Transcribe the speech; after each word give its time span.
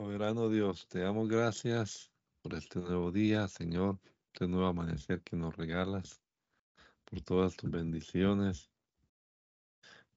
Soberano 0.00 0.48
Dios, 0.48 0.88
te 0.88 1.00
damos 1.00 1.28
gracias 1.28 2.10
por 2.40 2.54
este 2.54 2.78
nuevo 2.80 3.12
día, 3.12 3.46
Señor, 3.48 4.00
este 4.32 4.48
nuevo 4.48 4.66
amanecer 4.66 5.20
que 5.20 5.36
nos 5.36 5.54
regalas, 5.54 6.22
por 7.04 7.20
todas 7.20 7.54
tus 7.54 7.70
bendiciones, 7.70 8.70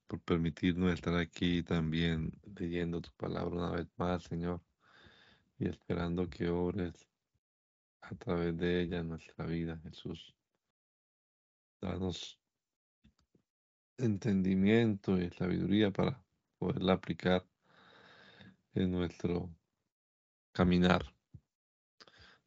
por 0.08 0.22
permitirnos 0.22 0.94
estar 0.94 1.18
aquí 1.18 1.64
también 1.64 2.32
leyendo 2.58 3.02
tu 3.02 3.12
palabra 3.18 3.58
una 3.58 3.72
vez 3.72 3.88
más, 3.98 4.24
Señor, 4.24 4.62
y 5.60 5.68
esperando 5.68 6.30
que 6.30 6.48
obres 6.48 7.10
a 8.00 8.16
través 8.16 8.56
de 8.56 8.84
ella 8.84 9.00
en 9.00 9.10
nuestra 9.10 9.46
vida, 9.46 9.78
Jesús. 9.84 10.34
Danos 11.82 12.40
entendimiento 13.98 15.20
y 15.20 15.30
sabiduría 15.32 15.92
para 15.92 16.24
poderla 16.58 16.94
aplicar 16.94 17.46
en 18.76 18.90
nuestro 18.90 19.54
caminar. 20.54 21.14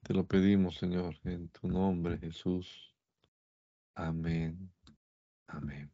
Te 0.02 0.14
lo 0.14 0.24
pedimos, 0.24 0.76
Señor, 0.76 1.16
en 1.24 1.48
tu 1.48 1.68
nombre, 1.68 2.16
Jesús. 2.18 2.94
Amén. 3.94 4.72
Amén. 5.48 5.90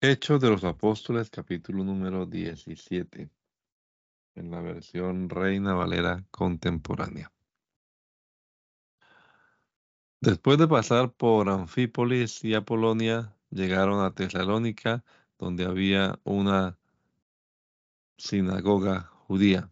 Hechos 0.00 0.40
de 0.40 0.50
los 0.50 0.64
Apóstoles, 0.64 1.30
capítulo 1.30 1.82
número 1.82 2.26
17, 2.26 3.28
en 4.36 4.50
la 4.50 4.60
versión 4.60 5.28
Reina 5.28 5.74
Valera 5.74 6.24
contemporánea. 6.30 7.32
Después 10.20 10.58
de 10.58 10.68
pasar 10.68 11.12
por 11.12 11.48
Anfípolis 11.48 12.44
y 12.44 12.54
Apolonia, 12.54 13.36
llegaron 13.50 14.04
a 14.04 14.14
Tesalónica, 14.14 15.04
donde 15.38 15.64
había 15.64 16.18
una 16.24 16.78
sinagoga 18.16 19.13
judía. 19.26 19.70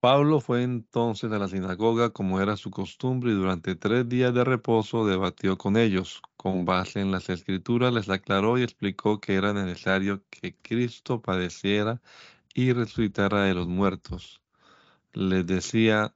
Pablo 0.00 0.40
fue 0.40 0.62
entonces 0.62 1.32
a 1.32 1.38
la 1.38 1.48
sinagoga 1.48 2.10
como 2.10 2.40
era 2.40 2.56
su 2.56 2.70
costumbre 2.70 3.32
y 3.32 3.34
durante 3.34 3.74
tres 3.74 4.08
días 4.08 4.32
de 4.32 4.44
reposo 4.44 5.06
debatió 5.06 5.58
con 5.58 5.76
ellos. 5.76 6.22
Con 6.36 6.64
base 6.64 7.00
en 7.00 7.10
las 7.10 7.28
escrituras 7.28 7.92
les 7.92 8.08
aclaró 8.08 8.56
y 8.56 8.62
explicó 8.62 9.20
que 9.20 9.34
era 9.34 9.52
necesario 9.52 10.22
que 10.30 10.54
Cristo 10.62 11.20
padeciera 11.20 12.00
y 12.54 12.72
resucitara 12.72 13.44
de 13.44 13.54
los 13.54 13.66
muertos. 13.66 14.40
Les 15.12 15.46
decía, 15.46 16.12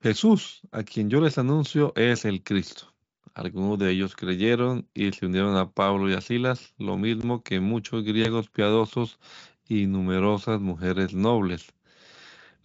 Jesús, 0.00 0.62
a 0.72 0.82
quien 0.82 1.08
yo 1.08 1.20
les 1.20 1.38
anuncio, 1.38 1.92
es 1.94 2.24
el 2.24 2.42
Cristo. 2.42 2.97
Algunos 3.38 3.78
de 3.78 3.92
ellos 3.92 4.16
creyeron 4.16 4.88
y 4.94 5.12
se 5.12 5.26
unieron 5.26 5.56
a 5.56 5.70
Pablo 5.70 6.10
y 6.10 6.14
a 6.14 6.20
Silas, 6.20 6.74
lo 6.76 6.96
mismo 6.96 7.44
que 7.44 7.60
muchos 7.60 8.02
griegos 8.02 8.48
piadosos 8.50 9.20
y 9.68 9.86
numerosas 9.86 10.60
mujeres 10.60 11.14
nobles. 11.14 11.72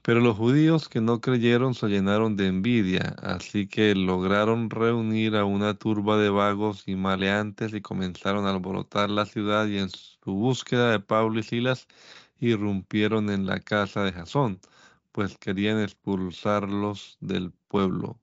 Pero 0.01 0.19
los 0.19 0.35
judíos 0.35 0.89
que 0.89 0.99
no 0.99 1.21
creyeron 1.21 1.75
se 1.75 1.89
llenaron 1.89 2.37
de 2.37 2.47
envidia, 2.47 3.15
así 3.21 3.67
que 3.67 3.93
lograron 3.93 4.71
reunir 4.71 5.35
a 5.35 5.45
una 5.45 5.75
turba 5.75 6.17
de 6.17 6.29
vagos 6.29 6.87
y 6.87 6.95
maleantes 6.95 7.71
y 7.75 7.81
comenzaron 7.81 8.47
a 8.47 8.49
alborotar 8.49 9.11
la 9.11 9.27
ciudad 9.27 9.67
y 9.67 9.77
en 9.77 9.91
su 9.91 10.33
búsqueda 10.33 10.89
de 10.91 10.99
Pablo 10.99 11.39
y 11.39 11.43
Silas 11.43 11.87
irrumpieron 12.39 13.29
en 13.29 13.45
la 13.45 13.59
casa 13.59 14.03
de 14.03 14.11
Jasón, 14.11 14.59
pues 15.11 15.37
querían 15.37 15.79
expulsarlos 15.79 17.17
del 17.21 17.51
pueblo. 17.67 18.22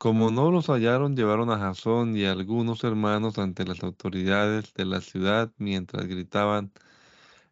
Como 0.00 0.30
no 0.30 0.50
los 0.50 0.68
hallaron, 0.70 1.14
llevaron 1.14 1.50
a 1.50 1.58
Jasón 1.58 2.16
y 2.16 2.24
a 2.24 2.32
algunos 2.32 2.84
hermanos 2.84 3.38
ante 3.38 3.66
las 3.66 3.82
autoridades 3.82 4.72
de 4.72 4.86
la 4.86 5.02
ciudad 5.02 5.52
mientras 5.58 6.06
gritaban, 6.06 6.72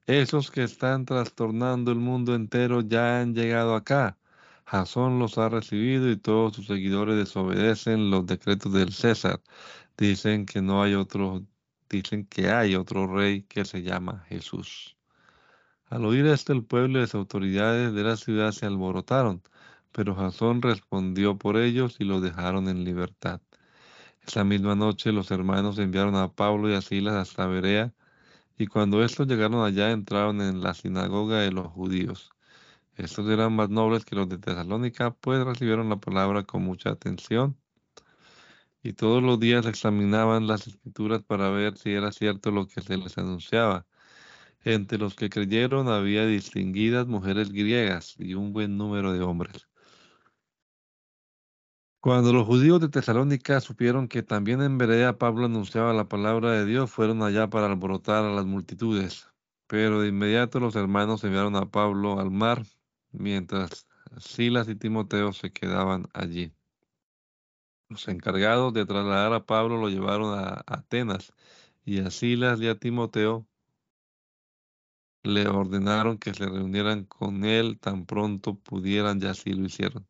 esos 0.07 0.51
que 0.51 0.63
están 0.65 1.05
trastornando 1.05 1.93
el 1.93 1.99
mundo 1.99 2.35
entero 2.35 2.81
ya 2.81 3.21
han 3.21 3.35
llegado 3.35 3.75
acá. 3.75 4.17
Jasón 4.65 5.19
los 5.19 5.37
ha 5.37 5.51
recibido 5.51 6.11
y 6.11 6.17
todos 6.17 6.57
sus 6.57 6.69
seguidores 6.69 7.17
desobedecen 7.19 8.11
los 8.11 8.25
decretos 8.27 8.73
del 8.73 8.95
César. 8.95 9.43
Dicen 9.99 10.47
que 10.47 10.63
no 10.63 10.83
hay 10.83 10.95
otro, 10.95 11.45
dicen 11.91 12.25
que 12.25 12.51
hay 12.51 12.77
otro 12.77 13.07
rey 13.15 13.43
que 13.43 13.67
se 13.67 13.83
llama 13.83 14.25
Jesús. 14.31 14.97
Al 15.91 16.07
oír 16.07 16.27
esto, 16.27 16.55
el 16.55 16.65
pueblo 16.65 16.99
y 16.99 17.03
las 17.03 17.15
autoridades 17.15 17.93
de 17.93 18.05
la 18.05 18.17
ciudad 18.17 18.53
se 18.53 18.65
alborotaron, 18.65 19.43
pero 19.93 20.15
Jasón 20.15 20.63
respondió 20.63 21.39
por 21.39 21.57
ellos 21.57 21.97
y 21.99 22.05
los 22.05 22.23
dejaron 22.23 22.69
en 22.69 22.85
libertad. 22.85 23.41
Esa 24.27 24.45
misma 24.45 24.75
noche 24.75 25.13
los 25.13 25.31
hermanos 25.31 25.79
enviaron 25.79 26.15
a 26.17 26.33
Pablo 26.33 26.71
y 26.71 26.75
a 26.75 26.83
Silas 26.83 27.15
hasta 27.15 27.47
Berea, 27.47 27.95
y 28.59 28.67
cuando 28.67 29.05
estos 29.05 29.27
llegaron 29.27 29.65
allá, 29.65 29.91
entraron 29.93 30.41
en 30.43 30.61
la 30.63 30.75
sinagoga 30.75 31.39
de 31.41 31.53
los 31.53 31.69
judíos. 31.69 32.31
Estos 32.97 33.29
eran 33.31 33.55
más 33.55 33.71
nobles 33.71 34.05
que 34.05 34.17
los 34.17 34.29
de 34.29 34.39
Tesalónica, 34.39 35.13
pues 35.13 35.45
recibieron 35.45 35.89
la 35.89 35.99
palabra 35.99 36.43
con 36.43 36.63
mucha 36.65 36.91
atención. 36.91 37.57
Y 38.83 38.93
todos 38.95 39.23
los 39.23 39.39
días 39.39 39.67
examinaban 39.67 40.49
las 40.49 40.67
escrituras 40.67 41.23
para 41.23 41.49
ver 41.51 41.79
si 41.79 41.93
era 41.93 42.11
cierto 42.11 42.51
lo 42.51 42.67
que 42.67 42.81
se 42.81 42.97
les 42.97 43.17
anunciaba. 43.17 43.87
Entre 44.65 44.99
los 44.99 45.15
que 45.15 45.31
creyeron 45.31 45.89
había 45.89 46.27
distinguidas 46.27 47.07
mujeres 47.07 47.53
griegas 47.53 48.17
y 48.19 48.35
un 48.35 48.53
buen 48.53 48.77
número 48.77 49.13
de 49.13 49.23
hombres. 49.23 49.68
Cuando 52.01 52.33
los 52.33 52.47
judíos 52.47 52.81
de 52.81 52.89
Tesalónica 52.89 53.61
supieron 53.61 54.07
que 54.07 54.23
también 54.23 54.63
en 54.63 54.79
Berea 54.79 55.19
Pablo 55.19 55.47
anunciaba 55.47 55.93
la 55.93 56.09
palabra 56.09 56.53
de 56.53 56.65
Dios, 56.65 56.91
fueron 56.93 57.23
allá 57.23 57.51
para 57.51 57.67
alborotar 57.67 58.25
a 58.25 58.31
las 58.31 58.47
multitudes. 58.47 59.29
Pero 59.67 60.01
de 60.01 60.09
inmediato 60.09 60.61
los 60.61 60.77
hermanos 60.77 61.25
enviaron 61.25 61.57
a 61.57 61.67
Pablo 61.71 62.21
al 62.21 62.31
mar, 62.31 62.65
mientras 63.11 63.89
Silas 64.19 64.69
y 64.69 64.77
Timoteo 64.77 65.33
se 65.33 65.53
quedaban 65.53 66.09
allí. 66.15 66.53
Los 67.89 68.07
encargados 68.07 68.73
de 68.75 68.87
trasladar 68.87 69.33
a 69.33 69.45
Pablo 69.45 69.79
lo 69.79 69.89
llevaron 69.89 70.39
a 70.39 70.63
Atenas 70.67 71.33
y 71.85 71.99
a 72.01 72.11
Silas 72.11 72.61
y 72.61 72.69
a 72.69 72.79
Timoteo 72.79 73.47
le 75.25 75.49
ordenaron 75.49 76.19
que 76.19 76.33
se 76.35 76.47
reunieran 76.47 77.05
con 77.05 77.45
él 77.45 77.79
tan 77.81 78.07
pronto 78.07 78.55
pudieran 78.55 79.21
y 79.23 79.27
así 79.27 79.53
lo 79.53 79.67
hicieron. 79.67 80.07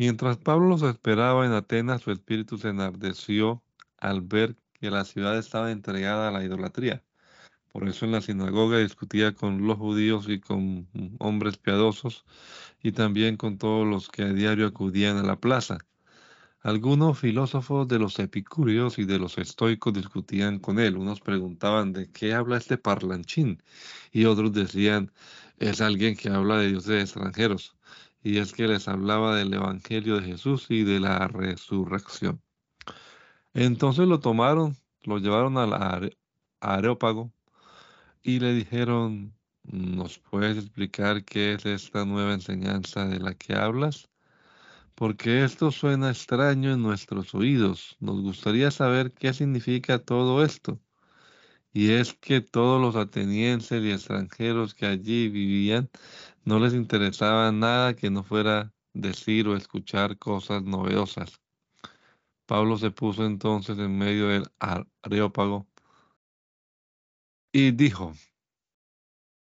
Mientras 0.00 0.38
Pablo 0.38 0.66
los 0.66 0.82
esperaba 0.82 1.44
en 1.44 1.52
Atenas, 1.52 2.00
su 2.00 2.10
espíritu 2.10 2.56
se 2.56 2.68
enardeció 2.68 3.62
al 3.98 4.22
ver 4.22 4.56
que 4.72 4.90
la 4.90 5.04
ciudad 5.04 5.36
estaba 5.36 5.72
entregada 5.72 6.28
a 6.28 6.30
la 6.30 6.42
idolatría. 6.42 7.04
Por 7.70 7.86
eso 7.86 8.06
en 8.06 8.12
la 8.12 8.22
sinagoga 8.22 8.78
discutía 8.78 9.34
con 9.34 9.66
los 9.66 9.76
judíos 9.76 10.26
y 10.30 10.40
con 10.40 10.88
hombres 11.18 11.58
piadosos 11.58 12.24
y 12.82 12.92
también 12.92 13.36
con 13.36 13.58
todos 13.58 13.86
los 13.86 14.08
que 14.08 14.22
a 14.22 14.32
diario 14.32 14.66
acudían 14.66 15.18
a 15.18 15.22
la 15.22 15.38
plaza. 15.38 15.76
Algunos 16.62 17.18
filósofos 17.18 17.86
de 17.86 17.98
los 17.98 18.18
epicúreos 18.20 18.98
y 18.98 19.04
de 19.04 19.18
los 19.18 19.36
estoicos 19.36 19.92
discutían 19.92 20.60
con 20.60 20.78
él. 20.78 20.96
Unos 20.96 21.20
preguntaban 21.20 21.92
de 21.92 22.10
qué 22.10 22.32
habla 22.32 22.56
este 22.56 22.78
parlanchín 22.78 23.62
y 24.12 24.24
otros 24.24 24.54
decían 24.54 25.12
es 25.58 25.82
alguien 25.82 26.16
que 26.16 26.30
habla 26.30 26.56
de 26.56 26.68
dioses 26.68 27.02
extranjeros 27.02 27.76
y 28.22 28.38
es 28.38 28.52
que 28.52 28.68
les 28.68 28.88
hablaba 28.88 29.36
del 29.36 29.52
Evangelio 29.54 30.20
de 30.20 30.26
Jesús 30.26 30.66
y 30.68 30.84
de 30.84 31.00
la 31.00 31.28
resurrección. 31.28 32.42
Entonces 33.54 34.06
lo 34.06 34.20
tomaron, 34.20 34.76
lo 35.02 35.18
llevaron 35.18 35.58
al 35.58 36.12
Areópago 36.60 37.32
y 38.22 38.40
le 38.40 38.54
dijeron, 38.54 39.34
¿nos 39.64 40.18
puedes 40.18 40.58
explicar 40.58 41.24
qué 41.24 41.54
es 41.54 41.66
esta 41.66 42.04
nueva 42.04 42.34
enseñanza 42.34 43.06
de 43.06 43.18
la 43.18 43.34
que 43.34 43.54
hablas? 43.54 44.10
Porque 44.94 45.44
esto 45.44 45.70
suena 45.70 46.10
extraño 46.10 46.72
en 46.72 46.82
nuestros 46.82 47.34
oídos. 47.34 47.96
Nos 48.00 48.20
gustaría 48.20 48.70
saber 48.70 49.12
qué 49.12 49.32
significa 49.32 49.98
todo 49.98 50.44
esto. 50.44 50.78
Y 51.72 51.92
es 51.92 52.14
que 52.14 52.40
todos 52.40 52.80
los 52.80 52.96
atenienses 52.96 53.82
y 53.84 53.92
extranjeros 53.92 54.74
que 54.74 54.86
allí 54.86 55.28
vivían 55.28 55.88
no 56.44 56.58
les 56.58 56.74
interesaba 56.74 57.52
nada 57.52 57.94
que 57.94 58.10
no 58.10 58.24
fuera 58.24 58.72
decir 58.92 59.46
o 59.48 59.56
escuchar 59.56 60.18
cosas 60.18 60.62
novedosas. 60.64 61.40
Pablo 62.46 62.76
se 62.78 62.90
puso 62.90 63.24
entonces 63.24 63.78
en 63.78 63.96
medio 63.96 64.28
del 64.28 64.50
areópago 64.58 65.68
y 67.52 67.70
dijo, 67.72 68.14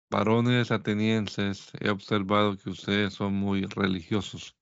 varones 0.10 0.72
atenienses, 0.72 1.72
he 1.80 1.90
observado 1.90 2.58
que 2.58 2.70
ustedes 2.70 3.14
son 3.14 3.34
muy 3.34 3.66
religiosos, 3.66 4.56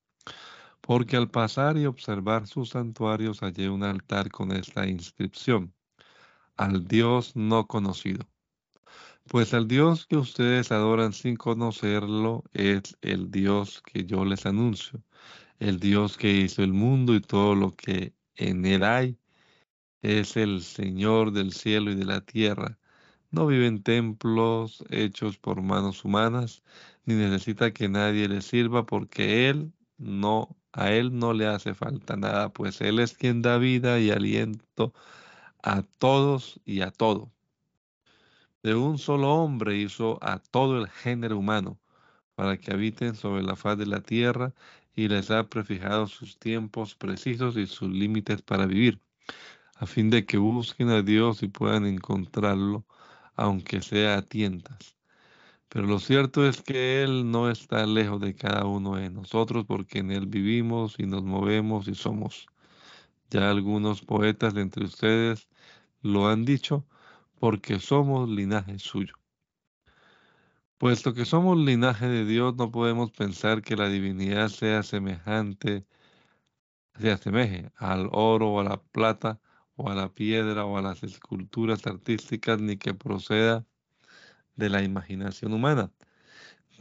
porque 0.81 1.15
al 1.15 1.29
pasar 1.29 1.77
y 1.77 1.85
observar 1.85 2.47
sus 2.47 2.69
santuarios 2.71 3.39
hallé 3.41 3.69
un 3.69 3.83
altar 3.83 4.29
con 4.29 4.51
esta 4.51 4.87
inscripción, 4.87 5.73
al 6.57 6.87
Dios 6.87 7.35
no 7.35 7.67
conocido. 7.67 8.27
Pues 9.27 9.53
el 9.53 9.67
Dios 9.67 10.05
que 10.05 10.17
ustedes 10.17 10.71
adoran 10.71 11.13
sin 11.13 11.35
conocerlo 11.35 12.43
es 12.53 12.97
el 13.01 13.31
Dios 13.31 13.81
que 13.81 14.05
yo 14.05 14.25
les 14.25 14.45
anuncio, 14.45 15.01
el 15.59 15.79
Dios 15.79 16.17
que 16.17 16.31
hizo 16.31 16.63
el 16.63 16.73
mundo 16.73 17.15
y 17.15 17.21
todo 17.21 17.55
lo 17.55 17.71
que 17.71 18.13
en 18.35 18.65
él 18.65 18.83
hay, 18.83 19.17
es 20.01 20.37
el 20.37 20.61
Señor 20.61 21.31
del 21.31 21.53
cielo 21.53 21.91
y 21.91 21.95
de 21.95 22.05
la 22.05 22.21
tierra. 22.21 22.79
No 23.31 23.47
vive 23.47 23.67
en 23.67 23.83
templos 23.83 24.83
hechos 24.89 25.37
por 25.39 25.61
manos 25.61 26.05
humanas, 26.05 26.63
ni 27.05 27.15
necesita 27.15 27.73
que 27.73 27.89
nadie 27.89 28.27
le 28.27 28.41
sirva 28.41 28.85
porque 28.85 29.49
Él 29.49 29.73
no, 29.97 30.57
a 30.73 30.91
Él 30.91 31.17
no 31.17 31.33
le 31.33 31.47
hace 31.47 31.73
falta 31.73 32.15
nada, 32.17 32.49
pues 32.53 32.81
Él 32.81 32.99
es 32.99 33.15
quien 33.17 33.41
da 33.41 33.57
vida 33.57 33.99
y 33.99 34.11
aliento 34.11 34.93
a 35.63 35.81
todos 35.81 36.59
y 36.65 36.81
a 36.81 36.91
todo. 36.91 37.31
De 38.63 38.75
un 38.75 38.97
solo 38.97 39.33
hombre 39.33 39.77
hizo 39.77 40.19
a 40.21 40.39
todo 40.39 40.77
el 40.77 40.89
género 40.89 41.37
humano 41.37 41.79
para 42.35 42.57
que 42.57 42.73
habiten 42.73 43.15
sobre 43.15 43.43
la 43.43 43.55
faz 43.55 43.77
de 43.77 43.85
la 43.85 44.01
tierra 44.01 44.53
y 44.93 45.07
les 45.07 45.31
ha 45.31 45.47
prefijado 45.47 46.07
sus 46.07 46.37
tiempos 46.37 46.95
precisos 46.95 47.55
y 47.57 47.65
sus 47.65 47.89
límites 47.89 48.41
para 48.41 48.65
vivir, 48.65 48.99
a 49.75 49.85
fin 49.85 50.09
de 50.09 50.25
que 50.25 50.37
busquen 50.37 50.89
a 50.89 51.01
Dios 51.01 51.43
y 51.43 51.47
puedan 51.47 51.85
encontrarlo, 51.85 52.85
aunque 53.35 53.81
sea 53.81 54.17
a 54.17 54.21
tientas. 54.21 54.95
Pero 55.69 55.87
lo 55.87 55.99
cierto 55.99 56.45
es 56.47 56.61
que 56.61 57.03
Él 57.03 57.31
no 57.31 57.49
está 57.49 57.85
lejos 57.85 58.19
de 58.21 58.35
cada 58.35 58.65
uno 58.65 58.95
de 58.95 59.09
nosotros 59.09 59.65
porque 59.65 59.99
en 59.99 60.11
Él 60.11 60.27
vivimos 60.27 60.95
y 60.99 61.05
nos 61.05 61.23
movemos 61.23 61.87
y 61.87 61.95
somos. 61.95 62.47
Ya 63.29 63.49
algunos 63.49 64.01
poetas 64.01 64.53
de 64.53 64.61
entre 64.61 64.85
ustedes 64.85 65.47
lo 66.03 66.27
han 66.27 66.45
dicho 66.45 66.85
porque 67.39 67.79
somos 67.79 68.29
linaje 68.29 68.77
suyo. 68.77 69.15
Puesto 70.77 71.13
que 71.13 71.25
somos 71.25 71.57
linaje 71.57 72.07
de 72.07 72.25
Dios, 72.25 72.55
no 72.55 72.71
podemos 72.71 73.11
pensar 73.11 73.61
que 73.61 73.77
la 73.77 73.89
divinidad 73.89 74.49
sea 74.49 74.83
semejante, 74.83 75.85
se 76.99 77.11
asemeje 77.11 77.71
al 77.77 78.09
oro 78.11 78.49
o 78.51 78.59
a 78.59 78.63
la 78.65 78.81
plata 78.81 79.39
o 79.75 79.89
a 79.89 79.95
la 79.95 80.13
piedra 80.13 80.65
o 80.65 80.77
a 80.77 80.81
las 80.81 81.03
esculturas 81.03 81.87
artísticas, 81.87 82.59
ni 82.59 82.77
que 82.77 82.93
proceda 82.93 83.65
de 84.55 84.69
la 84.69 84.83
imaginación 84.83 85.53
humana. 85.53 85.91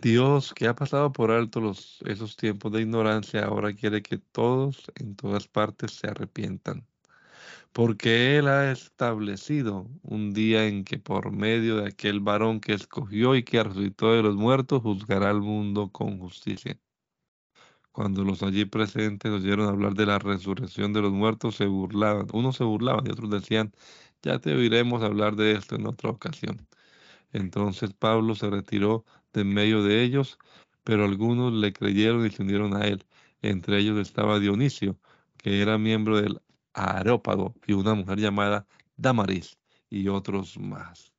Dios, 0.01 0.53
que 0.53 0.67
ha 0.67 0.75
pasado 0.75 1.13
por 1.13 1.31
alto 1.31 1.61
los, 1.61 2.01
esos 2.07 2.37
tiempos 2.37 2.73
de 2.73 2.83
ignorancia, 2.83 3.45
ahora 3.45 3.73
quiere 3.73 4.03
que 4.03 4.19
todos 4.19 4.91
en 4.97 5.17
todas 5.17 5.47
partes 5.49 5.93
se 5.93 6.09
arrepientan 6.09 6.87
porque 7.73 8.39
Él 8.39 8.49
ha 8.49 8.71
establecido 8.71 9.89
un 10.03 10.33
día 10.33 10.67
en 10.67 10.85
que 10.85 10.99
por 10.99 11.33
medio 11.33 11.79
de 11.79 11.89
aquel 11.89 12.21
varón 12.21 12.61
que 12.61 12.75
escogió 12.75 13.35
y 13.37 13.45
que 13.45 13.63
resucitó 13.63 14.13
de 14.13 14.23
los 14.23 14.37
muertos, 14.37 14.83
juzgará 14.83 15.31
al 15.31 15.41
mundo 15.43 15.91
con 15.91 16.19
justicia. 16.19 16.79
Cuando 17.93 18.25
los 18.25 18.43
allí 18.43 18.65
presentes 18.65 19.31
oyeron 19.31 19.69
hablar 19.69 19.95
de 19.95 20.07
la 20.07 20.19
resurrección 20.19 20.93
de 20.93 21.03
los 21.03 21.13
muertos, 21.13 21.57
se 21.57 21.67
burlaban. 21.67 22.27
Unos 22.33 22.57
se 22.57 22.65
burlaban 22.65 23.07
y 23.07 23.11
otros 23.11 23.31
decían, 23.31 23.73
ya 24.23 24.39
te 24.39 24.55
oiremos 24.55 25.03
hablar 25.03 25.37
de 25.37 25.53
esto 25.53 25.77
en 25.77 25.87
otra 25.87 26.11
ocasión. 26.11 26.67
Entonces 27.33 27.93
Pablo 27.95 28.35
se 28.35 28.51
retiró 28.51 29.05
de 29.33 29.45
medio 29.45 29.83
de 29.83 30.03
ellos, 30.03 30.39
pero 30.85 31.05
algunos 31.05 31.53
le 31.55 31.73
creyeron 31.73 32.27
y 32.27 32.31
se 32.31 32.43
unieron 32.43 32.77
a 32.77 32.87
él. 32.87 33.05
Entre 33.43 33.79
ellos 33.79 33.99
estaba 33.99 34.39
Dionisio, 34.41 34.99
que 35.39 35.63
era 35.63 35.79
miembro 35.79 36.21
del 36.21 36.41
Areópago 36.75 37.55
y 37.67 37.73
una 37.73 37.95
mujer 37.95 38.19
llamada 38.19 38.67
Damaris 38.97 39.59
y 39.91 40.09
otros 40.09 40.59
más. 40.59 41.13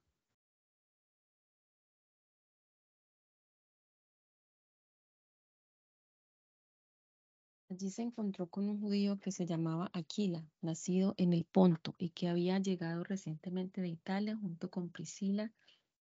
Allí 7.70 7.90
se 7.90 8.04
encontró 8.04 8.48
con 8.48 8.70
un 8.70 8.80
judío 8.80 9.20
que 9.20 9.32
se 9.32 9.48
llamaba 9.48 9.90
Aquila, 9.94 10.48
nacido 10.62 11.16
en 11.18 11.34
el 11.34 11.44
Ponto 11.46 11.96
y 11.98 12.10
que 12.10 12.28
había 12.28 12.60
llegado 12.60 13.04
recientemente 13.04 13.82
de 13.82 13.90
Italia 13.90 14.38
junto 14.38 14.70
con 14.70 14.90
Priscila, 14.90 15.52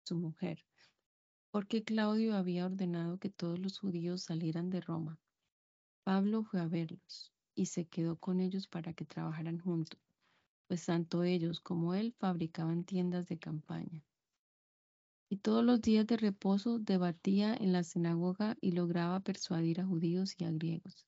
su 0.04 0.16
mujer, 0.16 0.66
porque 1.51 1.84
Claudio 1.84 2.36
había 2.36 2.66
ordenado 2.66 3.19
que 3.19 3.30
todos 3.30 3.60
los 3.60 3.78
judíos 3.78 4.24
salieran 4.24 4.72
de 4.72 4.81
Roma. 4.81 5.19
Pablo 6.04 6.44
fue 6.44 6.60
a 6.60 6.68
verlos 6.68 7.31
y 7.60 7.66
se 7.66 7.84
quedó 7.84 8.16
con 8.16 8.40
ellos 8.40 8.70
para 8.70 8.94
que 8.94 9.04
trabajaran 9.04 9.60
juntos, 9.60 10.00
pues 10.68 10.86
tanto 10.86 11.24
ellos 11.24 11.60
como 11.60 11.94
él 11.94 12.16
fabricaban 12.18 12.86
tiendas 12.86 13.28
de 13.28 13.38
campaña. 13.38 14.02
Y 15.28 15.38
todos 15.38 15.66
los 15.66 15.82
días 15.82 16.08
de 16.08 16.16
reposo 16.16 16.80
debatía 16.80 17.54
en 17.54 17.74
la 17.74 17.84
sinagoga 17.84 18.56
y 18.62 18.72
lograba 18.72 19.20
persuadir 19.20 19.82
a 19.82 19.86
judíos 19.86 20.36
y 20.38 20.46
a 20.46 20.52
griegos. 20.52 21.06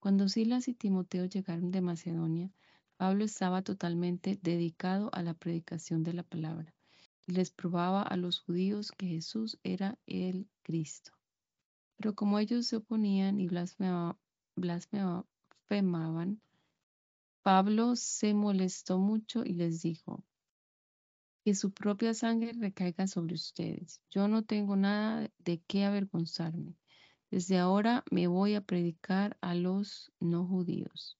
Cuando 0.00 0.30
Silas 0.30 0.66
y 0.66 0.72
Timoteo 0.72 1.26
llegaron 1.26 1.70
de 1.70 1.82
Macedonia, 1.82 2.50
Pablo 2.96 3.26
estaba 3.26 3.60
totalmente 3.60 4.38
dedicado 4.40 5.10
a 5.12 5.22
la 5.22 5.34
predicación 5.34 6.04
de 6.04 6.14
la 6.14 6.22
palabra 6.22 6.74
y 7.26 7.32
les 7.32 7.50
probaba 7.50 8.00
a 8.02 8.16
los 8.16 8.40
judíos 8.40 8.92
que 8.92 9.08
Jesús 9.08 9.58
era 9.62 9.98
el 10.06 10.48
Cristo. 10.62 11.12
Pero 11.96 12.14
como 12.14 12.38
ellos 12.38 12.66
se 12.66 12.76
oponían 12.76 13.40
y 13.40 13.48
blasfemaban, 13.48 14.16
Pablo 17.42 17.96
se 17.96 18.34
molestó 18.34 18.98
mucho 18.98 19.44
y 19.44 19.54
les 19.54 19.82
dijo, 19.82 20.24
que 21.46 21.54
su 21.54 21.72
propia 21.72 22.12
sangre 22.12 22.52
recaiga 22.54 23.06
sobre 23.06 23.34
ustedes. 23.34 24.02
Yo 24.10 24.26
no 24.26 24.42
tengo 24.42 24.74
nada 24.74 25.30
de 25.38 25.62
qué 25.68 25.84
avergonzarme. 25.84 26.74
Desde 27.30 27.58
ahora 27.58 28.04
me 28.10 28.26
voy 28.26 28.54
a 28.54 28.62
predicar 28.62 29.36
a 29.40 29.54
los 29.54 30.12
no 30.18 30.44
judíos. 30.44 31.16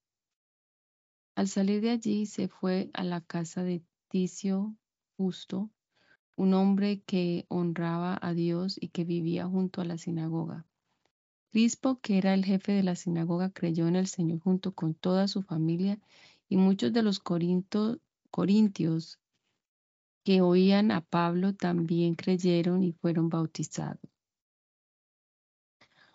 Al 1.36 1.46
salir 1.46 1.80
de 1.80 1.90
allí 1.90 2.26
se 2.26 2.48
fue 2.48 2.90
a 2.92 3.04
la 3.04 3.20
casa 3.20 3.62
de 3.62 3.84
Ticio 4.08 4.74
Justo, 5.16 5.70
un 6.34 6.54
hombre 6.54 7.02
que 7.02 7.46
honraba 7.48 8.18
a 8.20 8.32
Dios 8.32 8.78
y 8.80 8.88
que 8.88 9.04
vivía 9.04 9.46
junto 9.46 9.80
a 9.80 9.84
la 9.84 9.96
sinagoga. 9.96 10.66
Crispo, 11.56 11.98
que 12.02 12.18
era 12.18 12.34
el 12.34 12.44
jefe 12.44 12.72
de 12.72 12.82
la 12.82 12.96
sinagoga, 12.96 13.48
creyó 13.48 13.88
en 13.88 13.96
el 13.96 14.08
Señor 14.08 14.40
junto 14.40 14.74
con 14.74 14.92
toda 14.92 15.26
su 15.26 15.40
familia 15.40 15.98
y 16.50 16.58
muchos 16.58 16.92
de 16.92 17.02
los 17.02 17.18
corintios 17.18 19.18
que 20.22 20.42
oían 20.42 20.90
a 20.90 21.00
Pablo 21.00 21.54
también 21.54 22.14
creyeron 22.14 22.82
y 22.82 22.92
fueron 22.92 23.30
bautizados. 23.30 23.98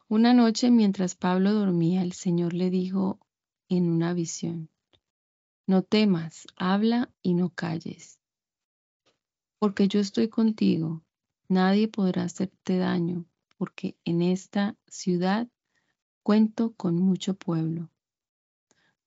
Una 0.07 0.35
noche 0.35 0.69
mientras 0.69 1.15
Pablo 1.15 1.53
dormía, 1.53 2.03
el 2.03 2.13
Señor 2.13 2.53
le 2.53 2.69
dijo 2.69 3.17
en 3.67 3.89
una 3.89 4.13
visión, 4.13 4.69
no 5.65 5.81
temas, 5.81 6.45
habla 6.55 7.09
y 7.23 7.33
no 7.33 7.49
calles, 7.49 8.19
porque 9.57 9.87
yo 9.87 10.01
estoy 10.01 10.27
contigo, 10.27 11.01
nadie 11.49 11.87
podrá 11.87 12.25
hacerte 12.25 12.77
daño 12.77 13.25
porque 13.61 13.95
en 14.05 14.23
esta 14.23 14.75
ciudad 14.87 15.47
cuento 16.23 16.73
con 16.73 16.95
mucho 16.95 17.35
pueblo. 17.35 17.91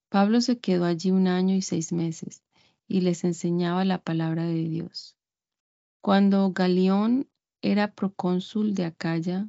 Pablo 0.09 0.41
se 0.41 0.61
quedó 0.61 0.85
allí 0.85 1.11
un 1.11 1.27
año 1.27 1.57
y 1.57 1.61
seis 1.61 1.93
meses 1.93 2.45
y 2.87 3.01
les 3.01 3.25
enseñaba 3.25 3.85
la 3.85 4.01
palabra 4.01 4.45
de 4.45 4.63
Dios. 4.69 5.17
Cuando 6.01 6.53
Galión 6.53 7.29
era 7.63 7.95
procónsul 7.95 8.75
de 8.75 8.85
Acaya, 8.85 9.49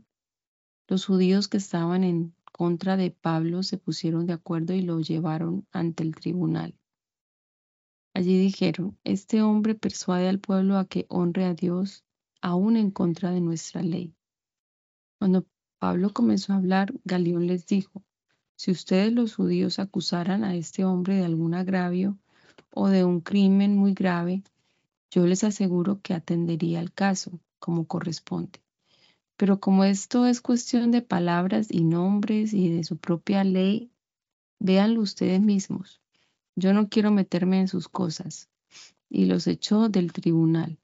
los 0.88 1.06
judíos 1.06 1.48
que 1.50 1.58
estaban 1.58 2.04
en 2.04 2.34
contra 2.52 2.98
de 2.98 3.12
Pablo 3.12 3.62
se 3.62 3.78
pusieron 3.78 4.26
de 4.26 4.34
acuerdo 4.34 4.74
y 4.74 4.82
lo 4.82 5.02
llevaron 5.02 5.68
ante 5.72 6.02
el 6.02 6.16
tribunal. 6.16 6.74
Allí 8.16 8.40
dijeron, 8.40 8.98
este 9.04 9.44
hombre 9.44 9.76
persuade 9.76 10.30
al 10.30 10.40
pueblo 10.40 10.80
a 10.80 10.86
que 10.86 11.06
honre 11.10 11.46
a 11.46 11.54
Dios 11.54 12.04
aún 12.42 12.76
en 12.76 12.90
contra 12.90 13.30
de 13.30 13.42
nuestra 13.42 13.84
ley. 13.84 14.16
Cuando 15.26 15.48
Pablo 15.80 16.14
comenzó 16.14 16.54
a 16.54 16.58
hablar, 16.58 16.94
Galión 17.04 17.48
les 17.48 17.66
dijo, 17.66 18.04
si 18.56 18.70
ustedes 18.70 19.12
los 19.12 19.34
judíos 19.34 19.80
acusaran 19.80 20.44
a 20.44 20.56
este 20.56 20.86
hombre 20.86 21.16
de 21.16 21.26
algún 21.26 21.56
agravio 21.56 22.20
o 22.70 22.90
de 22.90 23.06
un 23.06 23.22
crimen 23.22 23.76
muy 23.76 23.96
grave, 23.96 24.44
yo 25.10 25.26
les 25.26 25.44
aseguro 25.44 26.00
que 26.04 26.14
atendería 26.14 26.80
el 26.80 26.94
caso 26.94 27.40
como 27.58 27.88
corresponde. 27.88 28.62
Pero 29.36 29.60
como 29.60 29.84
esto 29.84 30.28
es 30.28 30.42
cuestión 30.42 30.92
de 30.92 31.02
palabras 31.02 31.70
y 31.72 31.86
nombres 31.86 32.54
y 32.54 32.70
de 32.70 32.84
su 32.84 32.98
propia 32.98 33.44
ley, 33.44 33.90
véanlo 34.60 35.02
ustedes 35.02 35.42
mismos. 35.42 36.02
Yo 36.56 36.72
no 36.72 36.88
quiero 36.88 37.10
meterme 37.10 37.62
en 37.62 37.68
sus 37.68 37.90
cosas. 37.90 38.48
Y 39.10 39.26
los 39.26 39.48
echó 39.48 39.90
del 39.90 40.14
tribunal. 40.14 40.78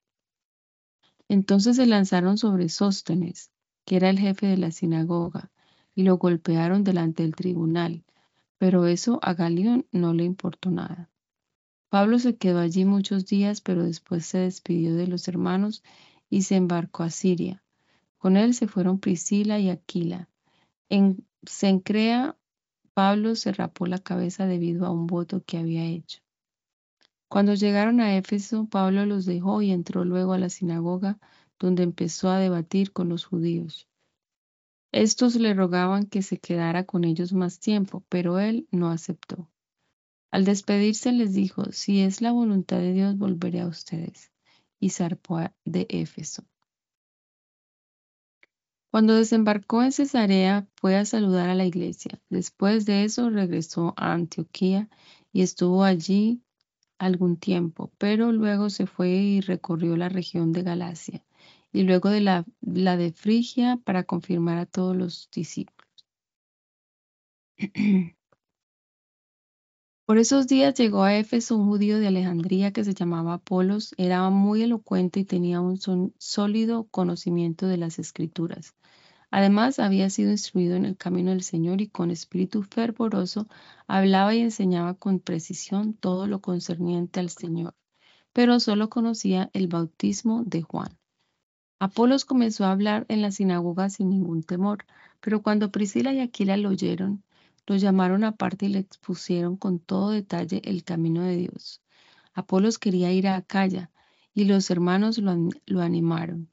Entonces 1.27 1.75
se 1.75 1.85
lanzaron 1.85 2.39
sobre 2.39 2.69
Sóstenes, 2.69 3.51
que 3.85 3.95
era 3.97 4.09
el 4.09 4.19
jefe 4.19 4.47
de 4.47 4.57
la 4.57 4.71
sinagoga, 4.71 5.51
y 5.95 6.03
lo 6.03 6.17
golpearon 6.17 6.83
delante 6.83 7.23
del 7.23 7.35
tribunal, 7.35 8.03
pero 8.57 8.85
eso 8.85 9.19
a 9.21 9.33
Galión 9.33 9.85
no 9.91 10.13
le 10.13 10.23
importó 10.23 10.71
nada. 10.71 11.09
Pablo 11.89 12.19
se 12.19 12.37
quedó 12.37 12.59
allí 12.59 12.85
muchos 12.85 13.25
días, 13.25 13.59
pero 13.59 13.83
después 13.83 14.25
se 14.25 14.37
despidió 14.37 14.95
de 14.95 15.07
los 15.07 15.27
hermanos 15.27 15.83
y 16.29 16.43
se 16.43 16.55
embarcó 16.55 17.03
a 17.03 17.09
Siria. 17.09 17.61
Con 18.17 18.37
él 18.37 18.53
se 18.53 18.67
fueron 18.67 18.99
Priscila 18.99 19.59
y 19.59 19.69
Aquila. 19.69 20.29
En 20.87 21.25
Sencrea, 21.43 22.37
Pablo 22.93 23.35
se 23.35 23.51
rapó 23.51 23.87
la 23.87 23.99
cabeza 23.99 24.45
debido 24.45 24.85
a 24.85 24.91
un 24.91 25.07
voto 25.07 25.43
que 25.43 25.57
había 25.57 25.83
hecho. 25.85 26.21
Cuando 27.27 27.55
llegaron 27.55 27.99
a 27.99 28.15
Éfeso, 28.15 28.67
Pablo 28.67 29.05
los 29.05 29.25
dejó 29.25 29.61
y 29.61 29.71
entró 29.71 30.05
luego 30.05 30.33
a 30.33 30.37
la 30.37 30.49
sinagoga, 30.49 31.17
donde 31.61 31.83
empezó 31.83 32.29
a 32.29 32.39
debatir 32.39 32.91
con 32.91 33.07
los 33.07 33.25
judíos. 33.25 33.87
Estos 34.91 35.35
le 35.35 35.53
rogaban 35.53 36.07
que 36.07 36.23
se 36.23 36.37
quedara 36.37 36.85
con 36.85 37.03
ellos 37.03 37.33
más 37.33 37.59
tiempo, 37.59 38.03
pero 38.09 38.39
él 38.39 38.67
no 38.71 38.89
aceptó. 38.89 39.47
Al 40.31 40.43
despedirse 40.43 41.11
les 41.11 41.33
dijo, 41.33 41.71
si 41.71 42.01
es 42.01 42.21
la 42.21 42.31
voluntad 42.31 42.79
de 42.79 42.93
Dios, 42.93 43.17
volveré 43.17 43.61
a 43.61 43.67
ustedes. 43.67 44.31
Y 44.79 44.89
zarpó 44.89 45.39
de 45.63 45.85
Éfeso. 45.89 46.43
Cuando 48.89 49.13
desembarcó 49.15 49.83
en 49.83 49.91
Cesarea, 49.91 50.67
fue 50.75 50.97
a 50.97 51.05
saludar 51.05 51.49
a 51.49 51.55
la 51.55 51.65
iglesia. 51.65 52.19
Después 52.29 52.85
de 52.85 53.03
eso 53.03 53.29
regresó 53.29 53.93
a 53.95 54.13
Antioquía 54.13 54.89
y 55.31 55.43
estuvo 55.43 55.83
allí 55.83 56.41
algún 56.97 57.37
tiempo, 57.37 57.91
pero 57.99 58.31
luego 58.31 58.69
se 58.71 58.87
fue 58.87 59.09
y 59.09 59.41
recorrió 59.41 59.95
la 59.95 60.09
región 60.09 60.51
de 60.51 60.63
Galacia 60.63 61.23
y 61.71 61.83
luego 61.83 62.09
de 62.09 62.21
la, 62.21 62.45
de 62.61 63.11
Frigia 63.13 63.77
para 63.83 64.03
confirmar 64.03 64.57
a 64.57 64.65
todos 64.65 64.95
los 64.95 65.29
discípulos. 65.31 65.87
Por 70.05 70.17
esos 70.17 70.47
días 70.47 70.73
llegó 70.73 71.03
a 71.03 71.15
Éfeso 71.15 71.55
un 71.55 71.67
judío 71.67 71.99
de 71.99 72.07
Alejandría 72.07 72.71
que 72.73 72.83
se 72.83 72.93
llamaba 72.93 73.35
Apolos, 73.35 73.95
era 73.97 74.29
muy 74.29 74.61
elocuente 74.61 75.21
y 75.21 75.25
tenía 75.25 75.61
un 75.61 75.79
sólido 76.17 76.83
conocimiento 76.89 77.67
de 77.67 77.77
las 77.77 77.97
escrituras. 77.97 78.75
Además, 79.29 79.79
había 79.79 80.09
sido 80.09 80.31
instruido 80.31 80.75
en 80.75 80.85
el 80.85 80.97
camino 80.97 81.31
del 81.31 81.43
Señor 81.43 81.79
y 81.79 81.87
con 81.87 82.11
espíritu 82.11 82.63
fervoroso 82.63 83.47
hablaba 83.87 84.35
y 84.35 84.41
enseñaba 84.41 84.95
con 84.95 85.21
precisión 85.21 85.93
todo 85.93 86.27
lo 86.27 86.41
concerniente 86.41 87.21
al 87.21 87.29
Señor, 87.29 87.73
pero 88.33 88.59
solo 88.59 88.89
conocía 88.89 89.49
el 89.53 89.69
bautismo 89.69 90.43
de 90.45 90.63
Juan. 90.63 91.00
Apolos 91.81 92.23
comenzó 92.23 92.63
a 92.63 92.71
hablar 92.71 93.05
en 93.09 93.21
la 93.21 93.31
sinagoga 93.31 93.89
sin 93.89 94.09
ningún 94.09 94.43
temor, 94.43 94.85
pero 95.19 95.41
cuando 95.41 95.71
Priscila 95.71 96.13
y 96.13 96.19
Aquila 96.21 96.55
lo 96.55 96.69
oyeron, 96.69 97.23
lo 97.67 97.75
llamaron 97.75 98.23
aparte 98.23 98.67
y 98.67 98.69
le 98.69 98.79
expusieron 98.79 99.57
con 99.57 99.79
todo 99.79 100.11
detalle 100.11 100.61
el 100.63 100.85
camino 100.85 101.23
de 101.23 101.35
Dios. 101.37 101.81
Apolos 102.35 102.77
quería 102.77 103.11
ir 103.11 103.27
a 103.27 103.35
Acaya 103.35 103.91
y 104.33 104.45
los 104.45 104.69
hermanos 104.69 105.17
lo, 105.17 105.35
lo 105.65 105.81
animaron 105.81 106.51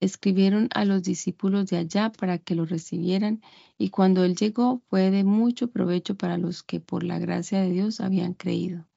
escribieron 0.00 0.68
a 0.74 0.84
los 0.84 1.04
discípulos 1.04 1.68
de 1.68 1.76
allá 1.76 2.10
para 2.10 2.38
que 2.38 2.56
lo 2.56 2.66
recibieran, 2.66 3.40
y 3.78 3.90
cuando 3.90 4.24
él 4.24 4.34
llegó 4.34 4.82
fue 4.90 5.12
de 5.12 5.22
mucho 5.22 5.70
provecho 5.70 6.16
para 6.16 6.36
los 6.36 6.64
que 6.64 6.80
por 6.80 7.04
la 7.04 7.20
gracia 7.20 7.60
de 7.60 7.70
Dios 7.70 8.00
habían 8.00 8.34
creído. 8.34 8.87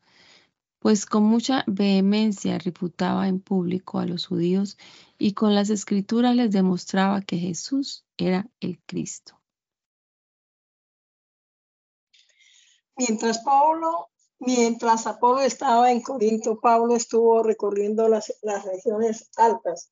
Pues 0.82 1.06
con 1.06 1.22
mucha 1.22 1.64
vehemencia 1.68 2.58
refutaba 2.58 3.28
en 3.28 3.40
público 3.40 4.00
a 4.00 4.08
los 4.08 4.26
judíos 4.26 4.80
y 5.20 5.34
con 5.36 5.54
las 5.54 5.70
escrituras 5.70 6.36
les 6.36 6.50
demostraba 6.50 7.22
que 7.22 7.38
Jesús 7.38 8.04
era 8.18 8.50
el 8.62 8.82
Cristo. 8.88 9.40
Mientras 12.98 13.44
Pablo, 13.44 14.10
mientras 14.40 15.06
Apolo 15.06 15.42
estaba 15.42 15.92
en 15.92 16.02
Corinto, 16.02 16.60
Pablo 16.60 16.96
estuvo 16.96 17.44
recorriendo 17.44 18.08
las, 18.08 18.34
las 18.42 18.66
regiones 18.66 19.30
altas 19.38 19.92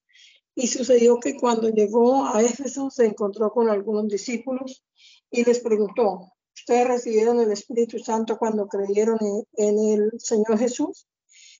y 0.55 0.65
sucedió 0.65 1.19
que 1.19 1.37
cuando 1.37 1.69
llegó 1.69 2.25
a 2.25 2.41
Éfeso 2.41 2.89
se 2.89 3.05
encontró 3.05 3.51
con 3.51 3.69
algunos 3.69 4.07
discípulos 4.07 4.83
y 5.29 5.45
les 5.45 5.59
preguntó, 5.59 6.33
¿ustedes 6.69 6.87
recibieron 6.87 7.39
el 7.39 7.51
Espíritu 7.51 7.97
Santo 7.97 8.37
cuando 8.37 8.67
creyeron 8.67 9.17
en, 9.57 9.79
el 9.79 10.11
Señor 10.19 10.59
Jesús? 10.59 11.07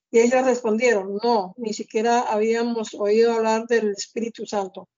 Y 0.08 0.20
ellos 0.20 0.44
respondieron, 0.44 1.18
no, 1.20 1.52
ni 1.56 1.72
siquiera 1.72 2.20
habíamos 2.20 2.94
oído 2.94 3.32
hablar 3.32 3.66
del 3.66 3.90
Espíritu 3.90 4.46
Santo. 4.46 4.88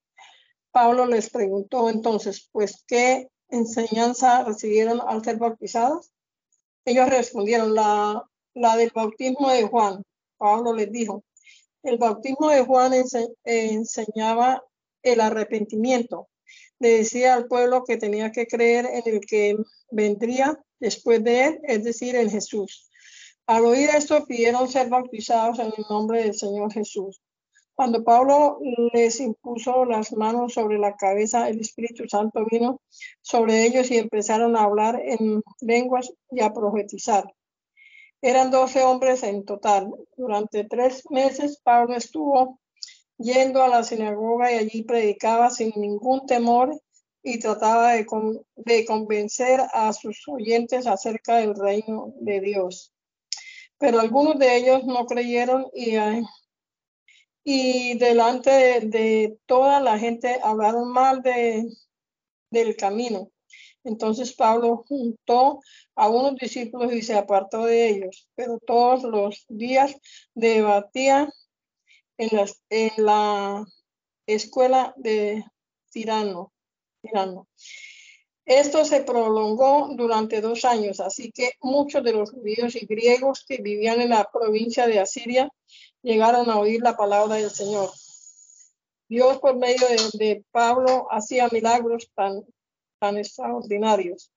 Pablo 0.70 1.06
les 1.06 1.30
preguntó 1.30 1.88
entonces, 1.88 2.50
pues, 2.52 2.84
¿qué 2.86 3.30
enseñanza 3.48 4.44
recibieron 4.44 5.00
al 5.00 5.24
ser 5.24 5.38
bautizados? 5.38 6.12
Ellos 6.84 7.08
respondieron, 7.08 7.74
la, 7.74 8.22
la 8.52 8.76
del 8.76 8.92
bautismo 8.94 9.48
de 9.48 9.62
Juan. 9.66 10.02
Pablo 10.36 10.74
les 10.74 10.92
dijo, 10.92 11.24
el 11.82 11.96
bautismo 11.96 12.50
de 12.50 12.66
Juan 12.66 12.92
enseñaba 13.44 14.62
el 15.02 15.22
arrepentimiento. 15.22 16.28
Le 16.78 16.98
decía 16.98 17.34
al 17.34 17.46
pueblo 17.46 17.84
que 17.84 17.96
tenía 17.96 18.32
que 18.32 18.46
creer 18.46 18.86
en 18.86 19.02
el 19.06 19.20
que 19.20 19.56
vendría 19.90 20.58
después 20.80 21.22
de 21.22 21.44
él, 21.44 21.60
es 21.64 21.84
decir, 21.84 22.16
en 22.16 22.30
Jesús. 22.30 22.90
Al 23.46 23.64
oír 23.64 23.90
esto, 23.90 24.24
pidieron 24.26 24.68
ser 24.68 24.88
bautizados 24.88 25.58
en 25.58 25.66
el 25.66 25.84
nombre 25.88 26.22
del 26.22 26.34
Señor 26.34 26.72
Jesús. 26.72 27.20
Cuando 27.74 28.04
Pablo 28.04 28.58
les 28.92 29.18
impuso 29.20 29.84
las 29.84 30.12
manos 30.12 30.52
sobre 30.52 30.78
la 30.78 30.94
cabeza, 30.96 31.48
el 31.48 31.60
Espíritu 31.60 32.06
Santo 32.08 32.44
vino 32.50 32.80
sobre 33.22 33.64
ellos 33.64 33.90
y 33.90 33.98
empezaron 33.98 34.56
a 34.56 34.64
hablar 34.64 35.00
en 35.04 35.42
lenguas 35.60 36.12
y 36.30 36.42
a 36.42 36.52
profetizar. 36.52 37.24
Eran 38.20 38.52
12 38.52 38.82
hombres 38.84 39.22
en 39.24 39.44
total. 39.44 39.90
Durante 40.16 40.64
tres 40.64 41.02
meses 41.10 41.60
Pablo 41.64 41.96
estuvo 41.96 42.60
yendo 43.22 43.62
a 43.62 43.68
la 43.68 43.84
sinagoga 43.84 44.52
y 44.52 44.56
allí 44.56 44.82
predicaba 44.82 45.50
sin 45.50 45.72
ningún 45.76 46.26
temor 46.26 46.80
y 47.22 47.38
trataba 47.38 47.92
de, 47.92 48.84
convencer 48.84 49.60
a 49.72 49.92
sus 49.92 50.26
oyentes 50.28 50.86
acerca 50.86 51.36
del 51.36 51.54
reino 51.54 52.12
de 52.20 52.40
Dios. 52.40 52.92
Pero 53.78 54.00
algunos 54.00 54.38
de 54.38 54.56
ellos 54.56 54.84
no 54.84 55.06
creyeron 55.06 55.66
y, 55.72 55.96
y 57.44 57.98
delante 57.98 58.50
de, 58.80 59.38
toda 59.46 59.80
la 59.80 59.98
gente 59.98 60.40
hablaron 60.42 60.92
mal 60.92 61.22
de, 61.22 61.64
del 62.50 62.76
camino. 62.76 63.30
Entonces 63.84 64.32
Pablo 64.32 64.84
juntó 64.88 65.60
a 65.96 66.08
unos 66.08 66.36
discípulos 66.36 66.92
y 66.92 67.02
se 67.02 67.16
apartó 67.16 67.64
de 67.64 67.88
ellos, 67.88 68.28
pero 68.36 68.58
todos 68.64 69.02
los 69.02 69.44
días 69.48 69.96
debatía 70.34 71.28
en, 72.70 72.92
la 73.04 73.64
escuela 74.26 74.94
de 74.96 75.44
Tirano, 75.90 76.52
Tirano. 77.00 77.48
Esto 78.44 78.84
se 78.84 79.02
prolongó 79.02 79.90
durante 79.94 80.40
dos 80.40 80.64
años, 80.64 81.00
así 81.00 81.30
que 81.30 81.52
muchos 81.60 82.02
de 82.02 82.12
los 82.12 82.30
judíos 82.30 82.74
y 82.74 82.86
griegos 82.86 83.44
que 83.46 83.58
vivían 83.58 84.00
en 84.00 84.10
la 84.10 84.28
provincia 84.32 84.86
de 84.86 84.98
Asiria 84.98 85.48
llegaron 86.02 86.50
a 86.50 86.58
oír 86.58 86.82
la 86.82 86.96
palabra 86.96 87.36
del 87.36 87.50
Señor. 87.50 87.90
Dios 89.08 89.38
por 89.38 89.56
medio 89.56 89.86
de, 89.88 90.18
de 90.18 90.44
Pablo 90.50 91.06
hacía 91.10 91.48
milagros 91.52 92.10
tan 92.14 92.44
tan 93.02 93.18
extraordinarios 93.18 94.30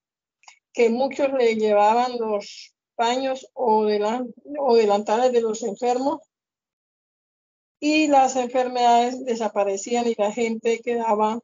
que 0.74 0.90
muchos 0.90 1.32
le 1.34 1.56
llevaban 1.56 2.18
los 2.18 2.74
paños 2.96 3.48
o, 3.54 3.86
delantales 3.86 5.32
de 5.32 5.42
los 5.42 5.62
enfermos 5.62 6.22
y 7.80 8.08
las 8.08 8.36
enfermedades 8.36 9.24
desaparecían 9.26 10.08
y 10.08 10.16
la 10.18 10.32
gente 10.32 10.80
quedaba 10.80 11.40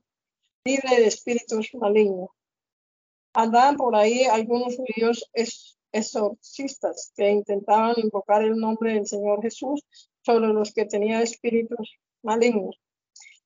libre 0.63 0.97
de 0.97 1.07
espíritus 1.07 1.73
malignos. 1.73 2.29
Andaban 3.33 3.77
por 3.77 3.95
ahí 3.95 4.23
algunos 4.23 4.75
judíos 4.75 5.29
exorcistas 5.91 7.11
que 7.15 7.29
intentaban 7.29 7.95
invocar 7.97 8.43
el 8.43 8.57
nombre 8.57 8.93
del 8.93 9.07
Señor 9.07 9.41
Jesús 9.41 9.85
sobre 10.21 10.47
los 10.47 10.73
que 10.73 10.85
tenían 10.85 11.21
espíritus 11.21 11.97
malignos. 12.21 12.79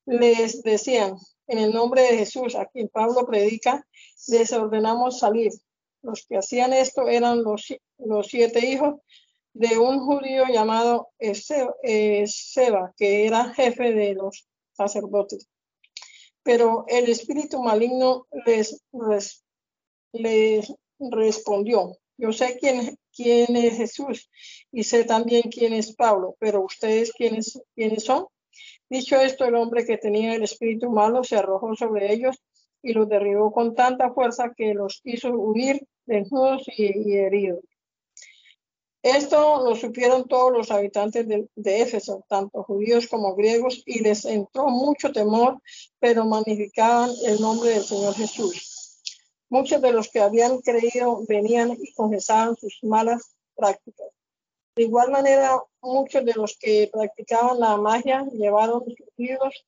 Les 0.06 0.62
decían, 0.62 1.16
en 1.48 1.60
el 1.60 1.74
nombre 1.74 2.02
de 2.02 2.18
Jesús, 2.18 2.56
a 2.56 2.66
quien 2.66 2.90
Pablo 2.90 3.26
predica, 3.26 3.86
les 4.28 4.52
ordenamos 4.54 5.20
salir. 5.20 5.52
Los 6.02 6.26
que 6.28 6.38
hacían 6.38 6.74
esto 6.74 7.08
eran 7.08 7.44
los, 7.44 7.74
los 7.98 8.28
siete 8.28 8.66
hijos 8.66 8.96
de 9.56 9.80
un 9.80 10.00
judío 10.02 10.44
llamado 10.52 11.08
Seba, 11.18 12.94
que 12.98 13.26
era 13.26 13.54
jefe 13.54 13.94
de 13.94 14.14
los 14.14 14.48
sacerdotes. 14.74 15.48
Pero 16.44 16.84
el 16.90 17.10
espíritu 17.10 17.64
maligno 17.64 18.28
les, 18.46 18.84
les 20.12 20.74
respondió, 21.00 21.98
yo 22.18 22.34
sé 22.34 22.58
quién, 22.60 22.98
quién 23.16 23.56
es 23.56 23.78
Jesús 23.78 24.30
y 24.74 24.84
sé 24.84 25.06
también 25.06 25.44
quién 25.44 25.72
es 25.72 25.96
Pablo, 25.96 26.36
pero 26.38 26.62
ustedes 26.62 27.14
quiénes, 27.14 27.62
quiénes 27.76 28.04
son. 28.04 28.28
Dicho 28.90 29.16
esto, 29.16 29.46
el 29.46 29.56
hombre 29.56 29.86
que 29.86 29.98
tenía 29.98 30.36
el 30.36 30.44
espíritu 30.44 30.90
malo 30.90 31.24
se 31.24 31.38
arrojó 31.38 31.76
sobre 31.76 32.14
ellos 32.14 32.36
y 32.84 32.92
los 32.92 33.08
derribó 33.08 33.54
con 33.54 33.74
tanta 33.74 34.14
fuerza 34.14 34.54
que 34.56 34.74
los 34.74 35.00
hizo 35.06 35.30
huir 35.30 35.88
desnudos 36.06 36.66
y, 36.78 37.16
heridos. 37.16 37.62
Esto 39.06 39.64
lo 39.64 39.76
supieron 39.76 40.28
todos 40.28 40.52
los 40.52 40.72
habitantes 40.72 41.28
de, 41.28 41.48
de, 41.56 41.82
Éfeso, 41.84 42.26
tanto 42.28 42.64
judíos 42.64 43.06
como 43.06 43.36
griegos, 43.36 43.84
y 43.86 44.00
les 44.00 44.26
entró 44.26 44.68
mucho 44.70 45.12
temor, 45.12 45.62
pero 46.00 46.26
magnificaban 46.26 47.12
el 47.24 47.40
nombre 47.40 47.70
del 47.70 47.84
Señor 47.84 48.16
Jesús. 48.16 49.00
Muchos 49.48 49.80
de 49.80 49.92
los 49.92 50.10
que 50.10 50.22
habían 50.22 50.58
creído 50.62 51.24
venían 51.28 51.78
y 51.80 51.94
confesaban 51.94 52.56
sus 52.56 52.80
malas 52.82 53.36
prácticas. 53.56 54.08
De 54.76 54.82
igual 54.82 55.12
manera, 55.12 55.62
muchos 55.82 56.26
de 56.26 56.34
los 56.34 56.58
que 56.58 56.90
practicaban 56.92 57.60
la 57.60 57.78
magia 57.78 58.26
llevaron 58.32 58.86
sus 58.86 59.08
libros 59.18 59.68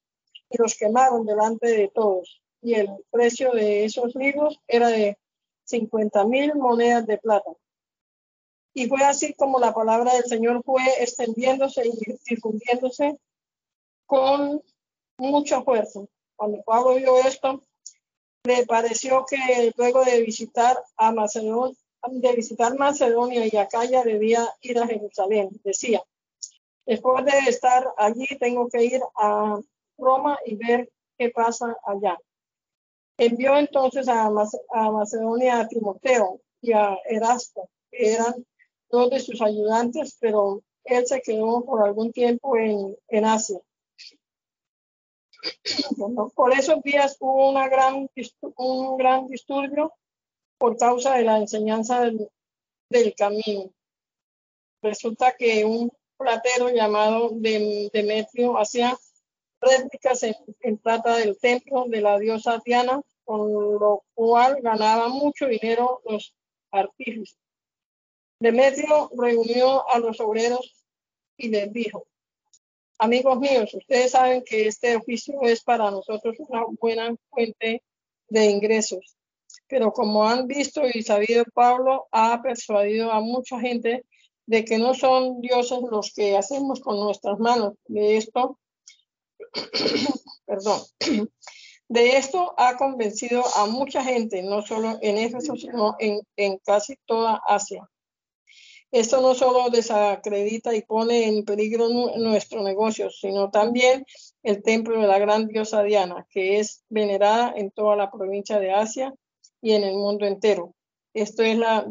y 0.50 0.58
los 0.58 0.74
quemaron 0.74 1.28
delante 1.28 1.68
de 1.68 1.92
todos. 1.94 2.42
Y 2.64 2.74
el 2.74 2.90
precio 3.12 3.52
de 3.52 3.86
esos 3.86 4.16
libros 4.16 4.60
era 4.68 4.88
de 4.88 5.20
50 5.66 6.26
mil 6.26 6.56
monedas 6.56 7.06
de 7.06 7.20
plata. 7.20 7.52
Y 8.78 8.86
fue 8.86 9.02
así 9.02 9.34
como 9.34 9.58
la 9.58 9.74
palabra 9.74 10.14
del 10.14 10.26
Señor 10.26 10.62
fue 10.64 10.84
extendiéndose 11.00 11.82
y 11.88 11.94
difundiéndose 12.30 13.18
con 14.06 14.62
mucha 15.18 15.64
fuerza. 15.64 16.02
Cuando 16.36 16.62
Pablo 16.62 16.94
vio 16.94 17.18
esto, 17.18 17.64
le 18.44 18.68
pareció 18.68 19.26
que 19.26 19.74
luego 19.76 20.06
de 20.06 20.22
visitar 20.22 20.78
a 20.96 21.12
Macedonia, 21.12 21.76
de 22.08 22.34
visitar 22.34 22.78
Macedonia 22.78 23.48
y 23.48 23.58
Acaya 23.58 24.04
debía 24.04 24.48
ir 24.62 24.78
a 24.78 24.86
Jerusalén. 24.86 25.50
Decía, 25.64 26.04
después 26.86 27.26
de 27.26 27.50
estar 27.50 27.84
allí 27.98 28.28
tengo 28.40 28.70
que 28.70 28.84
ir 28.84 29.02
a 29.16 29.60
Roma 29.98 30.38
y 30.46 30.56
ver 30.56 30.88
qué 31.18 31.32
pasa 31.32 31.76
allá. 31.84 32.16
Envió 33.18 33.58
entonces 33.58 34.08
a, 34.08 34.30
Macedonia 34.30 35.62
a 35.62 35.68
Timoteo 35.68 36.42
y 36.62 36.74
a 36.74 36.96
Erasto, 37.10 37.68
que 37.90 38.14
eran 38.14 38.46
dos 38.90 39.10
de 39.10 39.20
sus 39.20 39.42
ayudantes, 39.42 40.18
pero 40.20 40.62
él 40.84 41.06
se 41.06 41.22
quedó 41.22 41.64
por 41.66 41.86
algún 41.86 42.12
tiempo 42.12 42.58
en, 42.58 42.96
en 43.10 43.26
Asia. 43.26 43.60
por 46.36 46.54
esos 46.54 46.82
días 46.84 47.18
hubo 47.20 47.50
una 47.50 47.68
gran, 47.68 48.10
un 48.58 48.98
gran 48.98 49.28
disturbio 49.28 49.94
por 50.58 50.78
causa 50.78 51.16
de 51.16 51.24
la 51.24 51.38
enseñanza 51.38 52.02
del, 52.02 53.14
camino. 53.16 53.72
Resulta 54.82 55.36
que 55.38 55.66
un 55.66 55.92
platero 56.18 56.70
llamado 56.70 57.30
Demetrio 57.34 58.58
hacía 58.58 58.98
réplicas 59.60 60.24
en, 60.62 60.78
plata 60.78 61.18
del 61.18 61.38
templo 61.38 61.86
de 61.88 62.02
la 62.02 62.18
diosa 62.18 62.62
Diana, 62.64 63.02
con 63.24 63.52
lo 63.80 64.04
cual 64.14 64.62
ganaba 64.62 65.10
mucho 65.10 65.48
dinero 65.48 66.02
los 66.06 66.34
artífices. 66.72 67.38
Demetrio 68.40 69.10
reunió 69.18 69.90
a 69.90 70.00
los 70.00 70.20
obreros 70.20 70.86
y 71.38 71.50
les 71.50 71.72
dijo, 71.74 72.06
amigos 73.00 73.40
míos, 73.40 73.74
ustedes 73.74 74.12
saben 74.12 74.44
que 74.44 74.68
este 74.68 74.96
oficio 74.96 75.42
es 75.42 75.64
para 75.64 75.90
nosotros 75.92 76.36
una 76.40 76.66
buena 76.80 77.16
fuente 77.30 77.84
de 78.30 78.46
ingresos. 78.46 79.16
Pero 79.68 79.92
como 79.92 80.28
han 80.28 80.48
visto 80.48 80.82
y 80.88 81.04
sabido, 81.04 81.44
Pablo 81.54 82.08
ha 82.12 82.42
persuadido 82.42 83.12
a 83.12 83.22
mucha 83.22 83.60
gente 83.60 84.06
de 84.46 84.64
que 84.64 84.78
no 84.78 84.94
son 84.94 85.42
dioses 85.42 85.80
los 85.92 86.14
que 86.14 86.38
hacemos 86.38 86.80
con 86.80 87.00
nuestras 87.00 87.38
manos. 87.40 87.74
De 87.86 88.18
esto, 88.18 88.60
perdón, 90.46 90.82
de 91.90 92.18
esto 92.18 92.54
ha 92.58 92.78
convencido 92.78 93.44
a 93.56 93.66
mucha 93.66 94.04
gente, 94.04 94.42
no 94.44 94.62
solo 94.62 94.98
en 95.02 95.18
Éfeso, 95.18 95.56
sino 95.56 95.96
en, 96.00 96.22
en 96.38 96.58
casi 96.60 96.96
toda 97.06 97.42
Asia. 97.46 97.88
Esto 98.92 99.22
no 99.22 99.36
solo 99.36 99.70
desacredita 99.70 100.74
y 100.74 100.82
pone 100.82 101.28
en 101.28 101.44
peligro 101.44 101.90
nuestro 101.90 102.64
negocio, 102.64 103.10
sino 103.10 103.52
también 103.52 104.06
el 104.44 104.64
templo 104.64 105.02
de 105.02 105.08
la 105.08 105.20
gran 105.20 105.48
diosa 105.48 105.84
Diana, 105.84 106.26
que 106.30 106.60
es 106.60 106.84
venerada 106.90 107.54
en 107.56 107.72
toda 107.72 107.96
la 107.96 108.10
provincia 108.10 108.60
de 108.60 108.72
Asia 108.72 109.14
y 109.62 109.74
en 109.74 109.84
el 109.84 109.96
mundo 109.96 110.26
entero. 110.26 110.74
Esto 111.14 111.44
es 111.44 111.58
la 111.58 111.86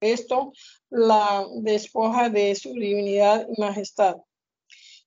esto 0.00 0.52
la 0.88 1.46
despoja 1.56 2.30
de 2.30 2.54
su 2.54 2.72
divinidad 2.72 3.46
y 3.48 3.60
majestad. 3.60 4.16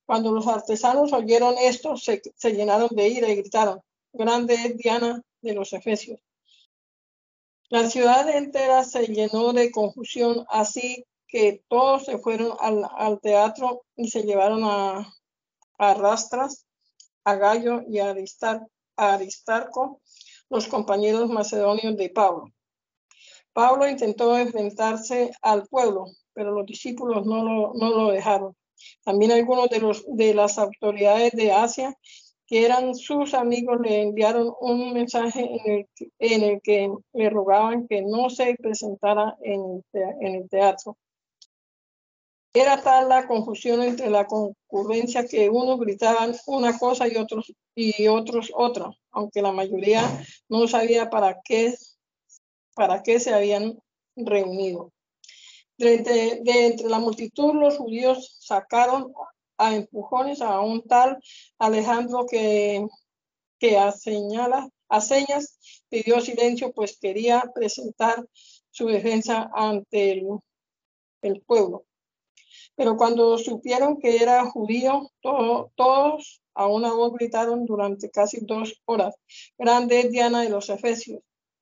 Cuando 0.06 0.32
los 0.32 0.48
artesanos 0.48 1.14
oyeron 1.14 1.56
esto, 1.58 1.98
se, 1.98 2.22
llenaron 2.44 2.90
de 2.92 3.08
ira 3.08 3.30
y 3.30 3.36
gritaron, 3.38 3.82
grande 4.12 4.76
Diana 4.78 5.22
de 5.42 5.54
los 5.54 5.74
Efesios. 5.74 6.20
La 7.70 7.90
ciudad 7.90 8.30
entera 8.30 8.84
se 8.84 9.08
llenó 9.08 9.54
de 9.54 9.72
confusión, 9.72 10.46
así 10.50 11.06
que 11.28 11.64
todos 11.68 12.06
se 12.06 12.20
fueron 12.20 12.56
al, 12.60 13.20
teatro 13.22 13.84
y 13.96 14.10
se 14.10 14.24
llevaron 14.24 14.64
a, 14.64 15.12
a 15.80 15.94
Rastras, 15.96 16.68
a 17.24 17.36
Gallo 17.36 17.82
y 17.88 18.00
a 18.00 18.14
Aristarco, 18.98 20.02
los 20.50 20.68
compañeros 20.68 21.30
macedonios 21.30 21.98
de 21.98 22.10
Pablo. 22.10 22.46
Pablo 23.54 23.88
intentó 23.88 24.38
enfrentarse 24.38 25.32
al 25.42 25.68
pueblo, 25.68 26.06
pero 26.34 26.52
los 26.52 26.66
discípulos 26.66 27.26
no 27.26 27.74
lo, 27.74 28.12
dejaron. 28.12 28.56
También 29.04 29.32
algunos 29.32 29.70
de 29.70 30.34
las 30.34 30.58
autoridades 30.58 31.32
de 31.34 31.52
Asia, 31.52 31.96
que 32.46 32.66
eran 32.66 32.96
sus 32.96 33.34
amigos, 33.34 33.80
le 33.82 34.02
enviaron 34.02 34.54
un 34.60 34.94
mensaje 34.94 35.42
en 35.42 35.72
el, 35.72 35.90
en 36.20 36.44
el 36.44 36.62
que 36.62 36.92
le 37.14 37.30
rogaban 37.30 37.88
que 37.88 38.02
no 38.02 38.30
se 38.30 38.56
presentara 38.56 39.38
en, 39.42 39.84
el 39.94 40.50
teatro. 40.50 40.98
Era 42.54 42.82
tal 42.82 43.10
la 43.10 43.28
confusión 43.28 43.82
entre 43.82 44.10
la 44.10 44.28
concurrencia 44.28 45.26
que 45.26 45.50
unos 45.50 45.80
gritaban 45.80 46.36
una 46.46 46.78
cosa 46.78 47.08
y 47.08 47.16
otros, 47.16 47.52
y 47.76 48.08
otros 48.08 48.52
otra, 48.54 48.92
aunque 49.12 49.42
la 49.42 49.52
mayoría 49.52 50.04
no 50.50 50.68
sabía 50.68 51.10
para 51.10 51.40
qué, 51.44 51.74
para 52.76 53.02
qué 53.02 53.20
se 53.20 53.34
habían 53.34 53.80
reunido. 54.16 54.92
De 55.78 55.96
entre, 55.96 56.88
la 56.88 57.00
multitud, 57.00 57.56
los 57.56 57.78
judíos 57.78 58.38
sacaron 58.40 59.12
a 59.58 59.76
empujones 59.76 60.42
a 60.42 60.60
un 60.62 60.82
tal 60.84 61.18
Alejandro 61.60 62.26
que, 62.26 62.86
que 63.60 63.78
a, 63.78 63.92
señala, 63.92 64.70
a 64.90 65.02
señas 65.02 65.60
pidió 65.90 66.22
silencio, 66.22 66.72
pues 66.74 66.98
quería 67.00 67.44
presentar 67.54 68.26
su 68.70 68.88
defensa 68.88 69.50
ante 69.54 70.12
el, 70.12 70.28
el 71.22 71.42
pueblo. 71.42 71.86
Pero 72.76 72.98
cuando 72.98 73.38
supieron 73.38 74.00
que 74.00 74.18
era 74.18 74.46
judío, 74.46 75.12
todos 75.22 76.42
a 76.56 76.68
una 76.68 76.94
voz 76.94 77.14
gritaron 77.14 77.66
durante 77.66 78.10
casi 78.10 78.40
dos 78.42 78.82
horas, 78.86 79.16
grande 79.58 80.10
Diana 80.10 80.42
de 80.42 80.50
los 80.50 80.70
Efesios. 80.70 81.22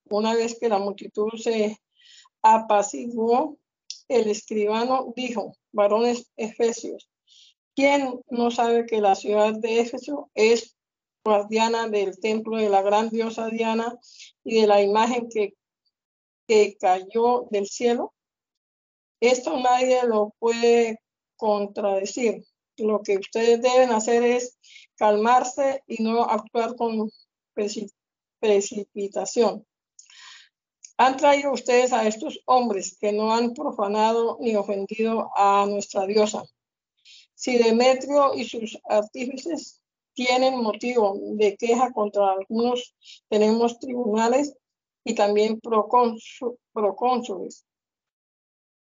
Una 0.10 0.36
vez 0.36 0.58
que 0.60 0.69
la 0.69 0.80
multitud 0.80 1.30
se 1.38 1.77
apaciguó, 2.41 3.58
el 4.08 4.30
escribano 4.30 5.13
dijo, 5.15 5.54
varones 5.71 6.30
Efesios, 6.36 7.10
¿quién 7.76 8.20
no 8.30 8.52
sabe 8.52 8.86
que 8.86 9.02
la 9.02 9.16
ciudad 9.16 9.54
de 9.54 9.80
Éfeso 9.80 10.30
es 10.34 10.78
guardiana 11.24 11.88
del 11.88 12.20
templo 12.20 12.58
de 12.58 12.70
la 12.70 12.82
gran 12.82 13.10
diosa 13.10 13.48
Diana 13.50 13.98
y 14.44 14.62
de 14.62 14.68
la 14.68 14.82
imagen 14.82 15.30
que, 15.30 15.54
que 16.48 16.78
cayó 16.80 17.48
del 17.52 17.68
cielo? 17.68 18.14
Esto 19.20 19.60
nadie 19.60 20.04
lo 20.08 20.34
puede 20.40 21.00
contradecir. 21.38 22.44
Lo 22.78 23.02
que 23.04 23.18
ustedes 23.18 23.62
deben 23.62 23.92
hacer 23.92 24.24
es 24.24 24.58
calmarse 24.96 25.84
y 25.86 26.02
no 26.02 26.24
actuar 26.24 26.76
con 26.76 27.12
precipitación. 28.40 29.66
Han 30.98 31.18
traído 31.18 31.52
ustedes 31.52 31.94
a 31.94 32.08
estos 32.08 32.42
hombres 32.46 32.98
que 33.00 33.12
no 33.12 33.34
han 33.34 33.54
profanado 33.54 34.38
ni 34.40 34.56
ofendido 34.56 35.32
a 35.36 35.66
nuestra 35.68 36.06
diosa. 36.06 36.44
Si 37.41 37.58
Demetrio 37.58 38.36
y 38.36 38.45
sus 38.45 38.77
artífices 38.88 39.82
tienen 40.13 40.62
motivo 40.62 41.17
de 41.19 41.58
queja 41.58 41.91
contra 41.91 42.34
algunos, 42.34 42.95
tenemos 43.30 43.80
tribunales 43.80 44.56
y 45.04 45.15
también 45.15 45.60
procónsules. 45.60 47.65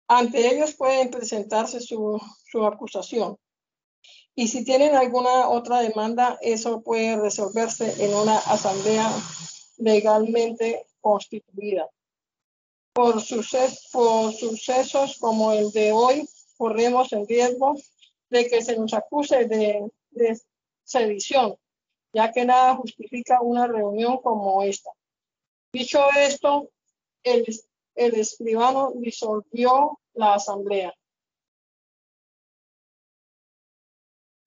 Ante 0.08 0.54
ellos 0.54 0.74
pueden 0.74 1.10
presentarse 1.10 1.80
su, 1.80 2.20
acusación. 2.66 3.38
Y 4.34 4.48
si 4.48 4.62
tienen 4.62 4.94
alguna 4.94 5.48
otra 5.48 5.80
demanda, 5.80 6.36
eso 6.42 6.82
puede 6.82 7.16
resolverse 7.16 8.04
en 8.04 8.14
una 8.14 8.36
asamblea 8.36 9.10
legalmente 9.78 10.84
constituida. 11.00 11.88
Por, 12.92 13.14
por 13.14 14.32
sucesos 14.34 15.16
como 15.18 15.52
el 15.52 15.72
de 15.72 15.92
hoy, 15.92 16.28
corremos 16.58 17.10
el 17.14 17.26
riesgo 17.26 17.74
de 18.34 18.48
que 18.48 18.62
se 18.62 18.76
nos 18.76 18.92
acuse 18.92 19.46
de, 19.46 19.88
sedición, 20.82 21.56
ya 22.12 22.30
que 22.32 22.44
nada 22.44 22.76
justifica 22.76 23.40
una 23.40 23.66
reunión 23.66 24.18
como 24.18 24.62
esta. 24.62 24.90
Dicho 25.72 26.00
esto, 26.16 26.70
el 27.22 27.46
el 27.94 28.14
escribano 28.14 28.92
disolvió 28.96 30.00
la 30.14 30.34
asamblea. 30.34 30.92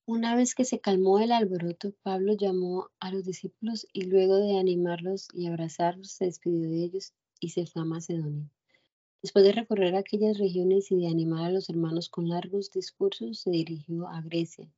Una 0.05 0.35
vez 0.35 0.55
que 0.55 0.65
se 0.65 0.79
calmó 0.79 1.19
el 1.19 1.31
alboroto, 1.31 1.93
Pablo 2.01 2.33
llamó 2.33 2.89
a 2.99 3.11
los 3.11 3.25
discípulos 3.25 3.87
y 3.91 4.03
luego 4.03 4.37
de 4.37 4.57
animarlos 4.57 5.27
y 5.33 5.47
abrazarlos, 5.47 6.11
se 6.11 6.25
despidió 6.25 6.69
de 6.69 6.83
ellos 6.83 7.13
y 7.39 7.49
se 7.49 7.65
fue 7.65 7.81
a 7.81 7.85
Macedonia. 7.85 8.49
Después 9.21 9.43
de 9.45 9.51
recorrer 9.51 9.95
aquellas 9.95 10.37
regiones 10.37 10.91
y 10.91 10.97
de 10.97 11.07
animar 11.07 11.45
a 11.45 11.51
los 11.51 11.69
hermanos 11.69 12.07
con 12.07 12.29
largos 12.29 12.69
discursos, 12.69 13.39
se 13.39 13.49
dirigió 13.49 14.07
a 14.07 14.21
Grecia, 14.21 14.71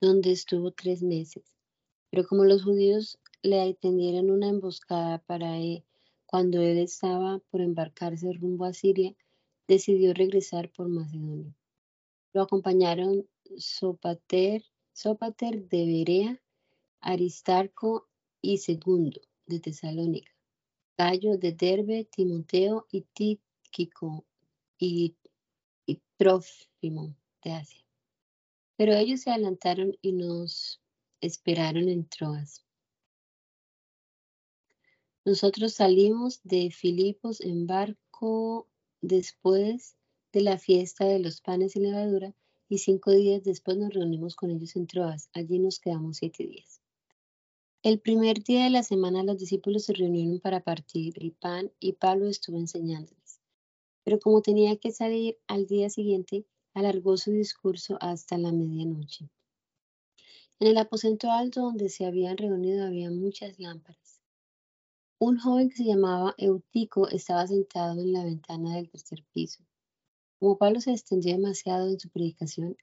donde 0.00 0.32
estuvo 0.32 0.70
tres 0.70 1.02
meses. 1.02 1.44
Pero 2.10 2.26
como 2.26 2.44
los 2.44 2.64
judíos 2.64 3.18
le 3.42 3.74
tendieron 3.74 4.30
una 4.30 4.48
emboscada 4.48 5.18
para 5.18 5.58
él, 5.58 5.84
cuando 6.24 6.60
él 6.60 6.78
estaba 6.78 7.38
por 7.50 7.60
embarcarse 7.60 8.32
rumbo 8.32 8.64
a 8.64 8.72
Siria, 8.72 9.14
decidió 9.68 10.14
regresar 10.14 10.70
por 10.70 10.88
Macedonia. 10.88 11.54
Lo 12.32 12.42
acompañaron 12.42 13.28
Sopater, 13.56 14.64
Sopater 14.92 15.68
de 15.68 15.86
Berea, 15.86 16.42
Aristarco 17.00 18.08
y 18.40 18.58
Segundo 18.58 19.20
de 19.46 19.60
Tesalónica, 19.60 20.32
Gallo 20.96 21.36
de 21.36 21.52
Derbe, 21.52 22.04
Timoteo 22.04 22.86
y 22.90 23.02
Y, 24.78 25.16
y 25.86 26.00
de 27.44 27.52
Asia. 27.52 27.84
Pero 28.76 28.94
ellos 28.94 29.20
se 29.20 29.30
adelantaron 29.30 29.96
y 30.02 30.12
nos 30.12 30.80
esperaron 31.20 31.88
en 31.88 32.08
Troas. 32.08 32.64
Nosotros 35.24 35.74
salimos 35.74 36.40
de 36.44 36.70
Filipos 36.70 37.40
en 37.40 37.66
barco 37.66 38.68
después 39.00 39.96
de 40.32 40.42
la 40.42 40.58
fiesta 40.58 41.04
de 41.04 41.18
los 41.18 41.40
panes 41.40 41.74
y 41.76 41.80
levadura 41.80 42.34
y 42.68 42.78
cinco 42.78 43.10
días 43.12 43.42
después 43.44 43.76
nos 43.76 43.92
reunimos 43.92 44.36
con 44.36 44.50
ellos 44.50 44.76
en 44.76 44.86
Troas. 44.86 45.28
Allí 45.32 45.58
nos 45.58 45.80
quedamos 45.80 46.18
siete 46.18 46.46
días. 46.46 46.80
El 47.82 48.00
primer 48.00 48.42
día 48.42 48.64
de 48.64 48.70
la 48.70 48.82
semana 48.82 49.22
los 49.22 49.38
discípulos 49.38 49.84
se 49.84 49.92
reunieron 49.92 50.40
para 50.40 50.60
partir 50.60 51.14
el 51.22 51.32
pan 51.32 51.70
y 51.78 51.92
Pablo 51.92 52.28
estuvo 52.28 52.58
enseñándoles. 52.58 53.25
Pero 54.06 54.20
como 54.20 54.40
tenía 54.40 54.76
que 54.76 54.92
salir 54.92 55.36
al 55.48 55.66
día 55.66 55.90
siguiente, 55.90 56.46
alargó 56.74 57.16
su 57.16 57.32
discurso 57.32 57.98
hasta 58.00 58.38
la 58.38 58.52
medianoche. 58.52 59.28
En 60.60 60.68
el 60.68 60.78
aposento 60.78 61.32
alto 61.32 61.62
donde 61.62 61.88
se 61.88 62.06
habían 62.06 62.36
reunido 62.36 62.86
había 62.86 63.10
muchas 63.10 63.58
lámparas. 63.58 64.22
Un 65.18 65.40
joven 65.40 65.70
que 65.70 65.78
se 65.78 65.86
llamaba 65.86 66.36
Eutico 66.38 67.08
estaba 67.08 67.48
sentado 67.48 68.00
en 68.00 68.12
la 68.12 68.22
ventana 68.22 68.76
del 68.76 68.88
tercer 68.88 69.24
piso. 69.32 69.64
Como 70.38 70.56
Pablo 70.56 70.80
se 70.80 70.92
extendió 70.92 71.32
demasiado 71.32 71.88
en 71.88 71.98
su 71.98 72.08
predicación, 72.08 72.76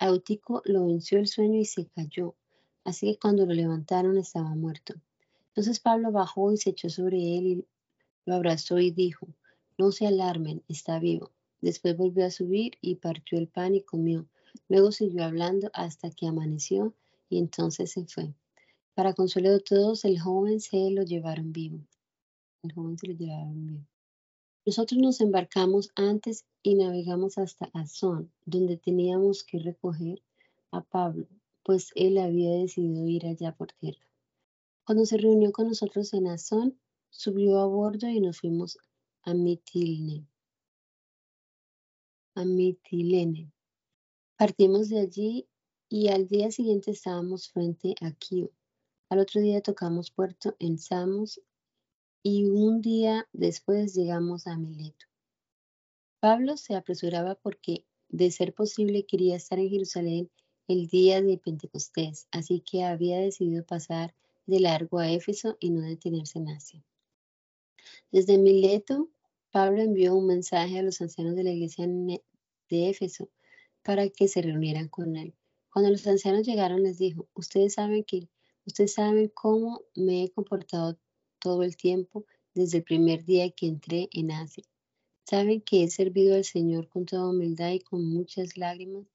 Eutico 0.00 0.60
lo 0.64 0.86
venció 0.86 1.20
el 1.20 1.28
sueño 1.28 1.60
y 1.60 1.66
se 1.66 1.86
cayó, 1.86 2.34
así 2.82 3.12
que 3.12 3.18
cuando 3.20 3.46
lo 3.46 3.54
levantaron 3.54 4.18
estaba 4.18 4.56
muerto. 4.56 4.94
Entonces 5.50 5.78
Pablo 5.78 6.10
bajó 6.10 6.52
y 6.52 6.56
se 6.56 6.70
echó 6.70 6.90
sobre 6.90 7.38
él 7.38 7.46
y 7.46 7.64
lo 8.26 8.34
abrazó 8.34 8.80
y 8.80 8.90
dijo, 8.90 9.28
no 9.78 9.92
se 9.92 10.06
alarmen, 10.06 10.62
está 10.68 10.98
vivo. 10.98 11.30
Después 11.60 11.96
volvió 11.96 12.26
a 12.26 12.30
subir 12.30 12.74
y 12.80 12.96
partió 12.96 13.38
el 13.38 13.48
pan 13.48 13.74
y 13.74 13.82
comió. 13.82 14.26
Luego 14.68 14.92
siguió 14.92 15.24
hablando 15.24 15.70
hasta 15.72 16.10
que 16.10 16.26
amaneció 16.26 16.94
y 17.28 17.38
entonces 17.38 17.92
se 17.92 18.06
fue. 18.06 18.34
Para 18.94 19.14
consuelo 19.14 19.50
de 19.50 19.60
todos, 19.60 20.04
el 20.04 20.20
joven 20.20 20.60
se 20.60 20.90
lo 20.90 21.02
llevaron 21.02 21.52
vivo. 21.52 21.80
El 22.62 22.72
joven 22.72 22.96
se 22.98 23.08
lo 23.08 23.14
llevaron 23.14 23.66
vivo. 23.66 23.86
Nosotros 24.66 25.00
nos 25.00 25.20
embarcamos 25.20 25.90
antes 25.94 26.46
y 26.62 26.74
navegamos 26.76 27.36
hasta 27.36 27.70
Azón, 27.74 28.32
donde 28.46 28.76
teníamos 28.76 29.44
que 29.44 29.58
recoger 29.58 30.22
a 30.70 30.82
Pablo, 30.82 31.26
pues 31.62 31.90
él 31.94 32.16
había 32.18 32.50
decidido 32.52 33.06
ir 33.06 33.26
allá 33.26 33.52
por 33.52 33.72
tierra. 33.72 34.06
Cuando 34.86 35.04
se 35.04 35.18
reunió 35.18 35.52
con 35.52 35.68
nosotros 35.68 36.14
en 36.14 36.28
Azón, 36.28 36.78
subió 37.10 37.58
a 37.58 37.66
bordo 37.66 38.08
y 38.08 38.20
nos 38.20 38.40
fuimos 38.40 38.78
a 39.24 39.34
Mitilene 39.34 40.26
a 42.34 42.44
Mitilene. 42.44 43.52
Partimos 44.36 44.88
de 44.88 45.00
allí 45.00 45.48
y 45.88 46.08
al 46.08 46.26
día 46.26 46.50
siguiente 46.50 46.90
estábamos 46.90 47.48
frente 47.48 47.94
a 48.00 48.10
Kio. 48.12 48.50
Al 49.08 49.20
otro 49.20 49.40
día 49.40 49.60
tocamos 49.60 50.10
puerto 50.10 50.56
en 50.58 50.78
Samos 50.78 51.40
y 52.22 52.46
un 52.46 52.80
día 52.80 53.28
después 53.32 53.94
llegamos 53.94 54.46
a 54.46 54.56
Mileto. 54.56 55.06
Pablo 56.20 56.56
se 56.56 56.74
apresuraba 56.74 57.34
porque, 57.36 57.84
de 58.08 58.30
ser 58.30 58.54
posible, 58.54 59.06
quería 59.06 59.36
estar 59.36 59.58
en 59.58 59.68
Jerusalén 59.68 60.30
el 60.66 60.88
día 60.88 61.20
de 61.20 61.38
Pentecostés, 61.38 62.26
así 62.30 62.60
que 62.60 62.82
había 62.82 63.18
decidido 63.18 63.64
pasar 63.64 64.14
de 64.46 64.60
largo 64.60 64.98
a 64.98 65.10
Éfeso 65.10 65.56
y 65.60 65.70
no 65.70 65.82
detenerse 65.82 66.38
en 66.38 66.48
Asia. 66.48 66.84
Desde 68.10 68.38
Mileto 68.38 69.10
Pablo 69.54 69.82
envió 69.82 70.16
un 70.16 70.26
mensaje 70.26 70.80
a 70.80 70.82
los 70.82 71.00
ancianos 71.00 71.36
de 71.36 71.44
la 71.44 71.52
iglesia 71.52 71.86
de 71.86 72.88
Éfeso 72.90 73.30
para 73.84 74.08
que 74.08 74.26
se 74.26 74.42
reunieran 74.42 74.88
con 74.88 75.14
él. 75.14 75.32
Cuando 75.72 75.92
los 75.92 76.04
ancianos 76.08 76.44
llegaron 76.44 76.82
les 76.82 76.98
dijo, 76.98 77.28
ustedes 77.34 77.74
saben 77.74 78.02
que 78.02 78.28
ustedes 78.66 78.94
saben 78.94 79.30
cómo 79.32 79.82
me 79.94 80.24
he 80.24 80.30
comportado 80.32 80.98
todo 81.38 81.62
el 81.62 81.76
tiempo 81.76 82.26
desde 82.52 82.78
el 82.78 82.82
primer 82.82 83.24
día 83.24 83.48
que 83.48 83.68
entré 83.68 84.08
en 84.10 84.32
Asia. 84.32 84.64
Saben 85.24 85.60
que 85.60 85.84
he 85.84 85.88
servido 85.88 86.34
al 86.34 86.44
Señor 86.44 86.88
con 86.88 87.06
toda 87.06 87.30
humildad 87.30 87.70
y 87.70 87.78
con 87.78 88.04
muchas 88.04 88.56
lágrimas 88.56 89.06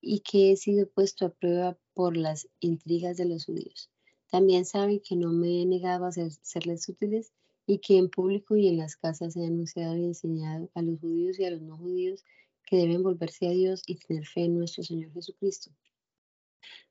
y 0.00 0.18
que 0.18 0.50
he 0.50 0.56
sido 0.56 0.90
puesto 0.90 1.26
a 1.26 1.30
prueba 1.32 1.78
por 1.94 2.16
las 2.16 2.48
intrigas 2.58 3.16
de 3.18 3.26
los 3.26 3.44
judíos. 3.44 3.88
También 4.32 4.64
saben 4.64 4.98
que 4.98 5.14
no 5.14 5.30
me 5.30 5.62
he 5.62 5.64
negado 5.64 6.06
a 6.06 6.10
serles 6.10 6.88
útiles 6.88 7.30
y 7.66 7.78
que 7.78 7.98
en 7.98 8.08
público 8.08 8.56
y 8.56 8.68
en 8.68 8.78
las 8.78 8.96
casas 8.96 9.36
he 9.36 9.44
anunciado 9.44 9.96
y 9.96 10.04
enseñado 10.04 10.70
a 10.74 10.82
los 10.82 11.00
judíos 11.00 11.38
y 11.38 11.44
a 11.44 11.50
los 11.50 11.62
no 11.62 11.76
judíos 11.76 12.24
que 12.64 12.76
deben 12.76 13.02
volverse 13.02 13.46
a 13.46 13.50
Dios 13.50 13.82
y 13.86 13.96
tener 13.96 14.26
fe 14.26 14.44
en 14.44 14.58
nuestro 14.58 14.82
Señor 14.82 15.12
Jesucristo. 15.12 15.70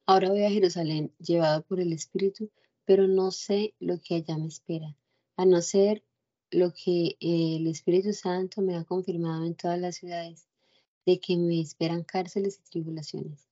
Ahora 0.05 0.29
voy 0.29 0.43
a 0.43 0.51
Jerusalén, 0.51 1.13
llevado 1.19 1.63
por 1.63 1.79
el 1.79 1.91
Espíritu, 1.91 2.51
pero 2.85 3.07
no 3.07 3.31
sé 3.31 3.73
lo 3.79 3.99
que 3.99 4.15
allá 4.15 4.37
me 4.37 4.47
espera, 4.47 4.95
a 5.35 5.45
no 5.45 5.61
ser 5.61 6.03
lo 6.51 6.73
que 6.73 7.17
el 7.19 7.67
Espíritu 7.67 8.13
Santo 8.13 8.61
me 8.61 8.75
ha 8.75 8.83
confirmado 8.83 9.45
en 9.45 9.55
todas 9.55 9.79
las 9.79 9.95
ciudades, 9.95 10.47
de 11.05 11.19
que 11.19 11.37
me 11.37 11.59
esperan 11.59 12.03
cárceles 12.03 12.59
y 12.59 12.69
tribulaciones. 12.69 13.47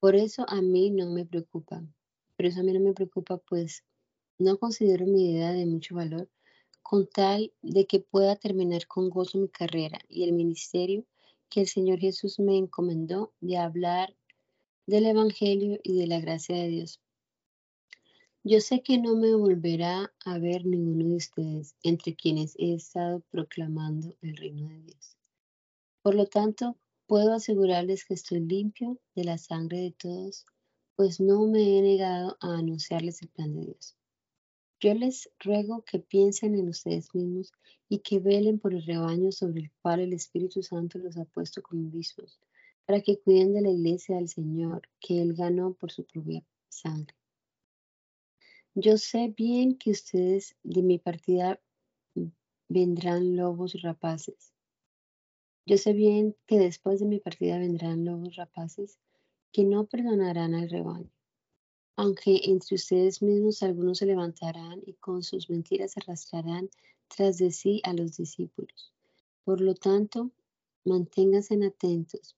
Por 0.00 0.16
eso 0.16 0.44
a 0.48 0.60
mí 0.60 0.90
no 0.90 1.10
me 1.10 1.24
preocupa, 1.24 1.82
por 2.36 2.46
eso 2.46 2.60
a 2.60 2.62
mí 2.62 2.72
no 2.72 2.80
me 2.80 2.92
preocupa, 2.92 3.38
pues 3.38 3.84
no 4.38 4.58
considero 4.58 5.06
mi 5.06 5.30
idea 5.30 5.52
de 5.52 5.66
mucho 5.66 5.94
valor, 5.94 6.28
con 6.84 7.06
tal 7.06 7.50
de 7.62 7.86
que 7.86 7.98
pueda 7.98 8.36
terminar 8.36 8.86
con 8.86 9.08
gozo 9.08 9.38
mi 9.38 9.48
carrera 9.48 9.98
y 10.06 10.24
el 10.24 10.34
ministerio 10.34 11.06
que 11.48 11.62
el 11.62 11.66
Señor 11.66 11.98
Jesús 11.98 12.38
me 12.38 12.58
encomendó 12.58 13.32
de 13.40 13.56
hablar 13.56 14.14
del 14.86 15.06
Evangelio 15.06 15.80
y 15.82 15.96
de 15.98 16.06
la 16.06 16.20
gracia 16.20 16.54
de 16.54 16.68
Dios. 16.68 17.00
Yo 18.42 18.60
sé 18.60 18.82
que 18.82 18.98
no 18.98 19.16
me 19.16 19.34
volverá 19.34 20.12
a 20.26 20.38
ver 20.38 20.66
ninguno 20.66 21.08
de 21.08 21.16
ustedes 21.16 21.74
entre 21.82 22.14
quienes 22.14 22.54
he 22.58 22.74
estado 22.74 23.20
proclamando 23.30 24.14
el 24.20 24.36
reino 24.36 24.68
de 24.68 24.82
Dios. 24.82 25.16
Por 26.02 26.14
lo 26.14 26.26
tanto, 26.26 26.76
puedo 27.06 27.32
asegurarles 27.32 28.04
que 28.04 28.12
estoy 28.12 28.40
limpio 28.40 28.98
de 29.14 29.24
la 29.24 29.38
sangre 29.38 29.78
de 29.78 29.92
todos, 29.92 30.44
pues 30.96 31.18
no 31.18 31.46
me 31.46 31.78
he 31.78 31.80
negado 31.80 32.36
a 32.42 32.58
anunciarles 32.58 33.22
el 33.22 33.28
plan 33.30 33.54
de 33.54 33.62
Dios. 33.62 33.96
Yo 34.84 34.92
les 34.92 35.30
ruego 35.38 35.82
que 35.82 35.98
piensen 35.98 36.54
en 36.56 36.68
ustedes 36.68 37.14
mismos 37.14 37.54
y 37.88 38.00
que 38.00 38.18
velen 38.18 38.58
por 38.58 38.74
el 38.74 38.84
rebaño 38.84 39.32
sobre 39.32 39.62
el 39.62 39.70
cual 39.80 40.00
el 40.00 40.12
Espíritu 40.12 40.62
Santo 40.62 40.98
los 40.98 41.16
ha 41.16 41.24
puesto 41.24 41.62
como 41.62 41.88
obispos, 41.88 42.38
para 42.84 43.00
que 43.00 43.18
cuiden 43.18 43.54
de 43.54 43.62
la 43.62 43.70
iglesia 43.70 44.16
del 44.16 44.28
Señor, 44.28 44.82
que 45.00 45.22
Él 45.22 45.32
ganó 45.32 45.72
por 45.72 45.90
su 45.90 46.04
propia 46.04 46.44
sangre. 46.68 47.16
Yo 48.74 48.98
sé 48.98 49.32
bien 49.34 49.78
que 49.78 49.90
ustedes 49.90 50.54
de 50.62 50.82
mi 50.82 50.98
partida 50.98 51.58
vendrán 52.68 53.36
lobos 53.36 53.80
rapaces. 53.80 54.52
Yo 55.64 55.78
sé 55.78 55.94
bien 55.94 56.36
que 56.44 56.58
después 56.58 57.00
de 57.00 57.06
mi 57.06 57.20
partida 57.20 57.56
vendrán 57.56 58.04
lobos 58.04 58.36
rapaces 58.36 58.98
que 59.50 59.64
no 59.64 59.86
perdonarán 59.86 60.52
al 60.52 60.68
rebaño 60.68 61.13
aunque 61.96 62.40
entre 62.44 62.74
ustedes 62.74 63.22
mismos 63.22 63.62
algunos 63.62 63.98
se 63.98 64.06
levantarán 64.06 64.82
y 64.84 64.94
con 64.94 65.22
sus 65.22 65.48
mentiras 65.48 65.96
arrastrarán 65.96 66.68
tras 67.08 67.38
de 67.38 67.50
sí 67.50 67.80
a 67.84 67.92
los 67.92 68.16
discípulos. 68.16 68.92
Por 69.44 69.60
lo 69.60 69.74
tanto, 69.74 70.30
manténganse 70.84 71.54
atentos 71.64 72.36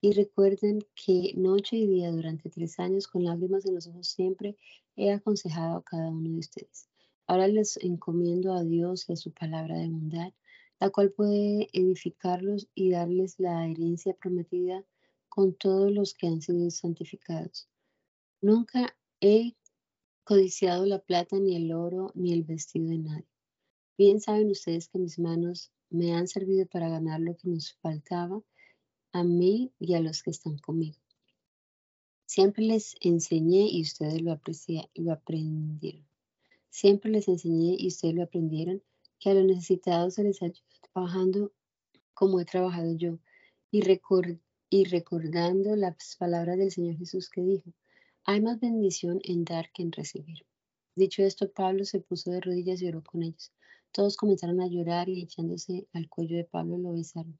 y 0.00 0.12
recuerden 0.12 0.84
que 0.94 1.32
noche 1.36 1.76
y 1.76 1.86
día 1.86 2.10
durante 2.10 2.50
tres 2.50 2.78
años 2.78 3.06
con 3.06 3.24
lágrimas 3.24 3.66
en 3.66 3.74
los 3.74 3.86
ojos 3.86 4.08
siempre 4.08 4.56
he 4.96 5.12
aconsejado 5.12 5.78
a 5.78 5.84
cada 5.84 6.10
uno 6.10 6.30
de 6.30 6.38
ustedes. 6.38 6.88
Ahora 7.26 7.46
les 7.46 7.76
encomiendo 7.76 8.54
a 8.54 8.64
Dios 8.64 9.08
y 9.08 9.12
a 9.12 9.16
su 9.16 9.32
palabra 9.32 9.76
de 9.78 9.88
bondad, 9.88 10.32
la 10.80 10.90
cual 10.90 11.10
puede 11.12 11.68
edificarlos 11.72 12.68
y 12.74 12.90
darles 12.90 13.38
la 13.38 13.66
herencia 13.68 14.14
prometida 14.14 14.84
con 15.28 15.54
todos 15.54 15.92
los 15.92 16.14
que 16.14 16.26
han 16.26 16.40
sido 16.40 16.70
santificados. 16.70 17.68
Nunca 18.40 18.96
he 19.20 19.56
codiciado 20.22 20.86
la 20.86 21.00
plata, 21.00 21.38
ni 21.40 21.56
el 21.56 21.72
oro, 21.72 22.12
ni 22.14 22.32
el 22.32 22.44
vestido 22.44 22.88
de 22.90 22.98
nadie. 22.98 23.28
Bien 23.96 24.20
saben 24.20 24.50
ustedes 24.50 24.88
que 24.88 24.98
mis 24.98 25.18
manos 25.18 25.72
me 25.90 26.14
han 26.14 26.28
servido 26.28 26.66
para 26.66 26.88
ganar 26.88 27.20
lo 27.20 27.36
que 27.36 27.48
nos 27.48 27.74
faltaba 27.82 28.40
a 29.12 29.24
mí 29.24 29.72
y 29.80 29.94
a 29.94 30.00
los 30.00 30.22
que 30.22 30.30
están 30.30 30.58
conmigo. 30.58 30.98
Siempre 32.26 32.62
les 32.62 32.94
enseñé 33.00 33.68
y 33.70 33.82
ustedes 33.82 34.22
lo, 34.22 34.38
lo 34.94 35.12
aprendieron. 35.12 36.06
Siempre 36.70 37.10
les 37.10 37.26
enseñé 37.26 37.74
y 37.78 37.88
ustedes 37.88 38.14
lo 38.14 38.22
aprendieron 38.22 38.82
que 39.18 39.30
a 39.30 39.34
los 39.34 39.46
necesitados 39.46 40.14
se 40.14 40.22
les 40.22 40.42
ayuda 40.42 40.62
trabajando 40.92 41.52
como 42.14 42.38
he 42.38 42.44
trabajado 42.44 42.94
yo 42.94 43.18
y, 43.70 43.82
y 44.70 44.84
recordando 44.84 45.74
las 45.74 46.16
palabras 46.16 46.58
del 46.58 46.70
Señor 46.70 46.96
Jesús 46.96 47.28
que 47.30 47.40
dijo, 47.40 47.72
hay 48.28 48.42
más 48.42 48.60
bendición 48.60 49.20
en 49.24 49.42
dar 49.46 49.72
que 49.72 49.82
en 49.82 49.90
recibir. 49.90 50.44
Dicho 50.94 51.22
esto, 51.22 51.50
Pablo 51.50 51.86
se 51.86 52.00
puso 52.00 52.30
de 52.30 52.42
rodillas 52.42 52.82
y 52.82 52.86
oró 52.86 53.02
con 53.02 53.22
ellos. 53.22 53.54
Todos 53.90 54.18
comenzaron 54.18 54.60
a 54.60 54.68
llorar 54.68 55.08
y 55.08 55.22
echándose 55.22 55.88
al 55.94 56.10
cuello 56.10 56.36
de 56.36 56.44
Pablo 56.44 56.76
lo 56.76 56.92
besaron. 56.92 57.38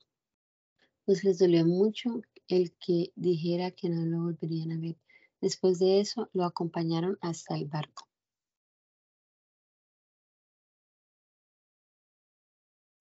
Pues 1.05 1.24
les 1.24 1.38
dolió 1.38 1.66
mucho 1.66 2.22
el 2.46 2.72
que 2.79 3.12
dijera 3.16 3.70
que 3.72 3.90
no 3.90 4.07
lo 4.07 4.22
volverían 4.24 4.72
a 4.72 4.79
ver. 4.79 4.96
Después 5.42 5.79
de 5.79 6.01
eso, 6.01 6.31
lo 6.33 6.44
acompañaron 6.44 7.18
hasta 7.20 7.55
el 7.55 7.66
barco. 7.66 8.09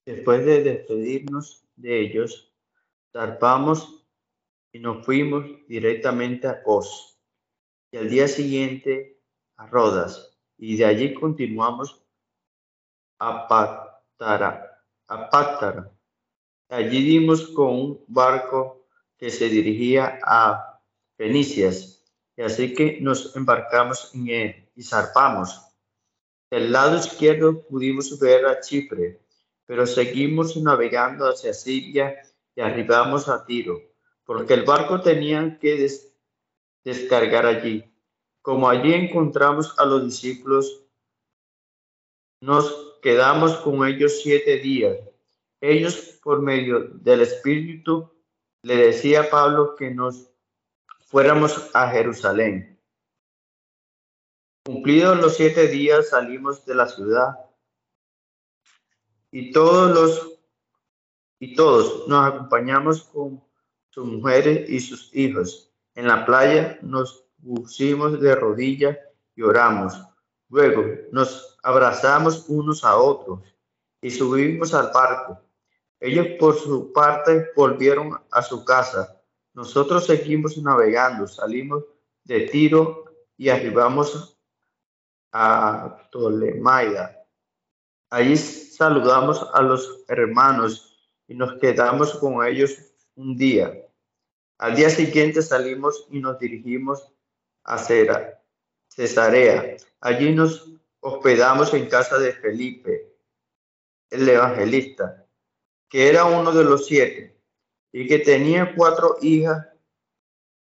Después 0.06 0.46
de 0.46 0.62
despedirnos 0.62 1.64
de 1.78 2.02
ellos, 2.02 2.54
zarpamos 3.14 4.06
y 4.74 4.80
nos 4.80 5.06
fuimos 5.06 5.46
directamente 5.70 6.48
a 6.48 6.62
Kos 6.62 7.17
al 7.98 8.10
día 8.10 8.28
siguiente 8.28 9.20
a 9.56 9.66
Rodas 9.68 10.38
y 10.58 10.78
de 10.78 10.86
allí 10.86 11.14
continuamos 11.14 12.02
a 13.20 13.48
Pátara. 13.48 14.84
A 15.08 15.92
Allí 16.70 17.04
dimos 17.04 17.48
con 17.48 17.70
un 17.70 18.04
barco 18.08 18.86
que 19.18 19.30
se 19.30 19.48
dirigía 19.48 20.20
a 20.24 20.82
Fenicias 21.16 22.04
y 22.36 22.42
así 22.42 22.74
que 22.74 23.00
nos 23.02 23.36
embarcamos 23.36 24.14
en 24.14 24.28
él 24.28 24.70
y 24.76 24.84
zarpamos. 24.84 25.62
Del 26.52 26.72
lado 26.72 26.98
izquierdo 26.98 27.62
pudimos 27.64 28.20
ver 28.20 28.46
a 28.46 28.60
Chipre, 28.60 29.20
pero 29.66 29.88
seguimos 29.88 30.56
navegando 30.58 31.26
hacia 31.26 31.54
Siria 31.54 32.22
y 32.56 32.62
arribamos 32.62 33.28
a 33.28 33.46
Tiro, 33.46 33.82
porque 34.26 34.54
el 34.54 34.64
barco 34.64 35.02
tenía 35.02 35.58
que 35.60 35.78
descargar 36.88 37.46
allí. 37.46 37.84
Como 38.42 38.70
allí 38.70 38.94
encontramos 38.94 39.78
a 39.78 39.86
los 39.86 40.06
discípulos, 40.06 40.86
nos 42.42 42.98
quedamos 43.02 43.58
con 43.58 43.86
ellos 43.86 44.22
siete 44.22 44.58
días. 44.58 44.98
Ellos, 45.60 46.18
por 46.24 46.42
medio 46.42 46.80
del 46.80 47.22
Espíritu, 47.22 48.10
le 48.64 48.78
decía 48.78 49.22
a 49.22 49.30
Pablo 49.30 49.76
que 49.76 49.92
nos 49.92 50.30
fuéramos 51.08 51.70
a 51.74 51.90
Jerusalén. 51.90 52.80
Cumplidos 54.66 55.18
los 55.20 55.36
siete 55.36 55.68
días, 55.68 56.10
salimos 56.10 56.66
de 56.66 56.76
la 56.76 56.88
ciudad 56.88 57.36
y 59.32 59.52
todos 59.52 59.94
los 59.94 60.40
y 61.40 61.54
todos 61.54 62.08
nos 62.08 62.28
acompañamos 62.28 63.04
con 63.04 63.44
sus 63.90 64.06
mujeres 64.06 64.70
y 64.70 64.80
sus 64.80 65.14
hijos. 65.14 65.67
En 65.98 66.08
la 66.08 66.28
playa 66.28 66.78
nos 66.84 67.26
pusimos 67.44 68.22
de 68.22 68.36
rodillas 68.36 68.96
y 69.36 69.42
oramos. 69.42 70.00
Luego 70.48 70.86
nos 71.12 71.58
abrazamos 71.64 72.46
unos 72.50 72.84
a 72.84 72.98
otros 72.98 73.40
y 74.00 74.12
subimos 74.12 74.76
al 74.76 74.92
barco. 74.94 75.42
Ellos 76.00 76.28
por 76.40 76.56
su 76.56 76.94
parte 76.94 77.50
volvieron 77.56 78.16
a 78.30 78.44
su 78.44 78.64
casa. 78.64 79.20
Nosotros 79.56 80.06
seguimos 80.06 80.56
navegando, 80.60 81.28
salimos 81.28 81.84
de 82.26 82.42
Tiro 82.42 83.06
y 83.36 83.50
arribamos 83.50 84.38
a 85.32 85.98
Ptolemaida. 86.12 87.26
Allí 88.12 88.38
saludamos 88.38 89.44
a 89.52 89.64
los 89.64 90.04
hermanos 90.08 91.12
y 91.28 91.34
nos 91.34 91.56
quedamos 91.56 92.14
con 92.20 92.46
ellos 92.46 92.78
un 93.16 93.36
día. 93.36 93.87
Al 94.58 94.76
día 94.76 94.90
siguiente 94.90 95.44
salimos 95.44 96.08
y 96.10 96.20
nos 96.20 96.40
dirigimos 96.40 97.14
a 97.64 97.78
Cesarea. 97.78 98.42
Allí 100.00 100.34
nos 100.34 100.72
hospedamos 101.00 101.74
en 101.76 101.88
casa 101.88 102.18
de 102.18 102.34
Felipe, 102.34 103.16
el 104.10 104.28
evangelista, 104.28 105.28
que 105.90 106.10
era 106.10 106.26
uno 106.26 106.52
de 106.52 106.64
los 106.64 106.88
siete 106.88 107.40
y 107.92 108.08
que 108.08 108.20
tenía 108.20 108.74
cuatro 108.76 109.18
hijas, 109.22 109.68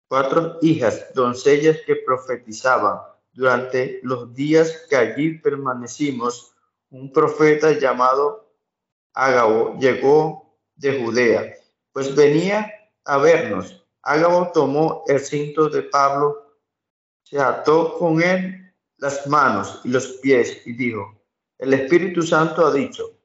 cuatro 0.08 0.58
hijas, 0.60 1.14
doncellas 1.14 1.78
que 1.86 1.96
profetizaban. 1.96 3.00
Durante 3.32 4.00
los 4.02 4.34
días 4.34 4.86
que 4.90 4.96
allí 4.96 5.38
permanecimos, 5.38 6.54
un 6.90 7.12
profeta 7.12 7.72
llamado 7.72 8.52
Ágabo 9.14 9.78
llegó 9.78 10.58
de 10.74 11.00
Judea, 11.00 11.54
pues 11.92 12.14
venía 12.14 12.79
a 13.10 13.18
vernos. 13.18 13.84
Ágabo 14.02 14.52
tomó 14.52 15.02
el 15.08 15.18
cinto 15.18 15.68
de 15.68 15.82
Pablo, 15.82 16.56
se 17.24 17.40
ató 17.40 17.98
con 17.98 18.22
él 18.22 18.72
las 18.98 19.26
manos 19.26 19.80
y 19.82 19.88
los 19.88 20.06
pies 20.22 20.64
y 20.64 20.74
dijo, 20.74 21.20
el 21.58 21.74
Espíritu 21.74 22.22
Santo 22.22 22.64
ha 22.64 22.72
dicho, 22.72 23.18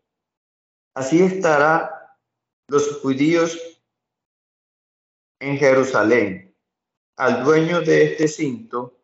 así 0.96 1.22
estará 1.22 2.18
los 2.68 3.00
judíos 3.00 3.60
en 5.40 5.58
Jerusalén 5.58 6.56
al 7.18 7.44
dueño 7.44 7.82
de 7.82 8.06
este 8.06 8.28
cinto 8.28 9.00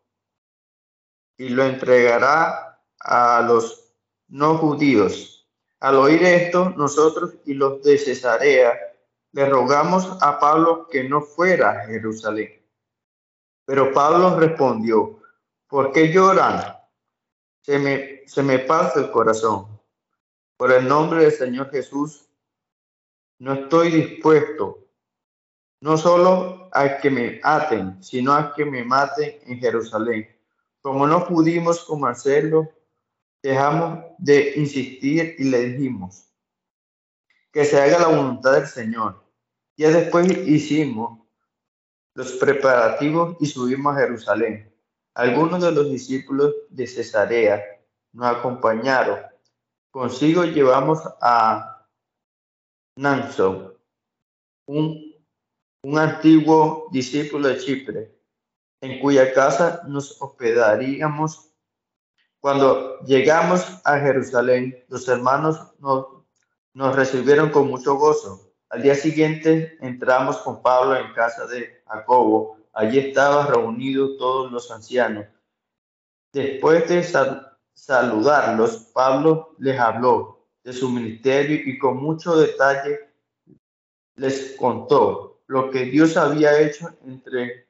y 1.38 1.48
lo 1.48 1.64
entregará 1.64 2.82
a 2.98 3.40
los 3.42 3.94
no 4.26 4.58
judíos. 4.58 5.48
Al 5.78 5.94
oír 5.94 6.24
esto, 6.24 6.70
nosotros 6.70 7.34
y 7.46 7.54
los 7.54 7.82
de 7.84 7.98
Cesarea 7.98 8.91
le 9.32 9.48
rogamos 9.48 10.18
a 10.20 10.38
Pablo 10.38 10.88
que 10.88 11.04
no 11.04 11.22
fuera 11.22 11.70
a 11.70 11.86
Jerusalén. 11.86 12.62
Pero 13.64 13.92
Pablo 13.92 14.38
respondió, 14.38 15.20
¿por 15.66 15.92
qué 15.92 16.12
lloran? 16.12 16.76
Se 17.62 17.78
me, 17.78 18.22
se 18.26 18.42
me 18.42 18.58
pasa 18.58 19.00
el 19.00 19.10
corazón. 19.10 19.80
Por 20.56 20.72
el 20.72 20.86
nombre 20.86 21.22
del 21.22 21.32
Señor 21.32 21.70
Jesús, 21.70 22.28
no 23.38 23.54
estoy 23.54 23.90
dispuesto 23.90 24.82
no 25.82 25.98
solo 25.98 26.68
a 26.72 26.98
que 26.98 27.10
me 27.10 27.40
aten, 27.42 28.02
sino 28.02 28.32
a 28.32 28.54
que 28.54 28.64
me 28.64 28.84
maten 28.84 29.36
en 29.46 29.58
Jerusalén. 29.58 30.28
Como 30.80 31.08
no 31.08 31.26
pudimos 31.26 31.84
hacerlo, 32.06 32.72
dejamos 33.42 34.04
de 34.18 34.52
insistir 34.56 35.34
y 35.38 35.44
le 35.44 35.58
dijimos 35.64 36.28
que 37.50 37.64
se 37.64 37.80
haga 37.80 37.98
la 37.98 38.08
voluntad 38.08 38.52
del 38.52 38.66
Señor. 38.68 39.21
Ya 39.76 39.90
después 39.90 40.30
hicimos 40.46 41.20
los 42.14 42.32
preparativos 42.32 43.36
y 43.40 43.46
subimos 43.46 43.96
a 43.96 44.00
Jerusalén. 44.00 44.74
Algunos 45.14 45.62
de 45.62 45.72
los 45.72 45.90
discípulos 45.90 46.54
de 46.70 46.86
Cesarea 46.86 47.62
nos 48.12 48.36
acompañaron. 48.36 49.20
Consigo 49.90 50.44
llevamos 50.44 51.00
a 51.20 51.86
Nanso, 52.96 53.78
un, 54.66 55.12
antiguo 55.96 56.88
discípulo 56.92 57.48
de 57.48 57.58
Chipre, 57.58 58.18
en 58.80 59.00
cuya 59.00 59.32
casa 59.32 59.82
nos 59.86 60.20
hospedaríamos 60.20 61.52
cuando 62.42 62.98
llegamos 63.02 63.64
a 63.84 64.00
Jerusalén, 64.00 64.84
los 64.88 65.06
hermanos 65.06 65.60
nos, 65.78 66.06
nos 66.74 66.96
recibieron 66.96 67.50
con 67.50 67.68
mucho 67.68 67.94
gozo. 67.94 68.51
Al 68.72 68.80
día 68.80 68.94
siguiente 68.94 69.76
entramos 69.82 70.38
con 70.38 70.62
Pablo 70.62 70.96
en 70.96 71.12
casa 71.12 71.46
de 71.46 71.82
Jacobo. 71.86 72.56
Allí 72.72 73.00
estaban 73.00 73.46
reunidos 73.48 74.16
todos 74.16 74.50
los 74.50 74.70
ancianos. 74.70 75.26
Después 76.32 76.88
de 76.88 77.04
saludarlos, 77.74 78.90
Pablo 78.94 79.54
les 79.58 79.78
habló 79.78 80.48
de 80.64 80.72
su 80.72 80.88
ministerio 80.88 81.60
y 81.66 81.78
con 81.78 82.02
mucho 82.02 82.34
detalle 82.34 83.10
les 84.16 84.56
contó 84.56 85.42
lo 85.48 85.70
que 85.70 85.84
Dios 85.84 86.16
había 86.16 86.58
hecho 86.58 86.88
entre 87.04 87.66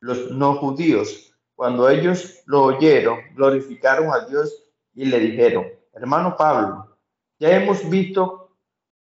los 0.00 0.30
no 0.30 0.54
judíos 0.54 1.34
cuando 1.54 1.90
ellos 1.90 2.42
lo 2.46 2.64
oyeron, 2.64 3.18
glorificaron 3.34 4.10
a 4.10 4.24
Dios 4.24 4.64
y 4.94 5.04
le 5.04 5.18
dijeron, 5.20 5.66
hermano 5.92 6.34
Pablo, 6.34 6.96
ya 7.38 7.54
hemos 7.54 7.86
visto 7.90 8.45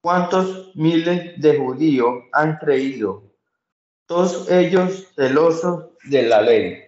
cuántos 0.06 0.70
miles 0.76 1.32
de 1.40 1.58
judíos 1.58 2.26
han 2.30 2.58
creído, 2.58 3.24
todos 4.06 4.48
ellos 4.48 5.08
celosos 5.16 5.86
de 6.04 6.22
la 6.22 6.42
ley. 6.42 6.84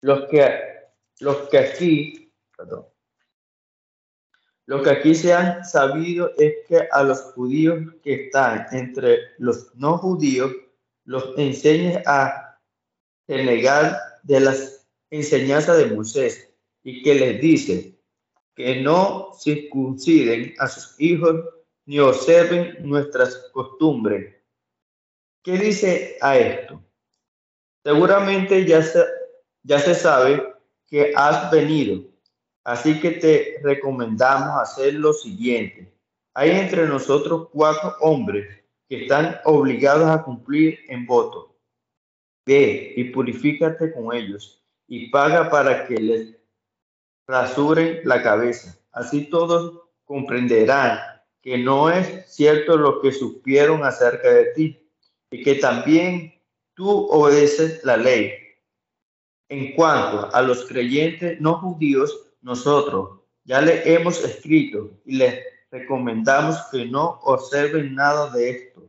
Los 0.00 0.26
que, 0.28 0.42
los 1.20 1.48
que 1.48 1.58
aquí, 1.58 2.32
Lo 4.66 4.82
que 4.82 4.90
aquí 4.90 5.14
se 5.14 5.32
han 5.34 5.64
sabido 5.64 6.32
es 6.36 6.66
que 6.66 6.88
a 6.90 7.04
los 7.04 7.20
judíos 7.34 7.94
que 8.02 8.24
están 8.24 8.66
entre 8.72 9.16
los 9.38 9.72
no 9.76 9.98
judíos 9.98 10.50
los 11.04 11.38
enseñes 11.38 12.04
a 12.08 12.58
renegar 13.28 13.96
de 14.24 14.40
las 14.40 14.88
enseñanzas 15.10 15.78
de 15.78 15.94
Moisés 15.94 16.52
y 16.82 17.04
que 17.04 17.14
les 17.14 17.40
dice 17.40 17.95
que 18.56 18.80
no 18.80 19.32
circunciden 19.38 20.54
a 20.58 20.66
sus 20.66 20.98
hijos 20.98 21.44
ni 21.84 22.00
observen 22.00 22.78
nuestras 22.80 23.36
costumbres. 23.52 24.34
¿Qué 25.44 25.58
dice 25.58 26.16
a 26.22 26.36
esto? 26.38 26.82
Seguramente 27.84 28.64
ya 28.66 28.82
se, 28.82 29.04
ya 29.62 29.78
se 29.78 29.94
sabe 29.94 30.42
que 30.88 31.12
has 31.14 31.50
venido, 31.50 32.02
así 32.64 32.98
que 32.98 33.12
te 33.12 33.60
recomendamos 33.62 34.60
hacer 34.60 34.94
lo 34.94 35.12
siguiente. 35.12 35.92
Hay 36.34 36.50
entre 36.50 36.86
nosotros 36.86 37.48
cuatro 37.52 37.94
hombres 38.00 38.48
que 38.88 39.02
están 39.02 39.38
obligados 39.44 40.08
a 40.08 40.22
cumplir 40.22 40.80
en 40.88 41.06
voto. 41.06 41.54
Ve 42.46 42.94
y 42.96 43.04
purifícate 43.04 43.92
con 43.92 44.14
ellos 44.14 44.64
y 44.88 45.10
paga 45.10 45.50
para 45.50 45.86
que 45.86 45.96
les 45.96 46.35
rasuren 47.26 48.00
la 48.04 48.22
cabeza. 48.22 48.76
Así 48.92 49.24
todos 49.24 49.82
comprenderán 50.04 50.98
que 51.42 51.58
no 51.58 51.90
es 51.90 52.26
cierto 52.32 52.76
lo 52.76 53.00
que 53.00 53.12
supieron 53.12 53.84
acerca 53.84 54.30
de 54.30 54.44
ti 54.46 54.90
y 55.30 55.42
que 55.42 55.56
también 55.56 56.34
tú 56.74 56.88
obedeces 56.88 57.84
la 57.84 57.96
ley. 57.96 58.32
En 59.48 59.74
cuanto 59.74 60.34
a 60.34 60.42
los 60.42 60.64
creyentes 60.66 61.40
no 61.40 61.58
judíos, 61.58 62.26
nosotros 62.42 63.20
ya 63.44 63.60
le 63.60 63.92
hemos 63.92 64.22
escrito 64.24 64.90
y 65.04 65.16
les 65.16 65.40
recomendamos 65.70 66.56
que 66.70 66.84
no 66.84 67.20
observen 67.22 67.94
nada 67.94 68.30
de 68.30 68.50
esto, 68.50 68.88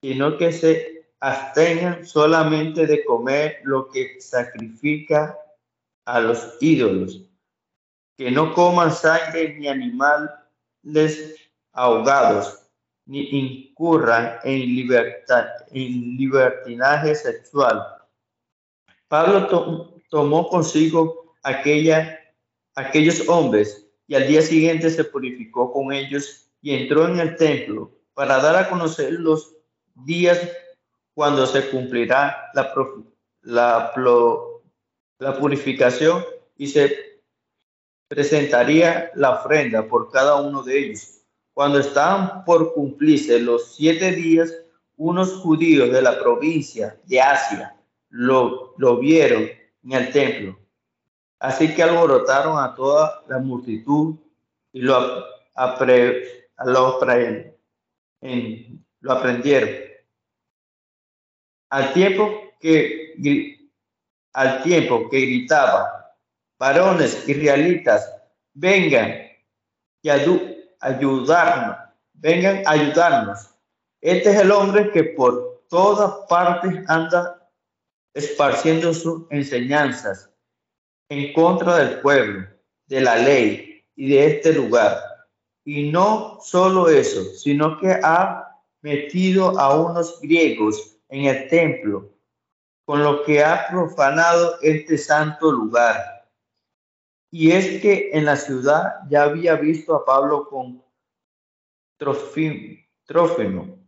sino 0.00 0.36
que 0.38 0.52
se 0.52 1.10
abstengan 1.20 2.06
solamente 2.06 2.86
de 2.86 3.04
comer 3.04 3.60
lo 3.64 3.88
que 3.88 4.20
sacrifica 4.20 5.36
a 6.06 6.20
los 6.20 6.56
ídolos, 6.60 7.27
que 8.18 8.32
no 8.32 8.52
coman 8.52 8.92
sangre 8.92 9.54
ni 9.54 9.68
animales 9.68 11.36
ahogados, 11.72 12.64
ni 13.06 13.20
incurran 13.30 14.40
en, 14.42 14.58
libertad, 14.58 15.46
en 15.70 16.16
libertinaje 16.16 17.14
sexual. 17.14 17.80
Pablo 19.06 20.00
tomó 20.10 20.48
consigo 20.48 21.32
aquella, 21.44 22.18
aquellos 22.74 23.26
hombres 23.28 23.86
y 24.08 24.16
al 24.16 24.26
día 24.26 24.42
siguiente 24.42 24.90
se 24.90 25.04
purificó 25.04 25.72
con 25.72 25.92
ellos 25.92 26.50
y 26.60 26.74
entró 26.74 27.06
en 27.06 27.20
el 27.20 27.36
templo 27.36 27.92
para 28.14 28.42
dar 28.42 28.56
a 28.56 28.68
conocer 28.68 29.12
los 29.12 29.54
días 29.94 30.40
cuando 31.14 31.46
se 31.46 31.70
cumplirá 31.70 32.50
la, 32.52 32.74
la, 33.42 33.92
la 35.20 35.38
purificación 35.38 36.24
y 36.56 36.66
se 36.66 37.07
presentaría 38.08 39.10
la 39.14 39.40
ofrenda 39.40 39.86
por 39.86 40.10
cada 40.10 40.36
uno 40.36 40.62
de 40.62 40.78
ellos 40.78 41.18
cuando 41.58 41.80
estaban 41.80 42.44
por 42.44 42.72
cumplirse 42.72 43.40
los 43.40 43.74
siete 43.74 44.12
días, 44.12 44.54
unos 44.96 45.38
judíos 45.38 45.90
de 45.90 46.02
la 46.02 46.16
provincia 46.16 46.96
de 47.06 47.20
Asia 47.20 47.74
lo, 48.10 48.76
vieron 49.00 49.42
en 49.42 49.92
el 49.92 50.12
templo. 50.12 50.56
Así 51.40 51.74
que 51.74 51.82
alborotaron 51.82 52.62
a 52.62 52.76
toda 52.76 53.24
la 53.26 53.38
multitud 53.38 54.14
y 54.72 54.82
lo, 54.82 55.24
en, 58.20 58.84
lo 59.00 59.12
aprendieron. 59.12 59.70
Al 61.70 61.92
tiempo 61.92 62.52
que 65.10 65.20
gritaba, 65.20 65.97
varones 66.58 67.28
israelitas, 67.28 68.12
vengan 68.52 69.14
y 70.02 70.10
ayudarnos, 70.10 71.76
vengan 72.14 72.62
a 72.66 72.72
ayudarnos. 72.72 73.50
Este 74.00 74.30
es 74.30 74.40
el 74.40 74.50
hombre 74.50 74.90
que 74.90 75.04
por 75.04 75.64
todas 75.68 76.26
partes 76.28 76.74
anda 76.88 77.48
esparciendo 78.14 78.92
sus 78.92 79.22
enseñanzas 79.30 80.30
en 81.08 81.32
contra 81.32 81.76
del 81.76 82.00
pueblo, 82.00 82.48
de 82.86 83.00
la 83.00 83.16
ley 83.16 83.84
y 83.94 84.10
de 84.10 84.26
este 84.26 84.52
lugar. 84.52 84.98
Y 85.64 85.90
no 85.90 86.38
solo 86.40 86.88
eso, 86.88 87.22
sino 87.34 87.78
que 87.78 87.98
ha 88.02 88.60
metido 88.80 89.58
a 89.58 89.78
unos 89.78 90.20
griegos 90.20 90.96
en 91.08 91.26
el 91.26 91.48
templo, 91.48 92.10
con 92.84 93.02
lo 93.02 93.22
que 93.22 93.44
ha 93.44 93.68
profanado 93.68 94.58
este 94.62 94.96
santo 94.96 95.52
lugar 95.52 96.17
y 97.30 97.52
es 97.52 97.80
que 97.82 98.10
en 98.12 98.24
la 98.24 98.36
ciudad 98.36 99.00
ya 99.08 99.24
había 99.24 99.56
visto 99.56 99.94
a 99.94 100.04
Pablo 100.04 100.48
con 100.48 100.82
Trófimo, 101.98 103.78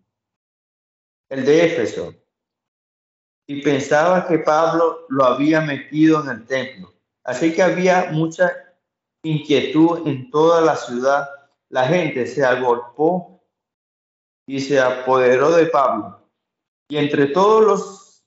el 1.29 1.44
de 1.44 1.64
Éfeso, 1.64 2.14
y 3.46 3.62
pensaba 3.62 4.26
que 4.26 4.38
Pablo 4.38 5.07
lo 5.09 5.24
había 5.24 5.61
metido 5.61 6.22
en 6.22 6.29
el 6.29 6.46
templo. 6.46 6.92
Así 7.24 7.55
que 7.55 7.62
había 7.62 8.11
mucha 8.12 8.53
inquietud 9.22 10.07
en 10.07 10.31
toda 10.31 10.61
la 10.61 10.76
ciudad. 10.76 11.29
La 11.68 11.87
gente 11.87 12.26
se 12.26 12.44
agolpó 12.44 13.42
y 14.46 14.61
se 14.61 14.79
apoderó 14.79 15.50
de 15.50 15.66
Pablo. 15.66 16.29
Y 16.88 16.96
entre 16.96 17.26
todos 17.26 17.64
los, 17.64 18.24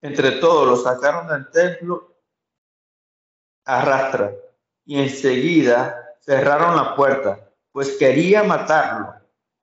entre 0.00 0.32
todos 0.32 0.66
los 0.68 0.82
sacaron 0.82 1.28
del 1.28 1.50
templo 1.50 2.11
arrastra 3.64 4.32
y 4.84 4.98
enseguida 4.98 6.16
cerraron 6.20 6.76
la 6.76 6.94
puerta, 6.94 7.50
pues 7.72 7.96
quería 7.96 8.42
matarlo, 8.42 9.14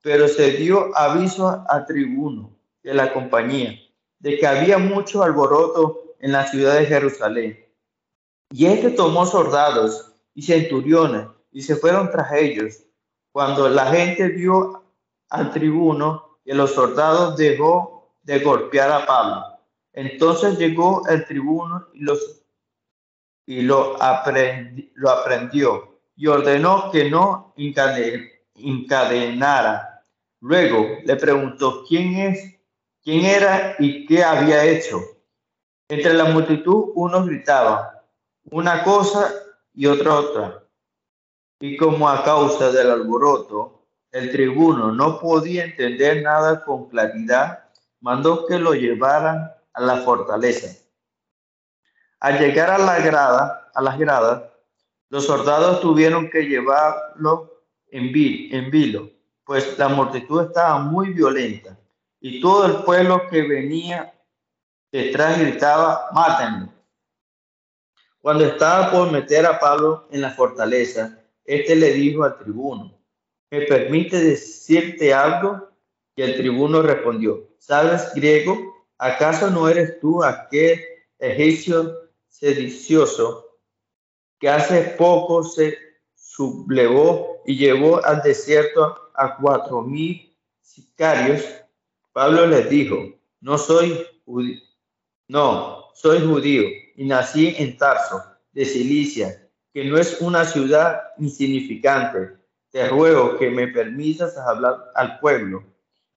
pero 0.01 0.27
se 0.27 0.51
dio 0.51 0.95
aviso 0.97 1.65
a 1.67 1.85
tribuno 1.85 2.55
de 2.83 2.93
la 2.93 3.13
compañía 3.13 3.77
de 4.19 4.37
que 4.37 4.47
había 4.47 4.77
mucho 4.77 5.23
alboroto 5.23 6.15
en 6.19 6.31
la 6.31 6.45
ciudad 6.45 6.75
de 6.75 6.85
Jerusalén. 6.85 7.65
Y 8.51 8.65
este 8.65 8.91
tomó 8.91 9.25
soldados 9.25 10.11
y 10.33 10.41
centuriones 10.41 11.27
y 11.51 11.61
se 11.61 11.75
fueron 11.75 12.11
tras 12.11 12.33
ellos. 12.33 12.83
Cuando 13.31 13.69
la 13.69 13.85
gente 13.87 14.27
vio 14.29 14.83
al 15.29 15.51
tribuno 15.51 16.39
y 16.43 16.53
los 16.53 16.73
soldados 16.73 17.37
dejó 17.37 18.11
de 18.23 18.39
golpear 18.39 18.91
a 18.91 19.05
Pablo. 19.05 19.43
Entonces 19.93 20.57
llegó 20.57 21.07
el 21.07 21.25
tribuno 21.25 21.87
y 21.93 21.99
los 21.99 22.38
y 23.49 23.61
lo, 23.63 23.97
aprendió 23.99 25.97
y 26.15 26.27
ordenó 26.27 26.91
que 26.91 27.09
no 27.09 27.55
encadenara. 28.55 30.03
Luego 30.39 30.85
le 31.03 31.15
preguntó 31.15 31.83
quién 31.87 32.13
es, 32.13 32.59
quién 33.03 33.25
era 33.25 33.75
y 33.79 34.05
qué 34.05 34.23
había 34.23 34.63
hecho. 34.65 35.01
Entre 35.87 36.13
la 36.13 36.25
multitud 36.25 36.91
unos 36.93 37.25
gritaban 37.25 37.87
una 38.51 38.83
cosa 38.83 39.33
y 39.73 39.87
otra 39.87 40.13
otra. 40.13 40.63
Y 41.59 41.75
como 41.75 42.07
a 42.07 42.23
causa 42.23 42.71
del 42.71 42.91
alboroto, 42.91 43.83
el 44.11 44.31
tribuno 44.31 44.91
no 44.91 45.19
podía 45.19 45.63
entender 45.63 46.21
nada 46.21 46.63
con 46.63 46.87
claridad, 46.87 47.63
mandó 47.99 48.45
que 48.45 48.59
lo 48.59 48.75
llevaran 48.75 49.51
a 49.73 49.81
la 49.81 49.97
fortaleza 50.01 50.78
al 52.19 52.39
llegar 52.39 52.69
a 52.69 52.77
la 52.77 52.99
grada, 52.99 53.71
a 53.73 53.81
las 53.81 53.97
gradas, 53.97 54.43
los 55.09 55.25
soldados 55.25 55.81
tuvieron 55.81 56.29
que 56.29 56.43
llevarlo 56.43 57.63
en, 57.87 58.11
en 58.13 58.71
vilo, 58.71 59.09
pues 59.43 59.77
la 59.77 59.87
multitud 59.87 60.45
estaba 60.45 60.79
muy 60.79 61.13
violenta 61.13 61.77
y 62.19 62.41
todo 62.41 62.65
el 62.65 62.83
pueblo 62.83 63.27
que 63.29 63.41
venía 63.41 64.13
detrás 64.91 65.39
gritaba, 65.39 66.09
mátenlo. 66.13 66.69
Cuando 68.21 68.45
estaba 68.45 68.91
por 68.91 69.11
meter 69.11 69.45
a 69.45 69.59
Pablo 69.59 70.07
en 70.11 70.21
la 70.21 70.31
fortaleza, 70.31 71.17
este 71.45 71.75
le 71.75 71.93
dijo 71.93 72.23
al 72.23 72.37
tribuno, 72.37 72.99
¿me 73.49 73.61
permite 73.61 74.19
decirte 74.19 75.13
algo? 75.13 75.69
Y 76.15 76.21
el 76.21 76.35
tribuno 76.35 76.81
respondió, 76.81 77.47
¿sabes 77.59 78.13
griego? 78.13 78.85
¿Acaso 78.97 79.49
no 79.49 79.69
eres 79.69 79.99
tú 80.01 80.23
aquel 80.23 80.81
egipcio 81.17 82.08
sedicioso 82.29 83.57
que 84.39 84.49
hace 84.49 84.95
poco 84.97 85.43
se 85.43 85.77
sublevó 86.15 87.41
y 87.45 87.57
llevó 87.57 88.03
al 88.05 88.21
desierto 88.21 89.11
a 89.13 89.35
cuatro 89.35 89.81
mil 89.81 90.33
sicarios, 90.61 91.43
Pablo 92.13 92.47
les 92.47 92.69
dijo, 92.69 92.97
no 93.41 93.57
soy 93.57 94.05
judío, 94.25 94.59
no, 95.27 95.85
soy 95.93 96.25
judío 96.25 96.63
y 96.95 97.05
nací 97.05 97.55
en 97.57 97.77
Tarso, 97.77 98.23
de 98.51 98.65
Cilicia, 98.65 99.49
que 99.73 99.85
no 99.85 99.97
es 99.97 100.21
una 100.21 100.45
ciudad 100.45 101.01
insignificante, 101.17 102.37
te 102.71 102.87
ruego 102.87 103.37
que 103.37 103.49
me 103.49 103.67
permitas 103.67 104.37
hablar 104.37 104.91
al 104.95 105.19
pueblo. 105.19 105.63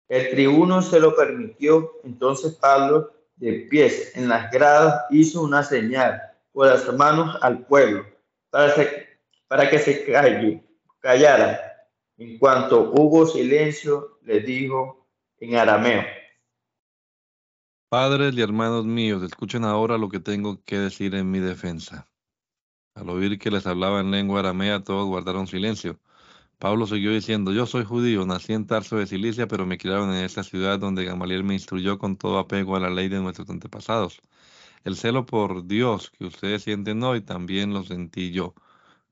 El 0.07 0.29
tribuno 0.29 0.81
se 0.81 0.99
lo 0.99 1.15
permitió, 1.15 1.93
entonces 2.03 2.53
Pablo, 2.55 3.12
de 3.35 3.67
pies 3.69 4.15
en 4.15 4.29
las 4.29 4.51
gradas, 4.51 5.05
hizo 5.09 5.41
una 5.41 5.63
señal 5.63 6.21
con 6.51 6.67
las 6.67 6.91
manos 6.93 7.37
al 7.41 7.65
pueblo 7.65 8.05
para, 8.49 8.73
para 9.47 9.69
que 9.69 9.79
se 9.79 10.05
calle, 10.05 10.63
callara. 10.99 11.59
En 12.17 12.37
cuanto 12.37 12.91
hubo 12.91 13.25
silencio, 13.25 14.19
le 14.21 14.39
dijo 14.39 15.07
en 15.39 15.55
arameo. 15.55 16.03
Padres 17.89 18.33
y 18.35 18.41
hermanos 18.41 18.85
míos, 18.85 19.21
escuchen 19.23 19.63
ahora 19.63 19.97
lo 19.97 20.09
que 20.09 20.19
tengo 20.19 20.63
que 20.63 20.79
decir 20.79 21.13
en 21.15 21.29
mi 21.29 21.39
defensa. 21.39 22.07
Al 22.95 23.09
oír 23.09 23.39
que 23.39 23.51
les 23.51 23.65
hablaba 23.65 23.99
en 23.99 24.11
lengua 24.11 24.39
aramea, 24.39 24.83
todos 24.83 25.07
guardaron 25.07 25.47
silencio. 25.47 25.99
Pablo 26.63 26.87
siguió 26.87 27.11
diciendo, 27.11 27.51
yo 27.51 27.65
soy 27.65 27.83
judío, 27.83 28.25
nací 28.25 28.53
en 28.53 28.65
Tarso 28.65 28.95
de 28.95 29.05
Cilicia, 29.05 29.49
pero 29.49 29.65
me 29.65 29.77
criaron 29.77 30.13
en 30.13 30.23
esta 30.23 30.43
ciudad 30.43 30.79
donde 30.79 31.03
Gamaliel 31.03 31.43
me 31.43 31.55
instruyó 31.55 31.99
con 31.99 32.15
todo 32.15 32.39
apego 32.39 32.77
a 32.77 32.79
la 32.79 32.89
ley 32.89 33.09
de 33.09 33.19
nuestros 33.19 33.49
antepasados. 33.49 34.21
El 34.85 34.95
celo 34.95 35.25
por 35.25 35.67
Dios 35.67 36.09
que 36.11 36.23
ustedes 36.23 36.63
sienten 36.63 37.03
hoy 37.03 37.19
también 37.19 37.73
lo 37.73 37.83
sentí 37.83 38.31
yo, 38.31 38.53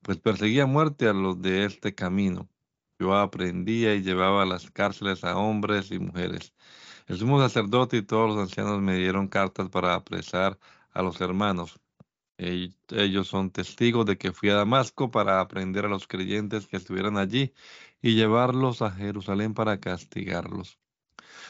pues 0.02 0.18
perseguía 0.18 0.66
muerte 0.66 1.10
a 1.10 1.14
los 1.14 1.42
de 1.42 1.66
este 1.66 1.94
camino. 1.94 2.48
Yo 3.00 3.18
aprendía 3.18 3.96
y 3.96 4.02
llevaba 4.02 4.44
a 4.44 4.46
las 4.46 4.72
cárceles 4.72 5.26
a 5.26 5.38
hombres 5.38 5.92
y 5.92 6.00
mujeres. 6.00 6.54
El 7.08 7.18
sumo 7.18 7.42
sacerdote 7.42 7.98
y 7.98 8.04
todos 8.04 8.30
los 8.30 8.40
ancianos 8.40 8.82
me 8.82 8.96
dieron 8.96 9.28
cartas 9.28 9.68
para 9.70 9.96
apresar 9.96 10.58
a 10.94 11.02
los 11.02 11.20
hermanos. 11.20 11.81
Ellos 12.42 13.28
son 13.28 13.52
testigos 13.52 14.06
de 14.08 14.18
que 14.18 14.32
fui 14.34 14.50
a 14.50 14.56
Damasco 14.56 15.12
para 15.12 15.40
aprender 15.40 15.86
a 15.86 15.90
los 15.90 16.08
creyentes 16.08 16.66
que 16.66 16.78
estuvieran 16.78 17.18
allí 17.18 17.54
y 18.02 18.16
llevarlos 18.16 18.82
a 18.82 18.90
Jerusalén 18.90 19.54
para 19.54 19.80
castigarlos. 19.80 20.80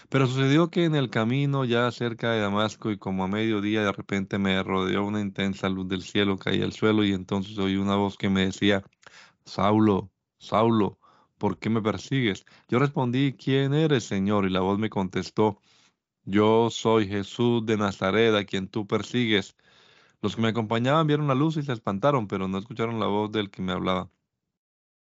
Pero 0.10 0.28
sucedió 0.28 0.70
que 0.70 0.84
en 0.84 0.96
el 0.96 1.10
camino 1.10 1.64
ya 1.64 1.90
cerca 1.92 2.32
de 2.32 2.42
Damasco 2.42 2.92
y 2.92 2.98
como 2.98 3.24
a 3.24 3.30
mediodía 3.30 3.86
de 3.86 3.92
repente 3.94 4.38
me 4.38 4.62
rodeó 4.64 5.06
una 5.06 5.22
intensa 5.22 5.70
luz 5.70 5.88
del 5.88 6.04
cielo, 6.04 6.38
caí 6.38 6.62
al 6.62 6.74
suelo 6.74 7.06
y 7.06 7.14
entonces 7.14 7.58
oí 7.58 7.78
una 7.78 7.96
voz 7.96 8.18
que 8.18 8.30
me 8.30 8.46
decía, 8.48 8.84
Saulo, 9.46 10.12
Saulo, 10.40 11.00
¿por 11.38 11.58
qué 11.58 11.70
me 11.70 11.82
persigues? 11.82 12.46
Yo 12.68 12.80
respondí, 12.80 13.34
¿quién 13.34 13.74
eres, 13.74 14.04
Señor? 14.04 14.46
Y 14.46 14.50
la 14.50 14.60
voz 14.60 14.78
me 14.78 14.90
contestó, 14.90 15.62
yo 16.26 16.70
soy 16.70 17.08
Jesús 17.08 17.66
de 17.66 17.78
Nazaret, 17.78 18.36
a 18.36 18.46
quien 18.46 18.68
tú 18.68 18.86
persigues. 18.88 19.56
Los 20.22 20.36
que 20.36 20.42
me 20.42 20.48
acompañaban 20.48 21.06
vieron 21.06 21.28
la 21.28 21.36
luz 21.36 21.58
y 21.58 21.64
se 21.64 21.74
espantaron, 21.74 22.28
pero 22.28 22.48
no 22.48 22.58
escucharon 22.58 23.00
la 23.00 23.08
voz 23.08 23.32
del 23.32 23.52
que 23.52 23.62
me 23.62 23.72
hablaba. 23.74 24.10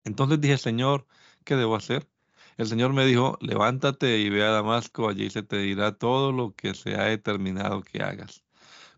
Entonces 0.04 0.40
dije, 0.40 0.57
Señor, 0.59 1.07
¿qué 1.44 1.54
debo 1.57 1.76
hacer? 1.76 2.09
El 2.57 2.66
Señor 2.66 2.92
me 2.94 3.04
dijo, 3.04 3.36
levántate 3.42 4.18
y 4.18 4.30
ve 4.30 4.42
a 4.44 4.50
Damasco, 4.50 5.09
allí 5.09 5.28
se 5.30 5.42
te 5.42 5.59
dirá 5.59 5.92
todo 5.98 6.32
lo 6.32 6.54
que 6.54 6.74
se 6.74 6.94
ha 6.96 7.04
determinado 7.04 7.82
que 7.82 8.02
hagas. 8.02 8.42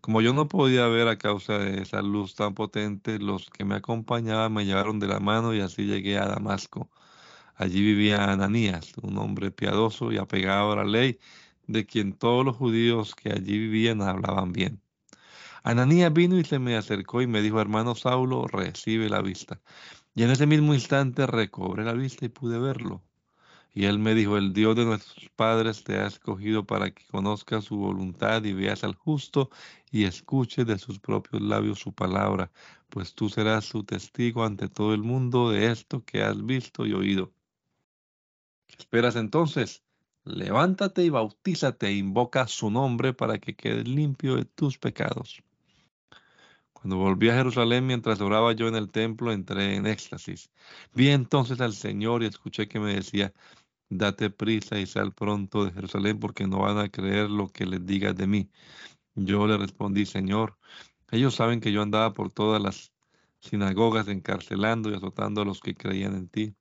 Como 0.03 0.21
yo 0.23 0.35
no 0.35 0.49
podía 0.49 0.87
ver 0.89 1.09
a 1.09 1.19
causa 1.19 1.59
de 1.59 1.83
esa 1.83 2.03
luz 2.03 2.35
tan 2.37 2.55
potente, 2.55 3.19
los 3.21 3.51
que 3.51 3.65
me 3.65 3.77
acompañaban 3.77 4.53
me 4.55 4.67
llevaron 4.67 5.01
de 5.01 5.09
la 5.09 5.21
mano 5.21 5.55
y 5.55 5.61
así 5.61 5.85
llegué 5.87 6.19
a 6.19 6.27
Damasco. 6.29 6.91
Allí 7.57 7.83
vivía 7.83 8.33
Ananías, 8.33 8.93
un 9.03 9.19
hombre 9.19 9.51
piadoso 9.53 10.13
y 10.13 10.19
apegado 10.19 10.73
a 10.73 10.77
la 10.79 10.85
ley, 10.85 11.19
de 11.69 11.87
quien 11.87 12.15
todos 12.15 12.45
los 12.45 12.57
judíos 12.57 13.15
que 13.17 13.33
allí 13.33 13.59
vivían 13.59 14.03
hablaban 14.03 14.53
bien. 14.53 14.83
Ananías 15.63 16.13
vino 16.13 16.39
y 16.39 16.45
se 16.45 16.59
me 16.59 16.77
acercó 16.77 17.23
y 17.23 17.27
me 17.27 17.43
dijo, 17.43 17.61
hermano 17.61 17.95
Saulo, 17.95 18.47
recibe 18.47 19.09
la 19.09 19.23
vista. 19.23 19.61
Y 20.15 20.23
en 20.23 20.31
ese 20.31 20.47
mismo 20.47 20.75
instante 20.75 21.27
recobré 21.27 21.85
la 21.85 21.93
vista 21.93 22.25
y 22.25 22.29
pude 22.29 22.59
verlo. 22.59 23.03
Y 23.73 23.85
él 23.85 23.99
me 23.99 24.15
dijo, 24.15 24.37
el 24.37 24.53
Dios 24.53 24.75
de 24.77 24.85
nuestros 24.85 25.29
padres 25.37 25.85
te 25.85 25.99
ha 25.99 26.07
escogido 26.07 26.67
para 26.67 26.91
que 26.91 27.05
conozcas 27.07 27.65
su 27.65 27.77
voluntad 27.77 28.43
y 28.45 28.53
veas 28.53 28.83
al 28.83 28.95
justo 28.95 29.51
y 29.91 30.05
escuches 30.05 30.67
de 30.67 30.79
sus 30.79 30.99
propios 30.99 31.43
labios 31.43 31.79
su 31.79 31.93
palabra, 31.93 32.51
pues 32.89 33.15
tú 33.15 33.29
serás 33.29 33.67
su 33.67 33.85
testigo 33.85 34.45
ante 34.45 34.69
todo 34.69 34.95
el 34.95 35.03
mundo 35.03 35.51
de 35.51 35.71
esto 35.71 36.05
que 36.05 36.23
has 36.23 36.45
visto 36.45 36.87
y 36.87 36.95
oído. 36.95 37.33
¿Qué 38.67 38.77
esperas 38.79 39.17
entonces? 39.17 39.83
Levántate 40.25 41.05
y 41.05 41.11
bautízate 41.11 41.87
e 41.87 41.95
invoca 41.95 42.49
su 42.49 42.71
nombre 42.71 43.15
para 43.15 43.39
que 43.39 43.55
quedes 43.55 43.87
limpio 43.87 44.37
de 44.37 44.45
tus 44.45 44.79
pecados. 44.79 45.43
Cuando 46.81 46.97
volví 46.97 47.29
a 47.29 47.35
Jerusalén 47.35 47.87
mientras 47.87 48.21
oraba 48.21 48.53
yo 48.53 48.69
en 48.69 48.77
el 48.77 48.89
templo, 48.91 49.33
entré 49.33 49.75
en 49.75 49.87
éxtasis. 49.87 50.51
Vi 50.95 51.09
entonces 51.09 51.61
al 51.61 51.73
Señor 51.73 52.23
y 52.23 52.27
escuché 52.27 52.69
que 52.69 52.79
me 52.79 52.95
decía, 52.95 53.33
date 53.89 54.31
prisa 54.31 54.79
y 54.79 54.87
sal 54.87 55.13
pronto 55.13 55.65
de 55.65 55.73
Jerusalén 55.73 56.21
porque 56.21 56.47
no 56.47 56.61
van 56.61 56.79
a 56.79 56.89
creer 56.89 57.31
lo 57.31 57.49
que 57.49 57.67
les 57.67 57.85
digas 57.85 58.15
de 58.15 58.29
mí. 58.29 58.51
Yo 59.17 59.49
le 59.49 59.57
respondí, 59.57 60.07
Señor, 60.07 60.57
ellos 61.11 61.35
saben 61.35 61.61
que 61.61 61.73
yo 61.73 61.83
andaba 61.83 62.13
por 62.13 62.31
todas 62.31 62.63
las 62.63 62.93
sinagogas 63.41 64.07
encarcelando 64.07 64.91
y 64.91 64.95
azotando 64.95 65.43
a 65.43 65.45
los 65.45 65.61
que 65.61 65.75
creían 65.75 66.15
en 66.15 66.29
ti. 66.29 66.55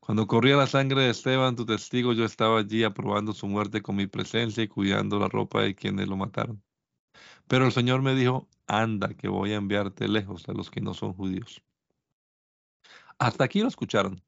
Cuando 0.00 0.26
corría 0.26 0.56
la 0.56 0.66
sangre 0.66 1.02
de 1.02 1.10
Esteban, 1.10 1.54
tu 1.54 1.64
testigo, 1.66 2.12
yo 2.14 2.24
estaba 2.24 2.58
allí 2.58 2.82
aprobando 2.82 3.32
su 3.32 3.46
muerte 3.46 3.80
con 3.80 3.94
mi 3.94 4.08
presencia 4.08 4.64
y 4.64 4.68
cuidando 4.68 5.20
la 5.20 5.28
ropa 5.28 5.62
de 5.62 5.76
quienes 5.76 6.08
lo 6.08 6.16
mataron. 6.16 6.60
Pero 7.46 7.66
el 7.66 7.72
Señor 7.72 8.02
me 8.02 8.14
dijo, 8.14 8.48
anda, 8.70 9.14
que 9.14 9.28
voy 9.28 9.52
a 9.52 9.56
enviarte 9.56 10.08
lejos 10.08 10.48
a 10.48 10.52
los 10.52 10.70
que 10.70 10.80
no 10.80 10.94
son 10.94 11.12
judíos. 11.14 11.62
Hasta 13.18 13.44
aquí 13.44 13.60
lo 13.60 13.68
escucharon. 13.68 14.22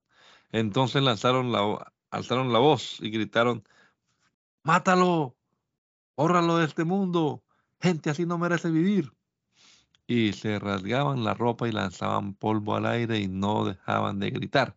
Entonces 0.50 1.02
lanzaron 1.02 1.52
la, 1.52 1.92
alzaron 2.10 2.52
la 2.52 2.58
voz 2.58 2.98
y 3.00 3.10
gritaron, 3.10 3.64
mátalo, 4.62 5.36
hórralo 6.14 6.58
de 6.58 6.66
este 6.66 6.84
mundo, 6.84 7.42
gente 7.80 8.10
así 8.10 8.26
no 8.26 8.36
merece 8.36 8.70
vivir. 8.70 9.12
Y 10.06 10.32
se 10.32 10.58
rasgaban 10.58 11.24
la 11.24 11.34
ropa 11.34 11.68
y 11.68 11.72
lanzaban 11.72 12.34
polvo 12.34 12.76
al 12.76 12.86
aire 12.86 13.18
y 13.18 13.28
no 13.28 13.64
dejaban 13.64 14.18
de 14.18 14.30
gritar. 14.30 14.76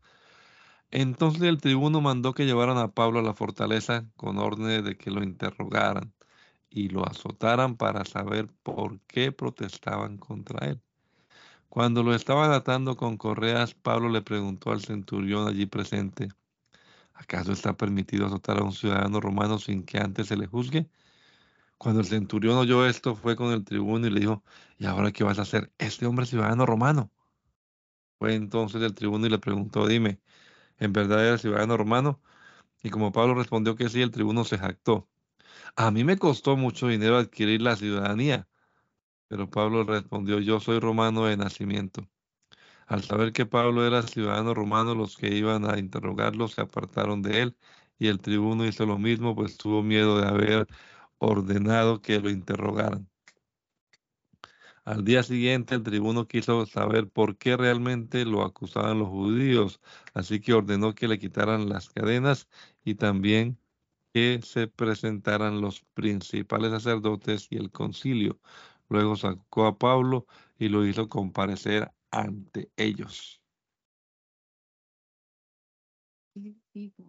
Entonces 0.91 1.41
el 1.41 1.59
tribuno 1.59 1.99
mandó 1.99 2.33
que 2.33 2.45
llevaran 2.45 2.77
a 2.77 2.93
Pablo 2.93 3.19
a 3.19 3.23
la 3.23 3.33
fortaleza 3.33 4.05
con 4.15 4.37
orden 4.37 4.85
de 4.85 4.97
que 4.97 5.11
lo 5.11 5.23
interrogaran 5.23 6.14
y 6.75 6.89
lo 6.89 7.07
azotaran 7.07 7.77
para 7.77 8.03
saber 8.03 8.49
por 8.61 8.99
qué 9.07 9.31
protestaban 9.31 10.17
contra 10.17 10.67
él. 10.67 10.81
Cuando 11.69 12.03
lo 12.03 12.13
estaban 12.13 12.51
atando 12.51 12.97
con 12.97 13.17
correas, 13.17 13.73
Pablo 13.73 14.09
le 14.09 14.21
preguntó 14.21 14.71
al 14.71 14.81
centurión 14.81 15.47
allí 15.47 15.65
presente, 15.67 16.27
¿acaso 17.13 17.53
está 17.53 17.77
permitido 17.77 18.25
azotar 18.25 18.59
a 18.59 18.63
un 18.63 18.73
ciudadano 18.73 19.21
romano 19.21 19.57
sin 19.57 19.83
que 19.83 19.99
antes 19.99 20.27
se 20.27 20.35
le 20.35 20.47
juzgue? 20.47 20.89
Cuando 21.77 22.01
el 22.01 22.07
centurión 22.07 22.57
oyó 22.57 22.85
esto, 22.85 23.15
fue 23.15 23.37
con 23.37 23.53
el 23.53 23.63
tribuno 23.63 24.07
y 24.07 24.09
le 24.11 24.19
dijo, 24.19 24.43
¿y 24.77 24.85
ahora 24.85 25.13
qué 25.13 25.23
vas 25.23 25.39
a 25.39 25.43
hacer? 25.43 25.71
Este 25.77 26.05
hombre 26.05 26.23
es 26.23 26.29
ciudadano 26.29 26.65
romano. 26.65 27.09
Fue 28.19 28.35
entonces 28.35 28.81
el 28.81 28.93
tribuno 28.93 29.27
y 29.27 29.29
le 29.29 29.39
preguntó, 29.39 29.87
dime, 29.87 30.19
¿en 30.79 30.93
verdad 30.93 31.25
era 31.25 31.37
ciudadano 31.37 31.77
romano? 31.77 32.21
Y 32.83 32.89
como 32.89 33.13
Pablo 33.13 33.35
respondió 33.35 33.75
que 33.75 33.89
sí, 33.89 34.01
el 34.01 34.11
tribuno 34.11 34.43
se 34.45 34.57
jactó. 34.57 35.07
A 35.75 35.91
mí 35.91 36.03
me 36.03 36.17
costó 36.17 36.57
mucho 36.57 36.87
dinero 36.87 37.17
adquirir 37.17 37.61
la 37.61 37.75
ciudadanía, 37.75 38.47
pero 39.27 39.49
Pablo 39.49 39.83
respondió, 39.83 40.39
yo 40.39 40.59
soy 40.59 40.79
romano 40.79 41.25
de 41.25 41.37
nacimiento. 41.37 42.07
Al 42.87 43.03
saber 43.03 43.33
que 43.33 43.45
Pablo 43.45 43.85
era 43.85 44.03
ciudadano 44.03 44.53
romano, 44.53 44.95
los 44.95 45.17
que 45.17 45.29
iban 45.35 45.69
a 45.69 45.79
interrogarlo 45.79 46.47
se 46.47 46.61
apartaron 46.61 47.21
de 47.21 47.41
él 47.41 47.57
y 47.97 48.07
el 48.07 48.19
tribuno 48.19 48.65
hizo 48.65 48.85
lo 48.85 48.97
mismo, 48.99 49.35
pues 49.35 49.57
tuvo 49.57 49.83
miedo 49.83 50.19
de 50.19 50.27
haber 50.27 50.67
ordenado 51.17 52.01
que 52.01 52.19
lo 52.19 52.29
interrogaran. 52.29 53.09
Al 54.85 55.03
día 55.03 55.23
siguiente 55.23 55.73
el 55.75 55.83
tribuno 55.83 56.27
quiso 56.27 56.65
saber 56.67 57.09
por 57.09 57.37
qué 57.37 57.57
realmente 57.57 58.23
lo 58.23 58.43
acusaban 58.43 58.99
los 58.99 59.09
judíos, 59.09 59.81
así 60.13 60.39
que 60.39 60.53
ordenó 60.53 60.93
que 60.93 61.07
le 61.07 61.17
quitaran 61.19 61.69
las 61.69 61.89
cadenas 61.89 62.47
y 62.83 62.95
también 62.95 63.57
que 64.15 64.39
se 64.41 64.69
presentaran 64.69 65.59
los 65.59 65.83
principales 65.93 66.71
sacerdotes 66.71 67.47
y 67.49 67.57
el 67.57 67.69
concilio. 67.69 68.39
Luego 68.87 69.17
sacó 69.17 69.65
a 69.65 69.77
Pablo 69.77 70.25
y 70.57 70.69
lo 70.69 70.85
hizo 70.85 71.09
comparecer 71.09 71.91
ante 72.11 72.71
ellos. 72.77 73.41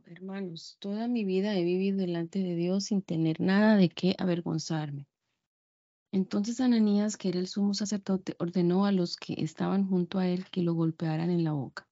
Hermanos, 0.06 0.78
toda 0.80 1.06
mi 1.06 1.24
vida 1.24 1.56
he 1.56 1.62
vivido 1.62 1.98
delante 1.98 2.40
de 2.40 2.56
Dios 2.56 2.86
sin 2.86 3.02
tener 3.02 3.40
nada 3.40 3.76
de 3.76 3.88
qué 3.88 4.16
avergonzarme. 4.18 5.06
Entonces 6.10 6.60
Ananías, 6.60 7.16
que 7.16 7.28
era 7.28 7.38
el 7.38 7.46
sumo 7.46 7.74
sacerdote, 7.74 8.34
ordenó 8.40 8.84
a 8.84 8.90
los 8.90 9.16
que 9.16 9.36
estaban 9.38 9.86
junto 9.86 10.18
a 10.18 10.26
él 10.26 10.46
que 10.50 10.62
lo 10.62 10.74
golpearan 10.74 11.30
en 11.30 11.44
la 11.44 11.52
boca. 11.52 11.88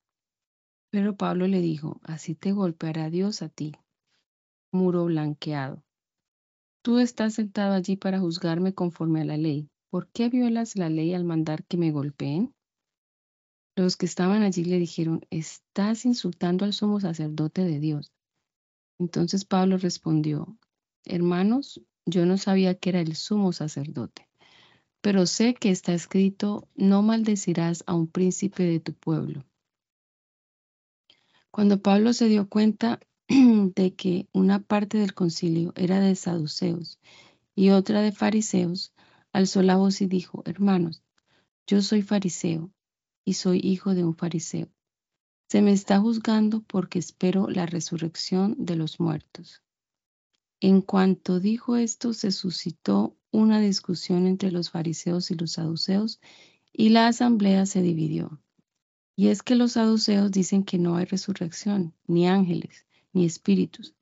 Pero 0.90 1.16
Pablo 1.16 1.46
le 1.46 1.60
dijo, 1.60 2.00
así 2.02 2.34
te 2.34 2.50
golpeará 2.50 3.10
Dios 3.10 3.42
a 3.42 3.48
ti, 3.48 3.76
muro 4.74 5.04
blanqueado. 5.06 5.82
Tú 6.82 6.98
estás 6.98 7.34
sentado 7.34 7.72
allí 7.72 7.96
para 7.96 8.20
juzgarme 8.20 8.74
conforme 8.74 9.22
a 9.22 9.24
la 9.24 9.38
ley. 9.38 9.70
¿Por 9.88 10.08
qué 10.08 10.28
violas 10.28 10.76
la 10.76 10.90
ley 10.90 11.14
al 11.14 11.24
mandar 11.24 11.64
que 11.64 11.78
me 11.78 11.92
golpeen? 11.92 12.52
Los 13.76 13.96
que 13.96 14.06
estaban 14.06 14.42
allí 14.42 14.64
le 14.64 14.78
dijeron, 14.78 15.24
estás 15.30 16.04
insultando 16.04 16.64
al 16.64 16.72
sumo 16.72 17.00
sacerdote 17.00 17.64
de 17.64 17.80
Dios. 17.80 18.12
Entonces 18.98 19.44
Pablo 19.44 19.78
respondió, 19.78 20.58
hermanos, 21.04 21.80
yo 22.06 22.26
no 22.26 22.36
sabía 22.36 22.74
que 22.74 22.90
era 22.90 23.00
el 23.00 23.16
sumo 23.16 23.52
sacerdote, 23.52 24.28
pero 25.00 25.26
sé 25.26 25.54
que 25.54 25.70
está 25.70 25.94
escrito, 25.94 26.68
no 26.74 27.02
maldecirás 27.02 27.82
a 27.86 27.94
un 27.94 28.06
príncipe 28.06 28.62
de 28.64 28.78
tu 28.80 28.92
pueblo. 28.92 29.44
Cuando 31.50 31.80
Pablo 31.80 32.12
se 32.12 32.28
dio 32.28 32.48
cuenta 32.48 33.00
de 33.28 33.94
que 33.94 34.28
una 34.32 34.60
parte 34.60 34.98
del 34.98 35.14
concilio 35.14 35.72
era 35.76 36.00
de 36.00 36.14
saduceos 36.14 36.98
y 37.54 37.70
otra 37.70 38.02
de 38.02 38.12
fariseos, 38.12 38.92
alzó 39.32 39.62
la 39.62 39.76
voz 39.76 40.00
y 40.00 40.06
dijo, 40.06 40.42
hermanos, 40.44 41.02
yo 41.66 41.80
soy 41.80 42.02
fariseo 42.02 42.70
y 43.24 43.34
soy 43.34 43.60
hijo 43.62 43.94
de 43.94 44.04
un 44.04 44.14
fariseo. 44.14 44.68
Se 45.48 45.62
me 45.62 45.72
está 45.72 46.00
juzgando 46.00 46.62
porque 46.62 46.98
espero 46.98 47.48
la 47.48 47.66
resurrección 47.66 48.56
de 48.58 48.76
los 48.76 49.00
muertos. 49.00 49.62
En 50.60 50.82
cuanto 50.82 51.40
dijo 51.40 51.76
esto, 51.76 52.12
se 52.12 52.32
suscitó 52.32 53.16
una 53.30 53.60
discusión 53.60 54.26
entre 54.26 54.50
los 54.50 54.70
fariseos 54.70 55.30
y 55.30 55.34
los 55.34 55.52
saduceos 55.52 56.20
y 56.72 56.90
la 56.90 57.06
asamblea 57.06 57.66
se 57.66 57.82
dividió. 57.82 58.40
Y 59.16 59.28
es 59.28 59.42
que 59.42 59.54
los 59.54 59.72
saduceos 59.72 60.30
dicen 60.30 60.64
que 60.64 60.78
no 60.78 60.96
hay 60.96 61.04
resurrección, 61.04 61.94
ni 62.06 62.26
ángeles, 62.26 62.84
ni 63.14 63.24
espíritus, 63.24 63.94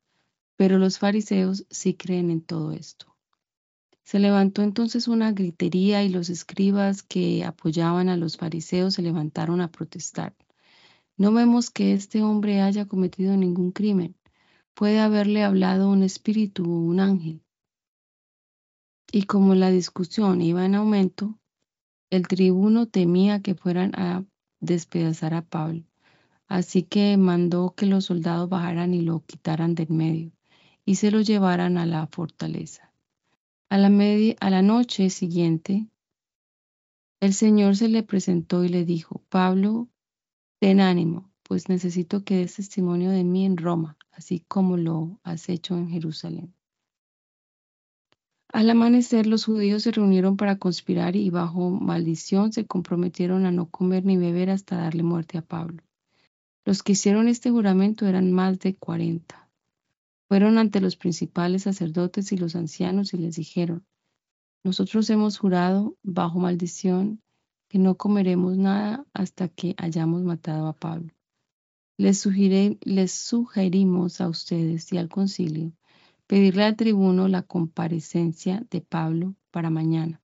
pero 0.57 0.77
los 0.77 0.99
fariseos 0.99 1.65
sí 1.69 1.93
creen 1.93 2.29
en 2.29 2.41
todo 2.41 2.73
esto. 2.73 3.15
Se 4.03 4.19
levantó 4.19 4.61
entonces 4.61 5.07
una 5.07 5.31
gritería 5.31 6.03
y 6.03 6.09
los 6.09 6.29
escribas 6.29 7.03
que 7.03 7.45
apoyaban 7.45 8.09
a 8.09 8.17
los 8.17 8.35
fariseos 8.35 8.95
se 8.95 9.01
levantaron 9.01 9.61
a 9.61 9.71
protestar. 9.71 10.35
No 11.15 11.31
vemos 11.31 11.69
que 11.69 11.93
este 11.93 12.21
hombre 12.21 12.61
haya 12.61 12.85
cometido 12.85 13.37
ningún 13.37 13.71
crimen. 13.71 14.15
Puede 14.73 14.99
haberle 14.99 15.43
hablado 15.43 15.89
un 15.89 16.03
espíritu 16.03 16.63
o 16.65 16.79
un 16.79 16.99
ángel. 16.99 17.41
Y 19.11 19.23
como 19.23 19.55
la 19.55 19.69
discusión 19.69 20.41
iba 20.41 20.65
en 20.65 20.75
aumento, 20.75 21.39
el 22.09 22.27
tribuno 22.27 22.87
temía 22.87 23.41
que 23.41 23.55
fueran 23.55 23.93
a 23.95 24.25
despedazar 24.59 25.33
a 25.33 25.43
Pablo. 25.43 25.83
Así 26.53 26.83
que 26.83 27.17
mandó 27.17 27.73
que 27.75 27.87
los 27.87 28.05
soldados 28.05 28.47
bajaran 28.47 28.93
y 28.93 29.01
lo 29.01 29.25
quitaran 29.25 29.73
del 29.73 29.89
medio 29.89 30.31
y 30.85 30.97
se 30.97 31.09
lo 31.09 31.21
llevaran 31.21 31.79
a 31.79 31.87
la 31.87 32.05
fortaleza. 32.05 32.93
A 33.69 33.79
la, 33.79 33.87
a 34.39 34.49
la 34.51 34.61
noche 34.61 35.09
siguiente, 35.09 35.87
el 37.21 37.33
Señor 37.33 37.75
se 37.75 37.89
le 37.89 38.03
presentó 38.03 38.63
y 38.63 38.69
le 38.69 38.85
dijo, 38.85 39.23
Pablo, 39.29 39.89
ten 40.59 40.79
ánimo, 40.79 41.31
pues 41.41 41.69
necesito 41.69 42.23
que 42.23 42.35
des 42.35 42.57
testimonio 42.57 43.09
de 43.09 43.23
mí 43.23 43.47
en 43.47 43.57
Roma, 43.57 43.97
así 44.11 44.45
como 44.47 44.77
lo 44.77 45.19
has 45.23 45.49
hecho 45.49 45.75
en 45.75 45.89
Jerusalén. 45.89 46.53
Al 48.49 48.69
amanecer 48.69 49.25
los 49.25 49.45
judíos 49.45 49.81
se 49.81 49.91
reunieron 49.91 50.37
para 50.37 50.59
conspirar 50.59 51.15
y 51.15 51.31
bajo 51.31 51.71
maldición 51.71 52.53
se 52.53 52.67
comprometieron 52.67 53.47
a 53.47 53.51
no 53.51 53.71
comer 53.71 54.05
ni 54.05 54.17
beber 54.17 54.51
hasta 54.51 54.75
darle 54.77 55.01
muerte 55.01 55.39
a 55.39 55.41
Pablo. 55.41 55.81
Los 56.65 56.83
que 56.83 56.93
hicieron 56.93 57.27
este 57.27 57.51
juramento 57.51 58.07
eran 58.07 58.31
más 58.31 58.59
de 58.59 58.75
cuarenta. 58.75 59.49
Fueron 60.29 60.57
ante 60.57 60.79
los 60.79 60.95
principales 60.95 61.63
sacerdotes 61.63 62.31
y 62.31 62.37
los 62.37 62.55
ancianos 62.55 63.13
y 63.13 63.17
les 63.17 63.35
dijeron, 63.35 63.85
nosotros 64.63 65.09
hemos 65.09 65.37
jurado 65.37 65.97
bajo 66.03 66.39
maldición 66.39 67.21
que 67.67 67.79
no 67.79 67.97
comeremos 67.97 68.57
nada 68.57 69.05
hasta 69.13 69.49
que 69.49 69.75
hayamos 69.77 70.23
matado 70.23 70.67
a 70.67 70.73
Pablo. 70.73 71.13
Les, 71.97 72.25
les 72.25 73.11
sugerimos 73.11 74.21
a 74.21 74.29
ustedes 74.29 74.91
y 74.93 74.97
al 74.97 75.09
concilio 75.09 75.73
pedirle 76.27 76.63
al 76.63 76.75
tribuno 76.75 77.27
la 77.27 77.43
comparecencia 77.43 78.65
de 78.71 78.81
Pablo 78.81 79.35
para 79.51 79.69
mañana, 79.69 80.21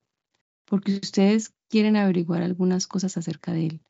porque 0.65 0.95
ustedes 0.95 1.53
quieren 1.67 1.97
averiguar 1.97 2.41
algunas 2.41 2.87
cosas 2.87 3.17
acerca 3.17 3.51
de 3.51 3.67
él. 3.67 3.81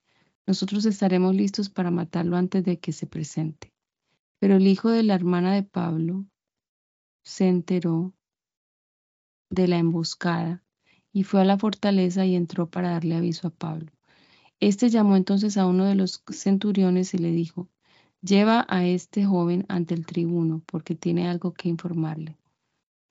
Nosotros 0.49 0.83
estaremos 0.87 1.35
listos 1.35 1.69
para 1.69 1.91
matarlo 1.91 2.35
antes 2.35 2.63
de 2.65 2.79
que 2.79 2.91
se 2.91 3.05
presente. 3.05 3.71
Pero 4.39 4.55
el 4.55 4.65
hijo 4.65 4.89
de 4.89 5.03
la 5.03 5.13
hermana 5.13 5.53
de 5.53 5.61
Pablo 5.61 6.25
se 7.23 7.47
enteró 7.47 8.15
de 9.51 9.67
la 9.67 9.77
emboscada 9.77 10.63
y 11.13 11.21
fue 11.21 11.41
a 11.41 11.45
la 11.45 11.59
fortaleza 11.59 12.25
y 12.25 12.33
entró 12.33 12.67
para 12.67 12.89
darle 12.89 13.15
aviso 13.15 13.49
a 13.49 13.51
Pablo. 13.51 13.91
Este 14.59 14.89
llamó 14.89 15.17
entonces 15.17 15.55
a 15.55 15.67
uno 15.67 15.85
de 15.85 15.93
los 15.93 16.23
centuriones 16.31 17.13
y 17.13 17.19
le 17.19 17.29
dijo, 17.29 17.69
lleva 18.23 18.65
a 18.69 18.87
este 18.87 19.25
joven 19.25 19.67
ante 19.69 19.93
el 19.93 20.07
tribuno 20.07 20.63
porque 20.65 20.95
tiene 20.95 21.29
algo 21.29 21.53
que 21.53 21.69
informarle. 21.69 22.39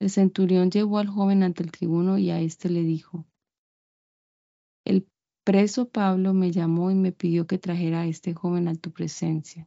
El 0.00 0.10
centurión 0.10 0.72
llevó 0.72 0.98
al 0.98 1.06
joven 1.06 1.44
ante 1.44 1.62
el 1.62 1.70
tribuno 1.70 2.18
y 2.18 2.30
a 2.30 2.40
éste 2.40 2.68
le 2.68 2.82
dijo, 2.82 3.24
el 4.84 5.06
preso 5.48 5.88
Pablo 5.88 6.34
me 6.34 6.52
llamó 6.52 6.90
y 6.90 6.94
me 6.94 7.10
pidió 7.10 7.46
que 7.46 7.56
trajera 7.56 8.02
a 8.02 8.06
este 8.06 8.34
joven 8.34 8.68
a 8.68 8.74
tu 8.74 8.90
presencia 8.90 9.66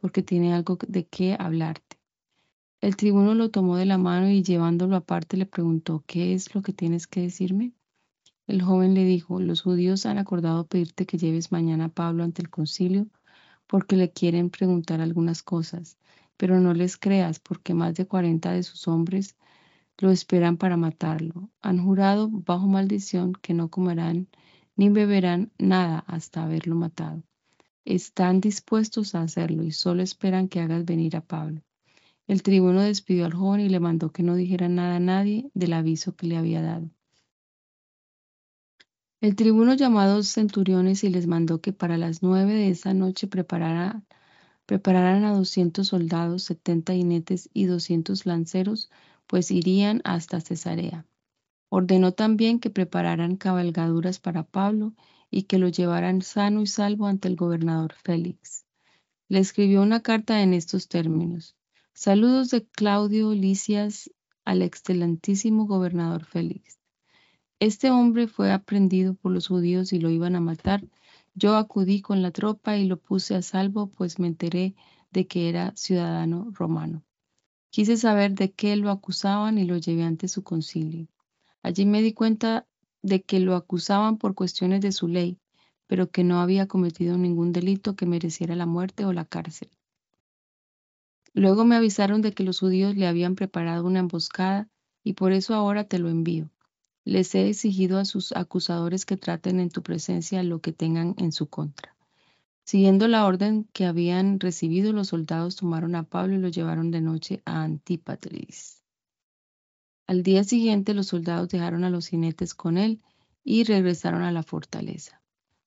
porque 0.00 0.22
tiene 0.22 0.54
algo 0.54 0.78
de 0.88 1.08
qué 1.08 1.36
hablarte. 1.38 2.00
El 2.80 2.96
tribuno 2.96 3.34
lo 3.34 3.50
tomó 3.50 3.76
de 3.76 3.84
la 3.84 3.98
mano 3.98 4.30
y 4.30 4.42
llevándolo 4.42 4.96
aparte 4.96 5.36
le 5.36 5.44
preguntó, 5.44 6.02
¿qué 6.06 6.32
es 6.32 6.54
lo 6.54 6.62
que 6.62 6.72
tienes 6.72 7.06
que 7.06 7.20
decirme? 7.20 7.74
El 8.46 8.62
joven 8.62 8.94
le 8.94 9.04
dijo, 9.04 9.40
los 9.40 9.60
judíos 9.60 10.06
han 10.06 10.16
acordado 10.16 10.66
pedirte 10.66 11.04
que 11.04 11.18
lleves 11.18 11.52
mañana 11.52 11.84
a 11.84 11.88
Pablo 11.90 12.24
ante 12.24 12.40
el 12.40 12.48
concilio 12.48 13.06
porque 13.66 13.96
le 13.96 14.12
quieren 14.12 14.48
preguntar 14.48 15.02
algunas 15.02 15.42
cosas, 15.42 15.98
pero 16.38 16.60
no 16.60 16.72
les 16.72 16.96
creas 16.96 17.40
porque 17.40 17.74
más 17.74 17.94
de 17.94 18.06
cuarenta 18.06 18.52
de 18.52 18.62
sus 18.62 18.88
hombres 18.88 19.36
lo 19.98 20.10
esperan 20.10 20.56
para 20.56 20.78
matarlo. 20.78 21.50
Han 21.60 21.84
jurado 21.84 22.30
bajo 22.30 22.68
maldición 22.68 23.34
que 23.34 23.52
no 23.52 23.68
comerán 23.68 24.26
ni 24.80 24.88
beberán 24.88 25.52
nada 25.58 25.98
hasta 26.06 26.42
haberlo 26.42 26.74
matado 26.74 27.22
están 27.84 28.40
dispuestos 28.40 29.14
a 29.14 29.20
hacerlo 29.20 29.62
y 29.62 29.72
solo 29.72 30.02
esperan 30.02 30.48
que 30.48 30.60
hagas 30.60 30.86
venir 30.86 31.16
a 31.16 31.20
Pablo. 31.20 31.60
El 32.26 32.42
tribuno 32.42 32.80
despidió 32.80 33.26
al 33.26 33.34
joven 33.34 33.60
y 33.60 33.68
le 33.68 33.78
mandó 33.78 34.10
que 34.10 34.22
no 34.22 34.36
dijera 34.36 34.70
nada 34.70 34.96
a 34.96 35.00
nadie 35.00 35.50
del 35.52 35.74
aviso 35.74 36.14
que 36.14 36.26
le 36.26 36.38
había 36.38 36.62
dado. 36.62 36.88
El 39.20 39.36
tribuno 39.36 39.74
llamó 39.74 40.00
a 40.00 40.06
dos 40.06 40.28
centuriones 40.28 41.04
y 41.04 41.10
les 41.10 41.26
mandó 41.26 41.60
que 41.60 41.74
para 41.74 41.98
las 41.98 42.22
nueve 42.22 42.54
de 42.54 42.70
esa 42.70 42.94
noche 42.94 43.26
prepararan, 43.26 44.06
prepararan 44.64 45.24
a 45.24 45.34
doscientos 45.34 45.88
soldados, 45.88 46.44
setenta 46.44 46.94
jinetes 46.94 47.50
y 47.52 47.64
doscientos 47.66 48.24
lanceros, 48.24 48.90
pues 49.26 49.50
irían 49.50 50.00
hasta 50.04 50.40
Cesarea. 50.40 51.04
Ordenó 51.72 52.10
también 52.12 52.58
que 52.58 52.68
prepararan 52.68 53.36
cabalgaduras 53.36 54.18
para 54.18 54.42
Pablo 54.42 54.92
y 55.30 55.44
que 55.44 55.58
lo 55.58 55.68
llevaran 55.68 56.20
sano 56.20 56.62
y 56.62 56.66
salvo 56.66 57.06
ante 57.06 57.28
el 57.28 57.36
gobernador 57.36 57.94
Félix. 57.94 58.66
Le 59.28 59.38
escribió 59.38 59.80
una 59.80 60.02
carta 60.02 60.42
en 60.42 60.52
estos 60.52 60.88
términos. 60.88 61.56
Saludos 61.94 62.50
de 62.50 62.66
Claudio 62.66 63.32
Licias 63.34 64.10
al 64.44 64.62
excelentísimo 64.62 65.68
gobernador 65.68 66.24
Félix. 66.24 66.80
Este 67.60 67.92
hombre 67.92 68.26
fue 68.26 68.50
aprendido 68.50 69.14
por 69.14 69.30
los 69.30 69.46
judíos 69.46 69.92
y 69.92 70.00
lo 70.00 70.10
iban 70.10 70.34
a 70.34 70.40
matar. 70.40 70.82
Yo 71.34 71.54
acudí 71.54 72.00
con 72.00 72.20
la 72.20 72.32
tropa 72.32 72.78
y 72.78 72.86
lo 72.86 72.96
puse 72.96 73.36
a 73.36 73.42
salvo, 73.42 73.86
pues 73.86 74.18
me 74.18 74.26
enteré 74.26 74.74
de 75.12 75.28
que 75.28 75.48
era 75.48 75.72
ciudadano 75.76 76.50
romano. 76.50 77.04
Quise 77.70 77.96
saber 77.96 78.32
de 78.34 78.50
qué 78.50 78.74
lo 78.74 78.90
acusaban 78.90 79.56
y 79.56 79.66
lo 79.66 79.76
llevé 79.76 80.02
ante 80.02 80.26
su 80.26 80.42
concilio. 80.42 81.06
Allí 81.62 81.86
me 81.86 82.02
di 82.02 82.12
cuenta 82.12 82.66
de 83.02 83.22
que 83.22 83.40
lo 83.40 83.54
acusaban 83.54 84.18
por 84.18 84.34
cuestiones 84.34 84.80
de 84.80 84.92
su 84.92 85.08
ley, 85.08 85.38
pero 85.86 86.10
que 86.10 86.24
no 86.24 86.40
había 86.40 86.66
cometido 86.66 87.18
ningún 87.18 87.52
delito 87.52 87.96
que 87.96 88.06
mereciera 88.06 88.54
la 88.56 88.66
muerte 88.66 89.04
o 89.04 89.12
la 89.12 89.24
cárcel. 89.24 89.70
Luego 91.32 91.64
me 91.64 91.76
avisaron 91.76 92.22
de 92.22 92.32
que 92.32 92.44
los 92.44 92.60
judíos 92.60 92.96
le 92.96 93.06
habían 93.06 93.34
preparado 93.34 93.86
una 93.86 94.00
emboscada 94.00 94.68
y 95.04 95.12
por 95.14 95.32
eso 95.32 95.54
ahora 95.54 95.84
te 95.84 95.98
lo 95.98 96.08
envío. 96.08 96.50
Les 97.04 97.34
he 97.34 97.48
exigido 97.48 97.98
a 97.98 98.04
sus 98.04 98.32
acusadores 98.32 99.06
que 99.06 99.16
traten 99.16 99.60
en 99.60 99.70
tu 99.70 99.82
presencia 99.82 100.42
lo 100.42 100.60
que 100.60 100.72
tengan 100.72 101.14
en 101.18 101.32
su 101.32 101.48
contra. 101.48 101.96
Siguiendo 102.64 103.08
la 103.08 103.26
orden 103.26 103.68
que 103.72 103.86
habían 103.86 104.38
recibido, 104.38 104.92
los 104.92 105.08
soldados 105.08 105.56
tomaron 105.56 105.94
a 105.94 106.04
Pablo 106.04 106.34
y 106.34 106.38
lo 106.38 106.48
llevaron 106.48 106.90
de 106.90 107.00
noche 107.00 107.42
a 107.44 107.62
Antípatris. 107.62 108.79
Al 110.10 110.24
día 110.24 110.42
siguiente 110.42 110.92
los 110.92 111.06
soldados 111.06 111.50
dejaron 111.50 111.84
a 111.84 111.88
los 111.88 112.08
jinetes 112.08 112.52
con 112.52 112.78
él 112.78 113.00
y 113.44 113.62
regresaron 113.62 114.22
a 114.22 114.32
la 114.32 114.42
fortaleza. 114.42 115.22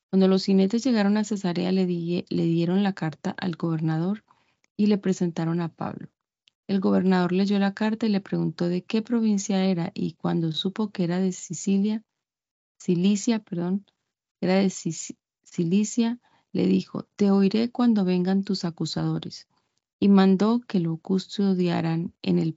Cuando 0.10 0.28
los 0.28 0.44
jinetes 0.44 0.84
llegaron 0.84 1.16
a 1.16 1.24
Cesarea 1.24 1.72
le, 1.72 1.86
dieron 1.86 2.84
la 2.84 2.92
carta 2.92 3.34
al 3.38 3.56
gobernador 3.56 4.26
y 4.76 4.88
le 4.88 4.98
presentaron 4.98 5.62
a 5.62 5.70
Pablo. 5.70 6.10
El 6.68 6.82
gobernador 6.82 7.32
leyó 7.32 7.58
la 7.58 7.74
carta 7.74 8.06
y 8.06 8.10
le 8.10 8.20
preguntó 8.20 8.68
de 8.68 8.84
qué 8.84 9.02
provincia 9.02 9.64
era 9.64 9.92
y 9.94 10.16
cuando 10.16 10.52
supo 10.52 10.92
que 10.92 11.06
era 11.06 11.20
de 11.20 11.32
Sicilia, 11.32 12.04
Cilicia, 12.78 13.40
perdón, 13.40 13.86
era 14.42 14.56
de 14.56 14.70
Cilicia, 14.70 16.20
le 16.52 16.68
dijo, 16.68 17.08
te 17.16 17.32
oiré 17.32 17.72
cuando 17.72 18.04
vengan 18.04 18.44
tus 18.44 18.66
acusadores. 18.66 19.48
Y 20.02 20.10
mandó 20.10 20.60
que 20.68 20.82
lo 20.82 20.98
custodiaran 20.98 22.14
en 22.22 22.40
el 22.40 22.54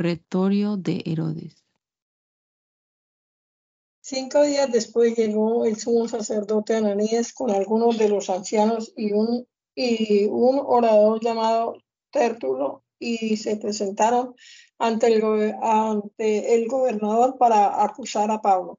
pretorio 0.00 0.78
de 0.78 1.02
Herodes. 1.04 1.62
Cinco 4.00 4.40
días 4.44 4.72
después 4.72 5.14
llegó 5.14 5.66
el 5.66 5.76
sumo 5.76 6.08
sacerdote 6.08 6.74
Ananías 6.74 7.34
con 7.34 7.50
algunos 7.50 7.98
de 7.98 8.08
los 8.08 8.30
ancianos 8.30 8.94
y 8.96 9.12
un, 9.12 9.46
y 9.74 10.24
un 10.24 10.58
orador 10.58 11.20
llamado 11.22 11.74
Tértulo 12.10 12.82
y 12.98 13.36
se 13.36 13.58
presentaron 13.58 14.34
ante 14.78 15.08
el, 15.08 15.54
ante 15.60 16.54
el 16.54 16.66
gobernador 16.66 17.36
para 17.36 17.84
acusar 17.84 18.30
a 18.30 18.40
Pablo. 18.40 18.78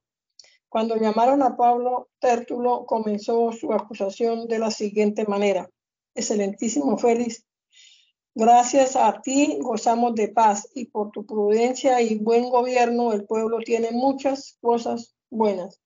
Cuando 0.68 0.96
llamaron 0.96 1.40
a 1.44 1.56
Pablo, 1.56 2.08
Tértulo 2.18 2.84
comenzó 2.84 3.52
su 3.52 3.72
acusación 3.72 4.48
de 4.48 4.58
la 4.58 4.72
siguiente 4.72 5.24
manera. 5.24 5.70
Excelentísimo 6.16 6.98
Félix, 6.98 7.44
gracias 8.34 8.96
a 8.96 9.20
ti 9.22 9.58
gozamos 9.60 10.14
de 10.14 10.28
paz 10.28 10.68
y 10.74 10.86
por 10.86 11.10
tu 11.10 11.26
prudencia 11.26 12.00
y 12.00 12.16
buen 12.16 12.48
gobierno 12.48 13.12
el 13.12 13.24
pueblo 13.24 13.58
tiene 13.58 13.90
muchas 13.92 14.58
cosas 14.60 15.14
buenas. 15.30 15.80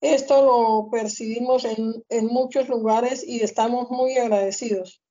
Esto 0.00 0.42
lo 0.42 0.90
percibimos 0.90 1.64
en, 1.64 2.04
en 2.10 2.26
muchos 2.26 2.68
lugares 2.68 3.26
y 3.26 3.42
estamos 3.42 3.90
muy 3.90 4.18
agradecidos. 4.18 5.02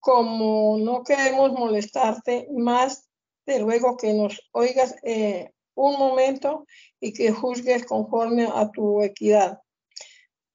Como 0.00 0.78
no 0.78 1.02
queremos 1.02 1.52
molestarte 1.52 2.48
más, 2.56 3.08
te 3.44 3.58
ruego 3.58 3.96
que 3.96 4.14
nos 4.14 4.40
oigas 4.52 4.94
eh, 5.02 5.50
un 5.74 5.98
momento 5.98 6.66
y 7.00 7.12
que 7.12 7.30
juzgues 7.30 7.84
conforme 7.84 8.48
a 8.52 8.70
tu 8.70 9.02
equidad. 9.02 9.60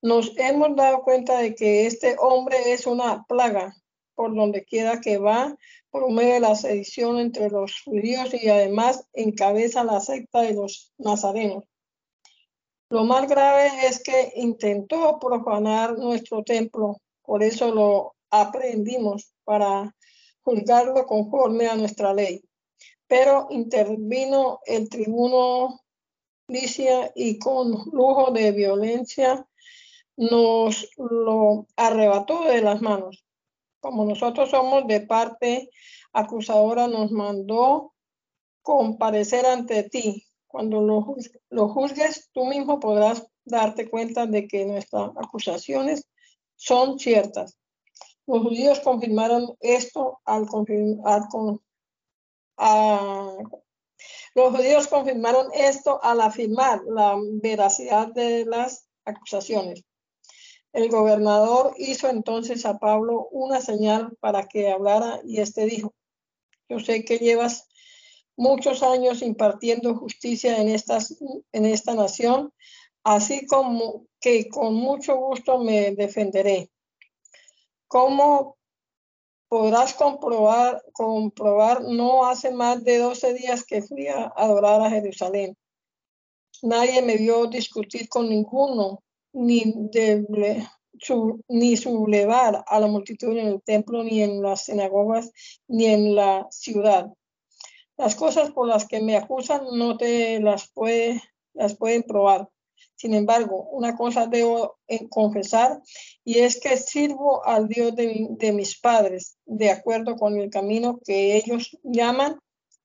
Nos 0.01 0.38
hemos 0.38 0.75
dado 0.75 1.01
cuenta 1.03 1.38
de 1.38 1.55
que 1.55 1.86
este 1.86 2.15
hombre 2.19 2.57
es 2.73 2.86
una 2.86 3.23
plaga 3.27 3.75
por 4.16 4.36
donde 4.36 4.64
quiera 4.64 5.01
que 5.01 5.18
va, 5.18 5.55
promueve 5.91 6.39
la 6.39 6.55
sedición 6.55 7.20
entre 7.20 7.49
los 7.49 7.82
judíos 7.84 8.34
y 8.34 8.49
además 8.49 9.07
encabeza 9.14 9.84
la 9.84 9.99
secta 9.99 10.41
de 10.41 10.53
los 10.53 10.93
nazarenos. 10.97 11.64
Lo 12.89 13.05
más 13.05 13.28
grave 13.28 13.70
es 13.88 14.01
que 14.03 14.34
intentó 14.36 15.20
profanar 15.20 15.97
nuestro 15.97 16.43
templo, 16.43 16.97
por 17.24 17.43
eso 17.43 17.74
lo 17.74 18.16
aprendimos 18.30 19.34
para 19.43 19.95
juzgarlo 20.41 21.05
conforme 21.05 21.68
a 21.68 21.76
nuestra 21.76 22.14
ley 22.14 22.43
pero 23.14 23.45
intervino 23.51 24.59
el 24.66 24.89
tribuno 24.89 25.82
Licia 26.47 27.11
y 27.16 27.38
con 27.38 27.72
lujo 27.91 28.32
de 28.32 28.51
violencia 28.51 29.47
nos 30.18 30.89
lo 30.97 31.68
arrebató 31.76 32.45
de 32.45 32.61
las 32.61 32.82
manos. 32.82 33.22
Como 33.84 34.05
nosotros 34.05 34.49
somos 34.49 34.88
de 34.88 35.01
parte 35.01 35.69
acusadora, 36.13 36.88
nos 36.88 37.11
mandó 37.11 37.93
comparecer 38.61 39.45
ante 39.45 39.84
ti. 39.84 40.25
Cuando 40.47 40.79
lo, 40.79 41.01
juzgues, 41.67 42.29
tú 42.31 42.45
mismo 42.45 42.79
podrás 42.79 43.27
darte 43.43 43.89
cuenta 43.89 44.25
de 44.25 44.47
que 44.47 44.65
nuestras 44.65 45.11
acusaciones 45.17 46.07
son 46.55 46.97
ciertas. 46.97 47.59
Los 48.25 48.43
judíos 48.43 48.79
confirmaron 48.79 49.53
esto 49.59 50.21
al, 50.23 50.47
al, 52.55 53.38
los 54.34 54.55
judíos 54.55 54.88
confirmaron 54.88 55.47
esto 55.53 56.01
al 56.01 56.21
afirmar 56.21 56.84
la 56.86 57.17
veracidad 57.41 58.13
de 58.13 58.45
las 58.45 58.88
acusaciones. 59.03 59.84
El 60.74 60.89
gobernador 60.89 61.76
hizo 61.78 62.09
entonces 62.09 62.65
a 62.65 62.80
Pablo 62.80 63.28
una 63.32 63.61
señal 63.61 64.17
para 64.19 64.47
que 64.47 64.71
hablara 64.71 65.21
y 65.24 65.39
éste 65.39 65.65
dijo, 65.65 65.93
yo 66.67 66.80
sé 66.80 67.05
que 67.05 67.19
llevas 67.19 67.67
muchos 68.36 68.82
años 68.82 69.21
impartiendo 69.21 69.95
justicia 69.95 70.57
en, 70.59 70.69
esta 70.69 71.93
nación, 71.93 72.51
así 73.03 73.45
como 73.45 74.07
que 74.19 74.49
con 74.49 74.74
mucho 74.74 75.15
gusto 75.15 75.59
me 75.59 75.91
defenderé. 75.91 76.71
¿Cómo 77.88 78.57
podrás 79.53 79.93
comprobar, 79.93 80.84
comprobar, 80.93 81.84
no 81.84 82.26
hace 82.26 82.49
más 82.49 82.84
de 82.84 82.97
12 82.97 83.36
días 83.36 83.63
que 83.63 83.84
fui 83.84 84.07
a 84.07 84.34
adorar 84.36 84.82
a 84.82 84.89
Jerusalén. 84.89 85.55
Nadie 86.63 87.03
me 87.03 87.17
vio 87.17 87.45
discutir 87.45 88.09
con 88.09 88.30
ninguno, 88.30 89.03
ni, 89.34 89.73
ni 91.49 91.77
sublevar 91.77 92.63
a 92.65 92.79
la 92.79 92.88
multitud 92.88 93.38
en 93.38 93.47
el 93.47 93.61
templo, 93.61 94.03
ni 94.03 94.21
en 94.21 94.41
las 94.41 94.65
sinagogas, 94.65 95.31
ni 95.67 95.88
en 95.88 96.15
la 96.15 96.47
ciudad. 96.49 97.11
Las 97.97 98.15
cosas 98.15 98.51
por 98.51 98.67
las 98.67 98.88
que 98.88 99.01
me 99.01 99.17
acusan 99.17 99.61
no 99.73 99.97
te 99.97 100.39
las, 100.39 100.69
puede, 100.71 101.21
las 101.53 101.75
pueden 101.75 102.03
probar. 102.03 102.49
Sin 102.95 103.13
embargo, 103.13 103.67
una 103.71 103.95
cosa 103.95 104.27
debo 104.27 104.77
confesar 105.09 105.81
y 106.23 106.39
es 106.39 106.59
que 106.59 106.77
sirvo 106.77 107.45
al 107.45 107.67
Dios 107.67 107.95
de, 107.95 108.51
mis 108.53 108.79
padres 108.79 109.38
de 109.45 109.71
acuerdo 109.71 110.15
con 110.15 110.38
el 110.39 110.49
camino 110.49 110.99
que 111.03 111.36
ellos 111.36 111.77
llaman 111.84 112.39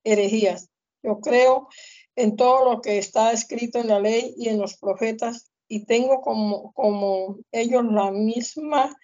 herejías. 0.04 0.68
Yo 1.02 1.20
creo 1.20 1.68
en 2.16 2.36
todo 2.36 2.72
lo 2.72 2.80
que 2.80 2.98
está 2.98 3.32
escrito 3.32 3.78
en 3.78 3.88
la 3.88 4.00
ley 4.00 4.34
y 4.36 4.48
en 4.48 4.58
los 4.58 4.76
profetas 4.76 5.50
y 5.68 5.84
tengo 5.84 6.20
como, 6.20 6.72
como 6.72 7.38
ellos 7.52 7.84
la 7.84 8.10
misma 8.10 8.96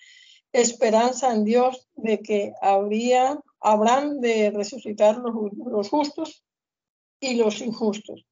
esperanza 0.52 1.32
en 1.32 1.44
Dios 1.44 1.88
de 1.94 2.20
que 2.20 2.54
habría, 2.60 3.38
habrán 3.60 4.20
de 4.20 4.50
resucitar 4.50 5.18
los 5.18 5.88
justos 5.88 6.44
y 7.20 7.34
los 7.34 7.60
injustos. 7.60 8.24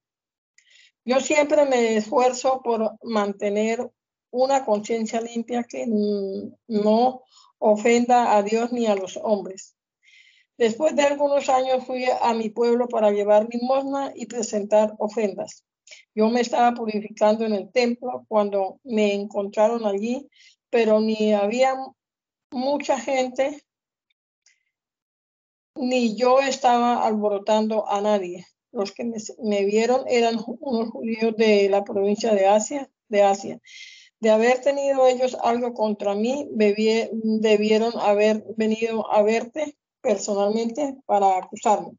Yo 1.04 1.20
siempre 1.20 1.66
me 1.66 1.96
esfuerzo 1.96 2.60
por 2.62 2.96
mantener 3.02 3.90
una 4.30 4.64
conciencia 4.64 5.20
limpia 5.20 5.64
que 5.64 5.84
no 5.86 7.22
ofenda 7.58 8.36
a 8.36 8.42
Dios 8.42 8.72
ni 8.72 8.86
a 8.86 8.94
los 8.94 9.16
hombres. 9.16 9.76
Después 10.56 10.94
de 10.94 11.02
algunos 11.02 11.48
años 11.48 11.84
fui 11.84 12.04
a 12.04 12.32
mi 12.34 12.50
pueblo 12.50 12.86
para 12.88 13.10
llevar 13.10 13.48
limosna 13.50 14.12
y 14.14 14.26
presentar 14.26 14.94
ofrendas. 14.98 15.64
Yo 16.14 16.28
me 16.30 16.40
estaba 16.40 16.74
purificando 16.74 17.44
en 17.44 17.54
el 17.54 17.70
templo 17.72 18.24
cuando 18.28 18.80
me 18.84 19.14
encontraron 19.14 19.86
allí, 19.86 20.28
pero 20.70 21.00
ni 21.00 21.32
había 21.32 21.74
mucha 22.50 22.98
gente, 22.98 23.64
ni 25.74 26.16
yo 26.16 26.40
estaba 26.40 27.06
alborotando 27.06 27.88
a 27.88 28.00
nadie 28.00 28.46
los 28.72 28.92
que 28.92 29.04
me, 29.04 29.64
vieron 29.64 30.04
eran 30.08 30.36
unos 30.60 30.90
judíos 30.90 31.36
de 31.36 31.68
la 31.68 31.84
provincia 31.84 32.34
de 32.34 32.46
Asia, 32.46 32.90
de 33.08 33.22
Asia. 33.22 33.60
De 34.18 34.30
haber 34.30 34.60
tenido 34.60 35.06
ellos 35.06 35.36
algo 35.42 35.74
contra 35.74 36.14
mí, 36.14 36.48
debieron 36.52 37.92
haber 38.00 38.44
venido 38.56 39.10
a 39.12 39.22
verte 39.22 39.76
personalmente 40.00 40.96
para 41.06 41.36
acusarme. 41.36 41.92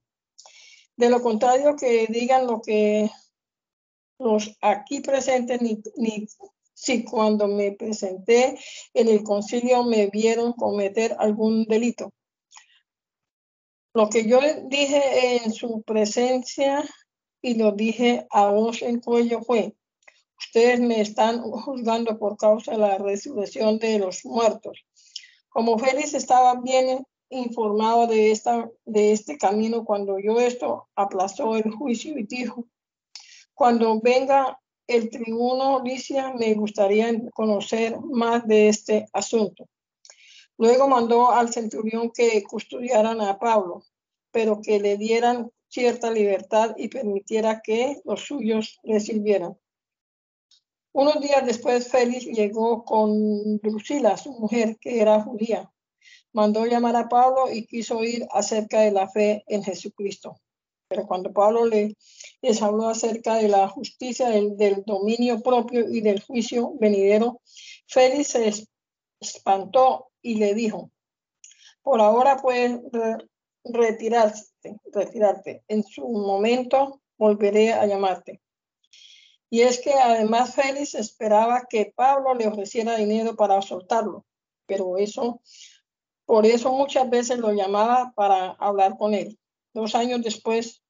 De 0.96 1.10
lo 1.10 1.22
contrario, 1.22 1.76
que 1.76 2.08
digan 2.08 2.48
lo 2.48 2.62
que 2.62 3.10
los 4.20 4.55
aquí 4.61 5.01
presentes, 5.01 5.61
ni, 5.61 5.82
ni 5.97 6.28
si 6.74 7.03
cuando 7.03 7.47
me 7.47 7.72
presenté 7.72 8.57
en 8.93 9.07
el 9.07 9.24
concilio 9.24 9.84
me 9.84 10.07
vieron 10.07 10.53
cometer 10.53 11.16
algún 11.20 11.66
delito. 11.66 12.11
Lo 13.93 14.09
que 14.09 14.26
yo 14.26 14.39
dije 14.66 15.43
en 15.43 15.53
su 15.53 15.84
presencia 15.84 16.84
y 17.41 17.55
lo 17.55 17.72
dije 17.74 18.26
a 18.32 18.49
voz 18.49 18.82
en 18.82 18.99
cuello 18.99 19.41
fue, 19.41 19.76
ustedes 20.39 20.80
me 20.80 20.99
están 20.99 21.41
juzgando 21.41 22.18
por 22.18 22.38
causa 22.38 22.72
de 22.72 22.80
la 22.80 22.97
resurrección 22.97 23.78
de 23.78 23.99
los 23.99 24.26
muertos. 24.26 24.84
Como 25.49 25.78
Félix 25.78 26.16
estaba 26.16 26.59
bien 26.59 27.05
informado 27.30 28.07
de, 28.07 28.32
esta, 28.32 28.70
de 28.86 29.11
este 29.11 29.38
camino 29.38 29.86
cuando 29.86 30.20
yo 30.20 30.39
esto 30.39 30.89
aplazó 30.95 31.55
el 31.55 31.72
juicio 31.72 32.18
y 32.18 32.24
dijo, 32.24 32.66
cuando 33.54 33.99
venga 33.99 34.60
el 34.88 35.10
tribuno 35.10 35.82
Licia, 35.84 36.34
me 36.34 36.54
gustaría 36.54 37.10
conocer 37.34 37.99
más 37.99 38.45
de 38.47 38.70
este 38.70 39.08
asunto. 39.14 39.68
Luego 40.58 40.88
mandó 40.88 41.32
al 41.32 41.51
centurión 41.51 42.12
que 42.12 42.43
custodiaran 42.43 43.22
a 43.22 43.39
Pablo, 43.39 43.84
pero 44.32 44.62
que 44.62 44.80
le 44.80 44.97
dieran 44.97 45.51
cierta 45.68 46.12
libertad 46.12 46.76
y 46.78 46.88
permitiera 46.88 47.62
que 47.62 48.01
los 48.06 48.22
suyos 48.22 48.80
le 48.84 48.99
sirvieran. 48.99 49.58
Unos 50.91 51.20
días 51.20 51.43
después, 51.45 51.89
Félix 51.89 52.26
llegó 52.26 52.86
con 52.86 53.58
Drusila, 53.58 54.16
su 54.16 54.32
mujer, 54.34 54.78
que 54.80 55.01
era 55.01 55.22
judía. 55.22 55.72
Mandó 56.34 56.66
llamar 56.68 56.95
a 56.95 57.10
Pablo 57.10 57.51
y 57.51 57.66
quiso 57.66 57.97
oír 57.97 58.28
acerca 58.32 58.82
de 58.82 58.91
la 58.91 59.10
fe 59.10 59.43
en 59.47 59.64
Jesucristo. 59.64 60.39
Pero 60.88 61.08
cuando 61.08 61.34
Pablo 61.34 61.66
le, 61.66 61.96
les 62.42 62.62
habló 62.62 62.88
acerca 62.88 63.36
de 63.36 63.48
la 63.48 63.68
justicia, 63.68 64.30
del, 64.30 64.84
dominio 64.86 65.42
propio 65.42 65.90
y 65.90 66.02
del 66.02 66.22
juicio 66.22 66.74
venidero, 66.80 67.42
Félix 67.88 68.30
se 68.30 68.68
espantó 69.20 70.12
y 70.22 70.36
le 70.36 70.54
dijo, 70.54 70.92
por 71.82 72.02
ahora 72.02 72.38
puedes 72.38 72.80
retirarte, 73.64 74.78
retirarte. 74.92 75.64
En 75.68 75.84
su 75.84 76.08
momento 76.08 77.02
volveré 77.18 77.74
a 77.74 77.86
llamarte. 77.86 78.42
Y 79.50 79.62
es 79.62 79.80
que 79.80 79.94
además 79.94 80.56
Félix 80.56 80.96
esperaba 80.96 81.68
que 81.70 81.94
Pablo 81.96 82.34
le 82.34 82.48
ofreciera 82.48 82.96
dinero 82.96 83.36
para 83.36 83.62
soltarlo, 83.62 84.26
pero 84.66 84.98
eso, 84.98 85.42
por 86.26 86.46
eso 86.46 86.74
muchas 86.74 87.08
veces 87.10 87.38
lo 87.38 87.52
llamaba 87.52 88.14
para 88.16 88.52
hablar 88.54 88.98
con 88.98 89.14
él. 89.14 89.38
Dos 89.74 89.95
años 89.95 90.21
después, 90.21 90.84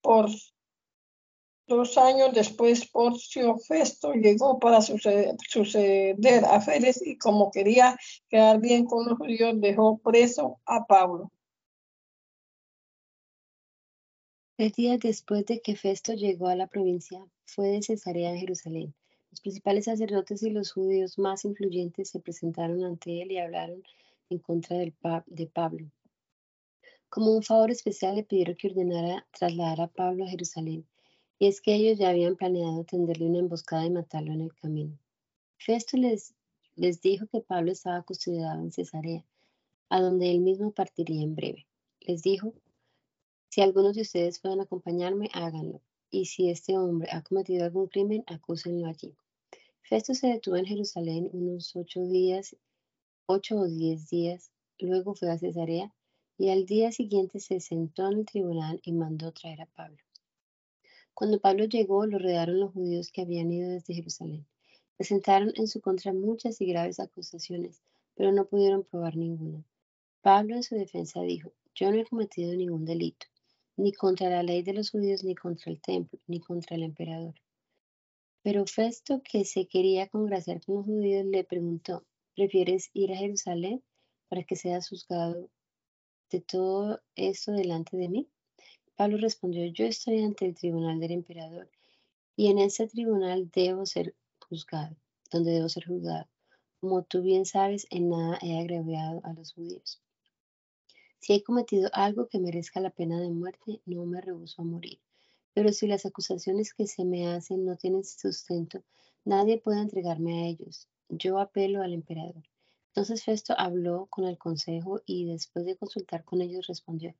por 0.00 0.30
dos 1.66 1.98
años 1.98 2.32
después, 2.34 2.88
Porcio 2.88 3.58
Festo 3.58 4.12
llegó 4.14 4.58
para 4.58 4.80
suceder, 4.80 5.36
a 6.44 6.60
Félix 6.60 7.06
y 7.06 7.18
como 7.18 7.50
quería 7.50 7.98
quedar 8.28 8.60
bien 8.60 8.84
con 8.86 9.06
los 9.06 9.18
judíos, 9.18 9.60
dejó 9.60 9.98
preso 9.98 10.60
a 10.64 10.86
Pablo. 10.86 11.30
Tres 14.56 14.74
días 14.74 15.00
después 15.00 15.44
de 15.46 15.60
que 15.60 15.76
Festo 15.76 16.12
llegó 16.14 16.48
a 16.48 16.56
la 16.56 16.66
provincia, 16.66 17.24
fue 17.44 17.68
de 17.68 17.82
Cesarea 17.82 18.30
en 18.30 18.38
Jerusalén. 18.38 18.94
Los 19.30 19.40
principales 19.40 19.86
sacerdotes 19.86 20.42
y 20.42 20.50
los 20.50 20.72
judíos 20.72 21.18
más 21.18 21.44
influyentes 21.44 22.10
se 22.10 22.20
presentaron 22.20 22.84
ante 22.84 23.22
él 23.22 23.32
y 23.32 23.38
hablaron 23.38 23.82
en 24.28 24.38
contra 24.38 24.76
del 24.76 24.94
de 25.26 25.46
Pablo. 25.46 25.90
Como 27.14 27.32
un 27.32 27.42
favor 27.42 27.70
especial 27.70 28.16
le 28.16 28.24
pidieron 28.24 28.56
que 28.56 28.68
ordenara 28.68 29.26
trasladar 29.38 29.82
a 29.82 29.86
Pablo 29.86 30.24
a 30.24 30.28
Jerusalén, 30.28 30.86
y 31.38 31.46
es 31.46 31.60
que 31.60 31.74
ellos 31.74 31.98
ya 31.98 32.08
habían 32.08 32.36
planeado 32.36 32.84
tenderle 32.84 33.26
una 33.26 33.40
emboscada 33.40 33.84
y 33.84 33.90
matarlo 33.90 34.32
en 34.32 34.40
el 34.40 34.54
camino. 34.54 34.98
Festo 35.58 35.98
les, 35.98 36.34
les 36.74 37.02
dijo 37.02 37.26
que 37.26 37.42
Pablo 37.42 37.70
estaba 37.70 38.00
custodiado 38.00 38.62
en 38.62 38.72
Cesarea, 38.72 39.26
a 39.90 40.00
donde 40.00 40.30
él 40.30 40.40
mismo 40.40 40.70
partiría 40.70 41.22
en 41.22 41.34
breve. 41.34 41.66
Les 42.00 42.22
dijo 42.22 42.54
si 43.50 43.60
algunos 43.60 43.94
de 43.94 44.00
ustedes 44.00 44.40
pueden 44.40 44.62
acompañarme, 44.62 45.28
háganlo. 45.34 45.82
Y 46.10 46.24
si 46.24 46.48
este 46.48 46.78
hombre 46.78 47.10
ha 47.12 47.20
cometido 47.20 47.66
algún 47.66 47.88
crimen, 47.88 48.24
acúsenlo 48.26 48.86
allí. 48.86 49.14
Festo 49.82 50.14
se 50.14 50.28
detuvo 50.28 50.56
en 50.56 50.64
Jerusalén 50.64 51.28
unos 51.34 51.76
ocho 51.76 52.00
días, 52.06 52.56
ocho 53.26 53.56
o 53.56 53.66
diez 53.66 54.08
días. 54.08 54.50
Luego 54.78 55.14
fue 55.14 55.30
a 55.30 55.36
Cesarea 55.36 55.92
y 56.42 56.50
al 56.50 56.66
día 56.66 56.90
siguiente 56.90 57.38
se 57.38 57.60
sentó 57.60 58.10
en 58.10 58.18
el 58.18 58.26
tribunal 58.26 58.80
y 58.82 58.90
mandó 58.90 59.30
traer 59.30 59.60
a 59.60 59.66
Pablo. 59.66 60.02
Cuando 61.14 61.38
Pablo 61.38 61.66
llegó, 61.66 62.04
lo 62.04 62.18
rodearon 62.18 62.58
los 62.58 62.72
judíos 62.72 63.12
que 63.12 63.22
habían 63.22 63.52
ido 63.52 63.70
desde 63.70 63.94
Jerusalén. 63.94 64.44
Presentaron 64.96 65.52
en 65.54 65.68
su 65.68 65.80
contra 65.80 66.12
muchas 66.12 66.60
y 66.60 66.66
graves 66.66 66.98
acusaciones, 66.98 67.80
pero 68.16 68.32
no 68.32 68.46
pudieron 68.46 68.82
probar 68.82 69.16
ninguna. 69.16 69.64
Pablo 70.20 70.56
en 70.56 70.64
su 70.64 70.74
defensa 70.74 71.22
dijo, 71.22 71.52
yo 71.76 71.92
no 71.92 72.00
he 72.00 72.04
cometido 72.04 72.56
ningún 72.56 72.84
delito 72.84 73.26
ni 73.76 73.92
contra 73.92 74.28
la 74.28 74.42
ley 74.42 74.64
de 74.64 74.72
los 74.72 74.90
judíos, 74.90 75.22
ni 75.22 75.36
contra 75.36 75.70
el 75.70 75.80
templo, 75.80 76.18
ni 76.26 76.40
contra 76.40 76.74
el 76.74 76.82
emperador. 76.82 77.36
Pero 78.42 78.66
Festo, 78.66 79.22
que 79.22 79.44
se 79.44 79.68
quería 79.68 80.08
congraciar 80.08 80.60
con 80.60 80.74
los 80.74 80.86
judíos, 80.86 81.24
le 81.24 81.44
preguntó, 81.44 82.04
¿prefieres 82.34 82.90
ir 82.94 83.12
a 83.12 83.16
Jerusalén 83.16 83.80
para 84.28 84.42
que 84.42 84.56
seas 84.56 84.88
juzgado 84.88 85.48
de 86.32 86.40
todo 86.40 87.00
esto 87.14 87.52
delante 87.52 87.96
de 87.96 88.08
mí? 88.08 88.28
Pablo 88.96 89.18
respondió, 89.18 89.66
yo 89.66 89.84
estoy 89.84 90.22
ante 90.22 90.46
el 90.46 90.54
tribunal 90.54 90.98
del 90.98 91.12
emperador 91.12 91.70
y 92.36 92.50
en 92.50 92.58
ese 92.58 92.86
tribunal 92.86 93.50
debo 93.54 93.84
ser 93.84 94.14
juzgado, 94.48 94.96
donde 95.30 95.52
debo 95.52 95.68
ser 95.68 95.86
juzgado. 95.86 96.26
Como 96.80 97.02
tú 97.02 97.22
bien 97.22 97.44
sabes, 97.44 97.86
en 97.90 98.08
nada 98.08 98.38
he 98.42 98.58
agraviado 98.58 99.20
a 99.24 99.34
los 99.34 99.52
judíos. 99.52 100.00
Si 101.20 101.34
he 101.34 101.44
cometido 101.44 101.90
algo 101.92 102.28
que 102.28 102.40
merezca 102.40 102.80
la 102.80 102.90
pena 102.90 103.20
de 103.20 103.30
muerte, 103.30 103.80
no 103.84 104.04
me 104.06 104.20
rehuso 104.20 104.62
a 104.62 104.64
morir. 104.64 104.98
Pero 105.54 105.72
si 105.72 105.86
las 105.86 106.06
acusaciones 106.06 106.72
que 106.72 106.86
se 106.86 107.04
me 107.04 107.28
hacen 107.28 107.64
no 107.64 107.76
tienen 107.76 108.04
sustento, 108.04 108.82
nadie 109.24 109.58
puede 109.58 109.82
entregarme 109.82 110.42
a 110.42 110.46
ellos. 110.46 110.88
Yo 111.08 111.38
apelo 111.38 111.82
al 111.82 111.92
emperador. 111.92 112.42
Entonces 112.94 113.24
Festo 113.24 113.54
habló 113.56 114.06
con 114.10 114.26
el 114.26 114.36
consejo 114.36 115.00
y 115.06 115.24
después 115.24 115.64
de 115.64 115.76
consultar 115.76 116.24
con 116.24 116.42
ellos 116.42 116.66
respondió, 116.66 117.14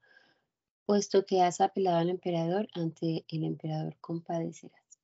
puesto 0.85 1.25
que 1.25 1.41
has 1.41 1.63
apelado 1.63 1.97
al 1.97 2.11
emperador, 2.11 2.69
ante 2.75 3.25
el 3.29 3.45
emperador 3.45 3.97
compadecerás. 3.99 5.01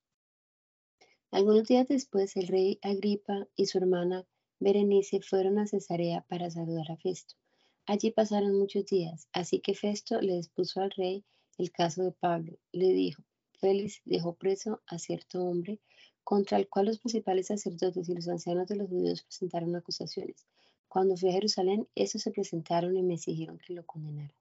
Algunos 1.30 1.64
días 1.64 1.88
después 1.88 2.36
el 2.36 2.48
rey 2.48 2.78
Agripa 2.82 3.48
y 3.56 3.64
su 3.64 3.78
hermana 3.78 4.26
Berenice 4.60 5.22
fueron 5.22 5.58
a 5.58 5.66
Cesarea 5.66 6.26
para 6.28 6.50
saludar 6.50 6.92
a 6.92 6.98
Festo. 6.98 7.34
Allí 7.86 8.10
pasaron 8.10 8.58
muchos 8.58 8.84
días, 8.84 9.26
así 9.32 9.60
que 9.60 9.74
Festo 9.74 10.20
le 10.20 10.36
expuso 10.36 10.82
al 10.82 10.90
rey 10.90 11.24
el 11.56 11.72
caso 11.72 12.02
de 12.02 12.12
Pablo. 12.12 12.58
Le 12.72 12.92
dijo, 12.92 13.22
Félix 13.58 14.02
dejó 14.04 14.34
preso 14.34 14.82
a 14.86 14.98
cierto 14.98 15.42
hombre 15.42 15.80
contra 16.28 16.58
el 16.58 16.68
cual 16.68 16.84
los 16.84 16.98
principales 16.98 17.46
sacerdotes 17.46 18.06
y 18.06 18.14
los 18.14 18.28
ancianos 18.28 18.68
de 18.68 18.76
los 18.76 18.90
judíos 18.90 19.22
presentaron 19.22 19.74
acusaciones. 19.74 20.46
Cuando 20.86 21.16
fui 21.16 21.30
a 21.30 21.32
Jerusalén, 21.32 21.88
estos 21.94 22.20
se 22.20 22.30
presentaron 22.30 22.94
y 22.98 23.02
me 23.02 23.14
exigieron 23.14 23.56
que 23.56 23.72
lo 23.72 23.86
condenara. 23.86 24.34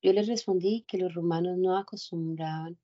Yo 0.00 0.14
les 0.14 0.26
respondí 0.26 0.86
que 0.88 0.96
los 0.96 1.12
romanos 1.12 1.58
no 1.58 1.76
acostumbraban 1.76 2.78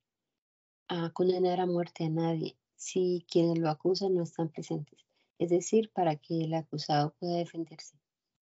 a 0.88 1.08
condenar 1.14 1.58
a 1.58 1.64
muerte 1.64 2.04
a 2.04 2.10
nadie 2.10 2.54
si 2.76 3.24
quienes 3.30 3.58
lo 3.58 3.70
acusan 3.70 4.14
no 4.14 4.24
están 4.24 4.50
presentes, 4.50 4.98
es 5.38 5.48
decir, 5.48 5.90
para 5.94 6.16
que 6.16 6.44
el 6.44 6.52
acusado 6.52 7.14
pueda 7.18 7.38
defenderse. 7.38 7.96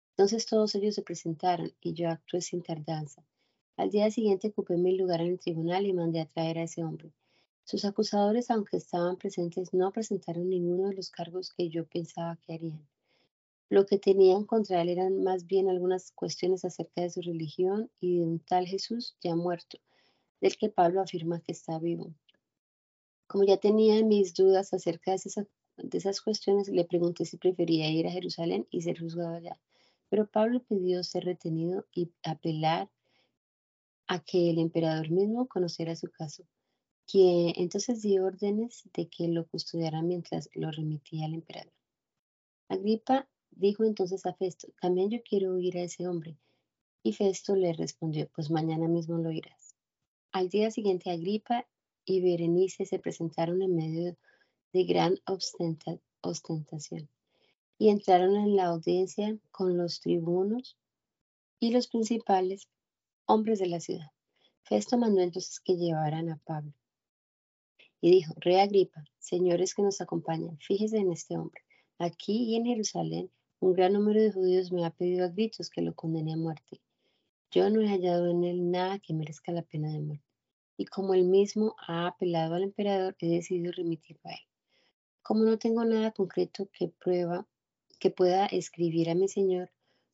Entonces 0.09 0.45
todos 0.45 0.75
ellos 0.75 0.95
se 0.95 1.03
presentaron 1.03 1.71
y 1.79 1.93
yo 1.93 2.09
actué 2.09 2.41
sin 2.41 2.63
tardanza. 2.63 3.23
Al 3.77 3.91
día 3.91 4.11
siguiente 4.11 4.49
ocupé 4.49 4.75
mi 4.75 4.97
lugar 4.97 5.21
en 5.21 5.27
el 5.27 5.39
tribunal 5.39 5.85
y 5.85 5.93
mandé 5.93 6.19
a 6.19 6.25
traer 6.25 6.57
a 6.57 6.63
ese 6.63 6.83
hombre. 6.83 7.13
Sus 7.65 7.83
acusadores, 7.83 8.51
aunque 8.51 8.77
estaban 8.77 9.17
presentes, 9.17 9.73
no 9.73 9.91
presentaron 9.91 10.47
ninguno 10.49 10.89
de 10.89 10.93
los 10.93 11.09
cargos 11.09 11.51
que 11.51 11.67
yo 11.67 11.87
pensaba 11.87 12.37
que 12.45 12.53
harían. 12.53 12.87
Lo 13.69 13.87
que 13.87 13.97
tenían 13.97 14.45
contra 14.45 14.83
él 14.83 14.89
eran 14.89 15.23
más 15.23 15.47
bien 15.47 15.67
algunas 15.67 16.11
cuestiones 16.11 16.63
acerca 16.63 17.01
de 17.01 17.09
su 17.09 17.23
religión 17.23 17.89
y 17.99 18.17
de 18.17 18.23
un 18.23 18.37
tal 18.37 18.67
Jesús 18.67 19.17
ya 19.19 19.35
muerto, 19.35 19.79
del 20.41 20.55
que 20.57 20.69
Pablo 20.69 21.01
afirma 21.01 21.41
que 21.41 21.53
está 21.53 21.79
vivo. 21.79 22.13
Como 23.25 23.45
ya 23.45 23.57
tenía 23.57 24.05
mis 24.05 24.35
dudas 24.35 24.71
acerca 24.71 25.09
de 25.09 25.17
esas, 25.17 25.47
de 25.77 25.97
esas 25.97 26.21
cuestiones, 26.21 26.69
le 26.69 26.85
pregunté 26.85 27.25
si 27.25 27.37
prefería 27.37 27.89
ir 27.89 28.05
a 28.05 28.11
Jerusalén 28.11 28.67
y 28.69 28.83
ser 28.83 28.99
juzgado 28.99 29.37
allá. 29.37 29.59
Pero 30.09 30.27
Pablo 30.27 30.61
pidió 30.61 31.03
ser 31.03 31.25
retenido 31.25 31.87
y 31.91 32.11
apelar 32.21 32.91
a 34.05 34.19
que 34.19 34.51
el 34.51 34.59
emperador 34.59 35.09
mismo 35.09 35.47
conociera 35.47 35.95
su 35.95 36.11
caso, 36.11 36.45
quien 37.07 37.53
entonces 37.55 38.01
dio 38.01 38.25
órdenes 38.25 38.83
de 38.93 39.07
que 39.07 39.27
lo 39.27 39.47
custodiara 39.47 40.01
mientras 40.01 40.49
lo 40.53 40.71
remitía 40.71 41.25
al 41.25 41.35
emperador. 41.35 41.73
Agripa 42.67 43.27
dijo 43.51 43.83
entonces 43.83 44.25
a 44.25 44.33
Festo, 44.33 44.67
también 44.81 45.09
yo 45.09 45.19
quiero 45.23 45.53
oír 45.53 45.77
a 45.77 45.83
ese 45.83 46.07
hombre. 46.07 46.37
Y 47.03 47.13
Festo 47.13 47.55
le 47.55 47.73
respondió, 47.73 48.27
pues 48.33 48.49
mañana 48.49 48.87
mismo 48.87 49.17
lo 49.17 49.29
oirás. 49.29 49.75
Al 50.31 50.49
día 50.49 50.71
siguiente 50.71 51.11
Agripa 51.11 51.67
y 52.03 52.21
Berenice 52.21 52.85
se 52.85 52.99
presentaron 52.99 53.61
en 53.61 53.75
medio 53.75 54.17
de 54.73 54.83
gran 54.83 55.17
ostentación 56.21 57.09
y 57.77 57.89
entraron 57.89 58.35
en 58.35 58.55
la 58.55 58.65
audiencia 58.65 59.37
con 59.51 59.77
los 59.77 59.99
tribunos 59.99 60.77
y 61.59 61.71
los 61.71 61.87
principales 61.87 62.67
hombres 63.25 63.59
de 63.59 63.67
la 63.67 63.79
ciudad. 63.79 64.11
Festo 64.63 64.97
mandó 64.97 65.21
entonces 65.21 65.59
que 65.59 65.75
llevaran 65.75 66.29
a 66.29 66.37
Pablo. 66.43 66.73
Y 68.05 68.11
dijo, 68.11 68.35
Rey 68.37 68.57
Agripa, 68.57 69.03
señores 69.17 69.73
que 69.73 69.81
nos 69.81 69.99
acompañan, 69.99 70.59
fíjese 70.59 70.97
en 70.97 71.11
este 71.11 71.35
hombre. 71.35 71.63
Aquí 71.97 72.51
y 72.51 72.55
en 72.55 72.65
Jerusalén, 72.67 73.31
un 73.59 73.73
gran 73.73 73.93
número 73.93 74.21
de 74.21 74.31
judíos 74.31 74.71
me 74.71 74.85
ha 74.85 74.91
pedido 74.91 75.25
a 75.25 75.29
gritos 75.29 75.71
que 75.71 75.81
lo 75.81 75.95
condene 75.95 76.33
a 76.33 76.37
muerte. 76.37 76.81
Yo 77.49 77.67
no 77.71 77.81
he 77.81 77.87
hallado 77.87 78.29
en 78.29 78.43
él 78.43 78.69
nada 78.69 78.99
que 78.99 79.15
merezca 79.15 79.51
la 79.51 79.63
pena 79.63 79.91
de 79.91 80.01
muerte. 80.01 80.23
Y 80.77 80.85
como 80.85 81.15
él 81.15 81.23
mismo 81.23 81.75
ha 81.87 82.05
apelado 82.05 82.53
al 82.53 82.61
emperador, 82.61 83.15
he 83.21 83.27
decidido 83.27 83.71
remitirlo 83.71 84.21
a 84.25 84.33
él. 84.33 84.47
Como 85.23 85.43
no 85.43 85.57
tengo 85.57 85.83
nada 85.83 86.11
concreto 86.11 86.69
que 86.71 86.89
prueba 86.89 87.47
que 87.97 88.11
pueda 88.11 88.45
escribir 88.45 89.09
a 89.09 89.15
mi 89.15 89.27
Señor, 89.27 89.71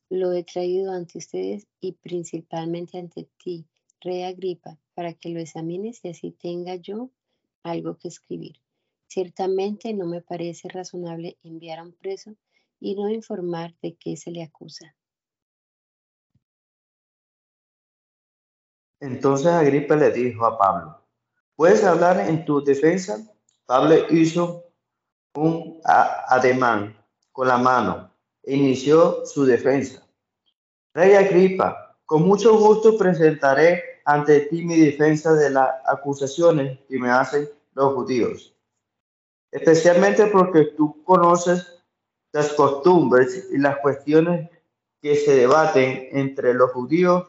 lo 0.08 0.32
he 0.32 0.44
traído 0.44 0.92
ante 0.92 1.18
ustedes 1.18 1.66
y 1.78 1.92
principalmente 1.92 2.96
ante 2.96 3.28
ti, 3.36 3.66
Rey 4.00 4.22
Agripa, 4.22 4.78
para 4.94 5.12
que 5.12 5.28
lo 5.28 5.40
examines 5.40 6.02
y 6.02 6.08
así 6.08 6.30
tenga 6.30 6.76
yo 6.76 7.10
algo 7.62 7.96
que 7.98 8.08
escribir. 8.08 8.60
Ciertamente 9.06 9.92
no 9.92 10.06
me 10.06 10.22
parece 10.22 10.68
razonable 10.68 11.38
enviar 11.42 11.78
a 11.78 11.82
un 11.82 11.92
preso 11.92 12.34
y 12.80 12.94
no 12.94 13.08
informar 13.10 13.74
de 13.82 13.94
qué 13.96 14.16
se 14.16 14.30
le 14.30 14.42
acusa. 14.42 14.96
Entonces 19.00 19.48
Agripa 19.48 19.96
le 19.96 20.10
dijo 20.12 20.46
a 20.46 20.56
Pablo, 20.56 21.04
¿puedes 21.56 21.82
hablar 21.84 22.20
en 22.20 22.44
tu 22.44 22.62
defensa? 22.62 23.18
Pablo 23.66 23.94
hizo 24.10 24.72
un 25.34 25.80
ademán 25.84 26.96
con 27.32 27.48
la 27.48 27.58
mano 27.58 28.12
e 28.42 28.56
inició 28.56 29.26
su 29.26 29.44
defensa. 29.44 30.06
Rey 30.94 31.14
Agripa, 31.14 31.98
con 32.04 32.22
mucho 32.22 32.56
gusto 32.58 32.96
presentaré 32.96 33.91
ante 34.04 34.40
ti 34.40 34.62
mi 34.62 34.78
defensa 34.78 35.34
de 35.34 35.50
las 35.50 35.70
acusaciones 35.86 36.78
que 36.88 36.98
me 36.98 37.10
hacen 37.10 37.48
los 37.74 37.94
judíos, 37.94 38.54
especialmente 39.50 40.26
porque 40.26 40.64
tú 40.76 41.02
conoces 41.04 41.82
las 42.32 42.52
costumbres 42.54 43.48
y 43.52 43.58
las 43.58 43.78
cuestiones 43.78 44.50
que 45.00 45.16
se 45.16 45.34
debaten 45.36 46.08
entre 46.12 46.54
los 46.54 46.72
judíos. 46.72 47.28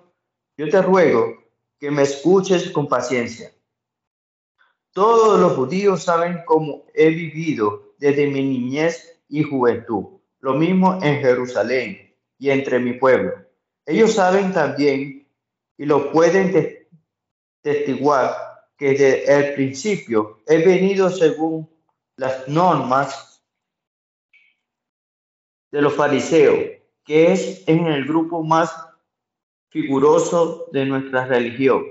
Yo 0.57 0.69
te 0.69 0.81
ruego 0.81 1.43
que 1.79 1.91
me 1.91 2.03
escuches 2.03 2.69
con 2.71 2.87
paciencia. 2.87 3.51
Todos 4.91 5.39
los 5.39 5.53
judíos 5.53 6.03
saben 6.03 6.43
cómo 6.45 6.85
he 6.93 7.09
vivido 7.09 7.95
desde 7.97 8.27
mi 8.27 8.43
niñez 8.43 9.19
y 9.27 9.43
juventud, 9.43 10.19
lo 10.39 10.53
mismo 10.53 10.99
en 11.01 11.19
Jerusalén 11.19 12.15
y 12.37 12.51
entre 12.51 12.79
mi 12.79 12.93
pueblo. 12.93 13.33
Ellos 13.85 14.13
saben 14.13 14.53
también 14.53 15.22
y 15.83 15.85
lo 15.85 16.13
pueden 16.13 16.87
testiguar 17.61 18.69
que 18.77 18.91
desde 18.91 19.49
el 19.49 19.53
principio 19.53 20.39
he 20.47 20.59
venido 20.59 21.09
según 21.09 21.69
las 22.15 22.47
normas 22.47 23.43
de 25.69 25.81
los 25.81 25.93
fariseos, 25.93 26.79
que 27.03 27.33
es 27.33 27.67
en 27.67 27.87
el 27.87 28.05
grupo 28.05 28.41
más 28.43 28.73
figuroso 29.67 30.69
de 30.71 30.85
nuestra 30.85 31.25
religión. 31.25 31.83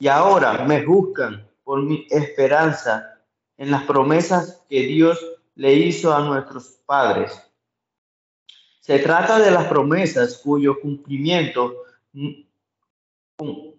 Y 0.00 0.08
ahora 0.08 0.64
me 0.64 0.84
juzgan 0.84 1.48
por 1.62 1.84
mi 1.84 2.08
esperanza 2.10 3.20
en 3.56 3.70
las 3.70 3.84
promesas 3.84 4.64
que 4.68 4.80
Dios 4.80 5.24
le 5.54 5.74
hizo 5.74 6.12
a 6.12 6.24
nuestros 6.24 6.80
padres. 6.86 7.40
Se 8.80 8.98
trata 8.98 9.38
de 9.38 9.52
las 9.52 9.68
promesas 9.68 10.38
cuyo 10.38 10.80
cumplimiento, 10.80 11.84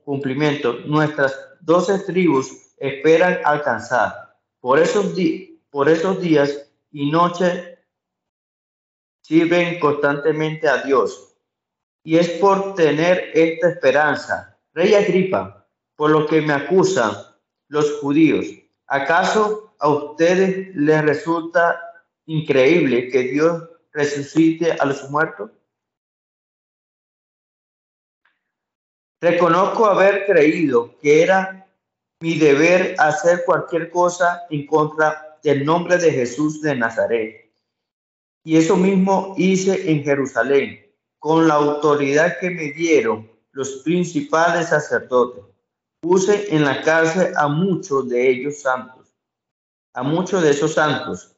cumplimiento 0.04 0.74
nuestras 0.86 1.36
doce 1.62 2.00
tribus 2.00 2.74
esperan 2.78 3.40
alcanzar. 3.46 4.36
Por 4.60 4.80
esos, 4.80 5.16
por 5.70 5.90
esos 5.90 6.22
días 6.22 6.72
y 6.92 7.10
noches 7.12 7.78
sirven 9.22 9.80
constantemente 9.80 10.68
a 10.68 10.84
Dios 10.84 11.36
y 12.04 12.18
es 12.18 12.30
por 12.32 12.76
tener 12.76 13.32
esta 13.34 13.70
esperanza. 13.70 14.58
Rey 14.74 14.96
Agripa, 14.96 15.68
por 15.96 16.10
lo 16.10 16.26
que 16.26 16.42
me 16.42 16.54
acusan 16.54 17.12
los 17.68 18.00
judíos, 18.00 18.48
¿acaso 18.88 19.74
a 19.80 19.90
ustedes 19.90 20.76
les 20.76 21.02
resulta 21.04 21.80
increíble 22.26 23.10
que 23.10 23.24
Dios 23.24 23.70
resucite 23.94 24.72
a 24.74 24.86
los 24.86 25.10
muertos? 25.10 25.52
Reconozco 29.22 29.86
haber 29.86 30.26
creído 30.26 30.98
que 31.00 31.22
era 31.22 31.68
mi 32.22 32.40
deber 32.40 32.96
hacer 32.98 33.44
cualquier 33.46 33.92
cosa 33.92 34.42
en 34.50 34.66
contra 34.66 35.38
del 35.44 35.64
nombre 35.64 35.98
de 35.98 36.12
Jesús 36.12 36.62
de 36.62 36.76
Nazaret. 36.76 37.52
Y 38.44 38.58
eso 38.58 38.76
mismo 38.76 39.36
hice 39.38 39.92
en 39.92 40.04
Jerusalén 40.04 40.92
con 41.20 41.48
la 41.48 41.54
autoridad 41.54 42.40
que 42.40 42.50
me 42.50 42.72
dieron 42.72 43.30
los 43.52 43.84
principales 43.84 44.70
sacerdotes. 44.70 45.44
Puse 46.00 46.56
en 46.56 46.66
la 46.66 46.82
cárcel 46.82 47.32
a 47.38 47.48
muchos 47.48 48.10
de 48.10 48.28
ellos 48.28 48.62
santos, 48.62 49.14
a 49.94 50.02
muchos 50.02 50.42
de 50.42 50.50
esos 50.50 50.74
santos, 50.74 51.36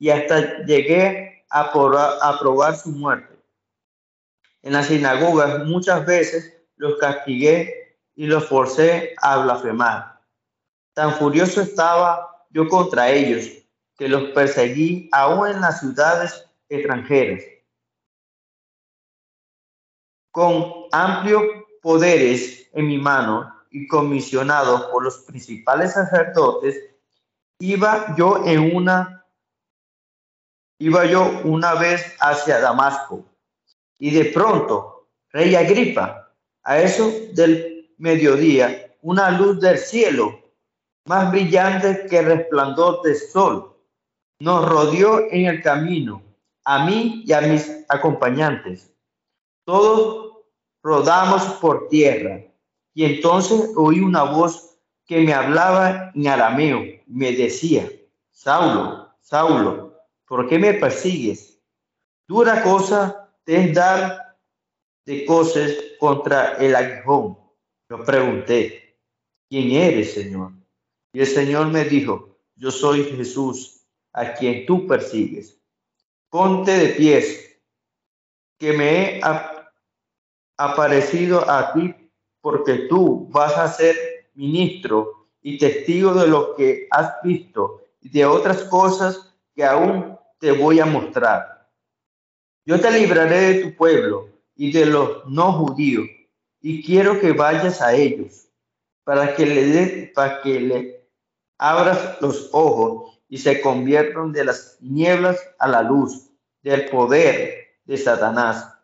y 0.00 0.10
hasta 0.10 0.64
llegué 0.64 1.44
a 1.48 1.70
probar, 1.70 2.76
su 2.76 2.90
muerte. 2.90 3.38
En 4.62 4.72
las 4.72 4.86
sinagogas 4.86 5.64
muchas 5.64 6.04
veces 6.04 6.59
los 6.80 6.96
castigué 6.96 7.94
y 8.16 8.26
los 8.26 8.46
forcé 8.46 9.14
a 9.20 9.38
blasfemar. 9.42 10.20
Tan 10.94 11.14
furioso 11.14 11.60
estaba 11.60 12.46
yo 12.50 12.68
contra 12.68 13.10
ellos 13.10 13.46
que 13.96 14.08
los 14.08 14.30
perseguí 14.30 15.08
aún 15.12 15.48
en 15.48 15.60
las 15.60 15.80
ciudades 15.80 16.46
extranjeras 16.70 17.42
con 20.30 20.86
amplios 20.92 21.42
poderes 21.82 22.68
en 22.72 22.86
mi 22.86 22.98
mano 22.98 23.52
y 23.70 23.86
comisionado 23.88 24.90
por 24.90 25.04
los 25.04 25.18
principales 25.18 25.92
sacerdotes, 25.92 26.76
iba 27.58 28.14
yo 28.16 28.42
en 28.46 28.74
una 28.74 29.26
iba 30.78 31.04
yo 31.04 31.42
una 31.44 31.74
vez 31.74 32.16
hacia 32.20 32.58
Damasco 32.58 33.24
y 33.98 34.12
de 34.12 34.26
pronto, 34.26 35.08
rey 35.30 35.54
Agripa, 35.54 36.29
a 36.62 36.78
eso 36.78 37.12
del 37.32 37.90
mediodía, 37.98 38.94
una 39.02 39.30
luz 39.30 39.60
del 39.60 39.78
cielo 39.78 40.40
más 41.06 41.30
brillante 41.30 42.06
que 42.08 42.18
el 42.18 42.26
resplandor 42.26 43.02
del 43.02 43.16
sol 43.16 43.76
nos 44.38 44.68
rodeó 44.68 45.20
en 45.30 45.46
el 45.46 45.62
camino, 45.62 46.22
a 46.64 46.84
mí 46.84 47.22
y 47.26 47.32
a 47.32 47.40
mis 47.40 47.84
acompañantes 47.88 48.90
todos 49.70 50.32
rodamos 50.82 51.42
por 51.60 51.86
tierra. 51.88 52.42
Y 52.92 53.04
entonces 53.04 53.70
oí 53.76 54.00
una 54.00 54.24
voz 54.24 54.76
que 55.06 55.20
me 55.20 55.32
hablaba 55.32 56.10
en 56.12 56.26
arameo. 56.26 56.80
Me 57.06 57.30
decía, 57.32 57.88
Saulo, 58.32 59.14
Saulo, 59.20 59.94
¿por 60.26 60.48
qué 60.48 60.58
me 60.58 60.74
persigues? 60.74 61.60
Dura 62.26 62.64
cosa 62.64 63.32
te 63.44 63.64
es 63.64 63.74
dar 63.74 64.29
de 65.10 65.24
cosas 65.24 65.72
contra 65.98 66.52
el 66.58 66.76
aguijón. 66.76 67.36
Yo 67.88 68.04
pregunté, 68.04 68.96
¿quién 69.48 69.72
eres, 69.72 70.14
Señor? 70.14 70.52
Y 71.12 71.18
el 71.18 71.26
Señor 71.26 71.66
me 71.66 71.84
dijo, 71.84 72.38
yo 72.54 72.70
soy 72.70 73.02
Jesús, 73.02 73.84
a 74.12 74.34
quien 74.34 74.66
tú 74.66 74.86
persigues. 74.86 75.60
Ponte 76.30 76.70
de 76.70 76.88
pies, 76.90 77.60
que 78.56 78.72
me 78.72 79.18
he 79.18 79.20
aparecido 80.56 81.50
a 81.50 81.72
ti 81.72 81.92
porque 82.40 82.86
tú 82.88 83.26
vas 83.30 83.56
a 83.58 83.66
ser 83.66 83.96
ministro 84.34 85.26
y 85.42 85.58
testigo 85.58 86.14
de 86.14 86.28
lo 86.28 86.54
que 86.54 86.86
has 86.88 87.20
visto 87.24 87.82
y 88.00 88.10
de 88.10 88.26
otras 88.26 88.62
cosas 88.62 89.34
que 89.56 89.64
aún 89.64 90.16
te 90.38 90.52
voy 90.52 90.78
a 90.78 90.86
mostrar. 90.86 91.68
Yo 92.64 92.80
te 92.80 92.92
libraré 92.92 93.54
de 93.54 93.64
tu 93.64 93.76
pueblo 93.76 94.29
y 94.60 94.72
de 94.72 94.84
los 94.84 95.26
no 95.26 95.54
judíos 95.54 96.06
y 96.60 96.84
quiero 96.84 97.18
que 97.18 97.32
vayas 97.32 97.80
a 97.80 97.94
ellos 97.94 98.50
para 99.04 99.34
que 99.34 99.46
le 99.46 99.64
de, 99.64 100.12
para 100.14 100.42
que 100.42 100.60
le 100.60 101.08
abras 101.56 102.20
los 102.20 102.50
ojos 102.52 103.18
y 103.26 103.38
se 103.38 103.62
conviertan 103.62 104.32
de 104.32 104.44
las 104.44 104.76
nieblas 104.82 105.40
a 105.58 105.66
la 105.66 105.80
luz 105.80 106.28
del 106.62 106.90
poder 106.90 107.68
de 107.86 107.96
Satanás 107.96 108.74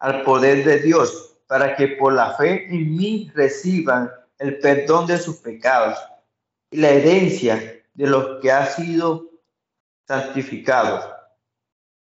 al 0.00 0.24
poder 0.24 0.64
de 0.64 0.80
Dios, 0.80 1.38
para 1.46 1.76
que 1.76 1.86
por 1.86 2.12
la 2.12 2.34
fe 2.34 2.66
en 2.66 2.96
mí 2.96 3.30
reciban 3.32 4.10
el 4.38 4.58
perdón 4.58 5.06
de 5.06 5.18
sus 5.18 5.36
pecados 5.36 5.96
y 6.72 6.78
la 6.78 6.90
herencia 6.90 7.80
de 7.94 8.06
los 8.08 8.42
que 8.42 8.50
ha 8.50 8.66
sido 8.66 9.30
santificados. 10.08 11.08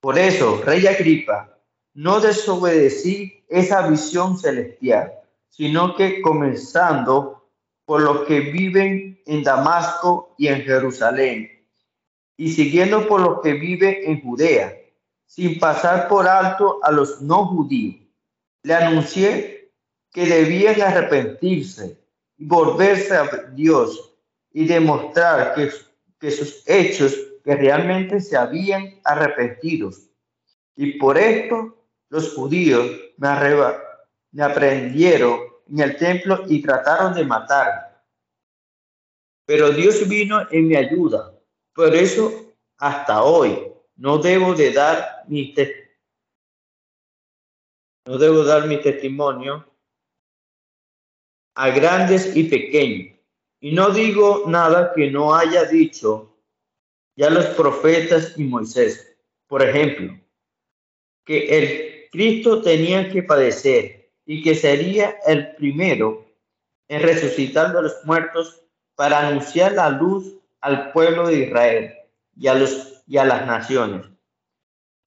Por 0.01 0.19
eso, 0.19 0.61
Rey 0.65 0.85
Agripa, 0.87 1.48
no 1.93 2.19
desobedecí 2.19 3.43
esa 3.49 3.87
visión 3.87 4.37
celestial, 4.37 5.13
sino 5.49 5.95
que 5.95 6.21
comenzando 6.21 7.49
por 7.85 8.01
los 8.01 8.25
que 8.27 8.39
viven 8.39 9.19
en 9.25 9.43
Damasco 9.43 10.35
y 10.37 10.47
en 10.47 10.61
Jerusalén, 10.61 11.49
y 12.37 12.51
siguiendo 12.51 13.07
por 13.07 13.21
los 13.21 13.41
que 13.41 13.53
viven 13.53 13.97
en 14.03 14.21
Judea, 14.21 14.75
sin 15.25 15.59
pasar 15.59 16.07
por 16.07 16.27
alto 16.27 16.79
a 16.83 16.91
los 16.91 17.21
no 17.21 17.45
judíos. 17.47 18.07
Le 18.63 18.73
anuncié 18.73 19.71
que 20.11 20.25
debían 20.25 20.81
arrepentirse 20.81 21.99
y 22.37 22.45
volverse 22.45 23.15
a 23.15 23.25
Dios 23.53 24.15
y 24.51 24.65
demostrar 24.65 25.53
que, 25.53 25.69
que 26.19 26.31
sus 26.31 26.63
hechos 26.67 27.15
que 27.43 27.55
realmente 27.55 28.19
se 28.19 28.37
habían 28.37 28.99
arrepentido. 29.03 29.91
Y 30.75 30.97
por 30.97 31.17
esto 31.17 31.78
los 32.09 32.33
judíos 32.33 32.85
me, 33.17 33.27
arreba, 33.27 33.81
me 34.31 34.43
aprendieron 34.43 35.39
en 35.67 35.79
el 35.79 35.97
templo 35.97 36.43
y 36.47 36.61
trataron 36.61 37.13
de 37.13 37.25
matar. 37.25 38.03
Pero 39.45 39.71
Dios 39.71 40.07
vino 40.07 40.47
en 40.51 40.67
mi 40.67 40.75
ayuda. 40.75 41.33
Por 41.73 41.95
eso 41.95 42.53
hasta 42.77 43.23
hoy 43.23 43.71
no 43.95 44.17
debo 44.17 44.53
de 44.53 44.71
dar 44.71 45.23
mi 45.27 45.53
no 48.05 48.17
debo 48.17 48.43
dar 48.43 48.67
mi 48.67 48.81
testimonio 48.81 49.65
a 51.55 51.69
grandes 51.69 52.35
y 52.35 52.45
pequeños. 52.45 53.19
Y 53.59 53.73
no 53.73 53.91
digo 53.91 54.45
nada 54.47 54.93
que 54.95 55.11
no 55.11 55.35
haya 55.35 55.65
dicho 55.65 56.35
ya 57.15 57.29
los 57.29 57.45
profetas 57.47 58.37
y 58.37 58.45
Moisés. 58.45 59.17
Por 59.45 59.61
ejemplo, 59.61 60.17
que 61.25 61.57
el 61.57 61.88
Cristo 62.11 62.61
tenía 62.61 63.09
que 63.09 63.23
padecer 63.23 64.11
y 64.25 64.41
que 64.43 64.55
sería 64.55 65.17
el 65.25 65.55
primero 65.55 66.25
en 66.87 67.01
resucitar 67.01 67.73
de 67.73 67.83
los 67.83 67.95
muertos 68.05 68.61
para 68.95 69.27
anunciar 69.27 69.73
la 69.73 69.89
luz 69.89 70.33
al 70.61 70.91
pueblo 70.91 71.27
de 71.27 71.45
Israel 71.45 71.93
y 72.35 72.47
a, 72.47 72.55
y 73.07 73.17
a 73.17 73.25
las 73.25 73.45
naciones. 73.45 74.05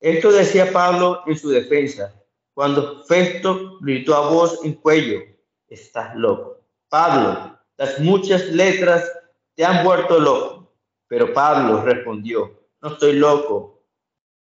Esto 0.00 0.32
decía 0.32 0.72
Pablo 0.72 1.22
en 1.26 1.38
su 1.38 1.50
defensa, 1.50 2.12
cuando 2.54 3.04
Festo 3.04 3.78
gritó 3.80 4.14
a 4.14 4.30
voz 4.30 4.64
en 4.64 4.74
cuello, 4.74 5.20
estás 5.68 6.14
loco. 6.16 6.60
Pablo, 6.88 7.58
las 7.76 7.98
muchas 8.00 8.46
letras 8.48 9.10
te 9.54 9.64
han 9.64 9.84
vuelto 9.84 10.18
loco. 10.18 10.72
Pero 11.08 11.32
Pablo 11.32 11.82
respondió, 11.82 12.58
no 12.80 12.88
estoy 12.88 13.14
loco. 13.14 13.84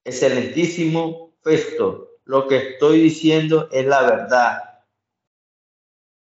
Excelentísimo 0.03 1.34
Festo, 1.41 2.16
lo 2.28 2.47
que 2.47 2.57
estoy 2.57 3.01
diciendo 3.01 3.69
es 3.71 3.86
la 3.86 4.01
verdad 4.03 4.84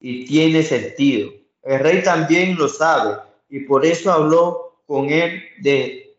y 0.01 0.25
tiene 0.25 0.63
sentido. 0.63 1.31
El 1.63 1.81
rey 1.81 2.03
también 2.03 2.57
lo 2.57 2.69
sabe 2.69 3.19
y 3.49 3.61
por 3.61 3.85
eso 3.85 4.11
habló 4.11 4.83
con 4.87 5.11
él 5.11 5.43
de 5.61 6.17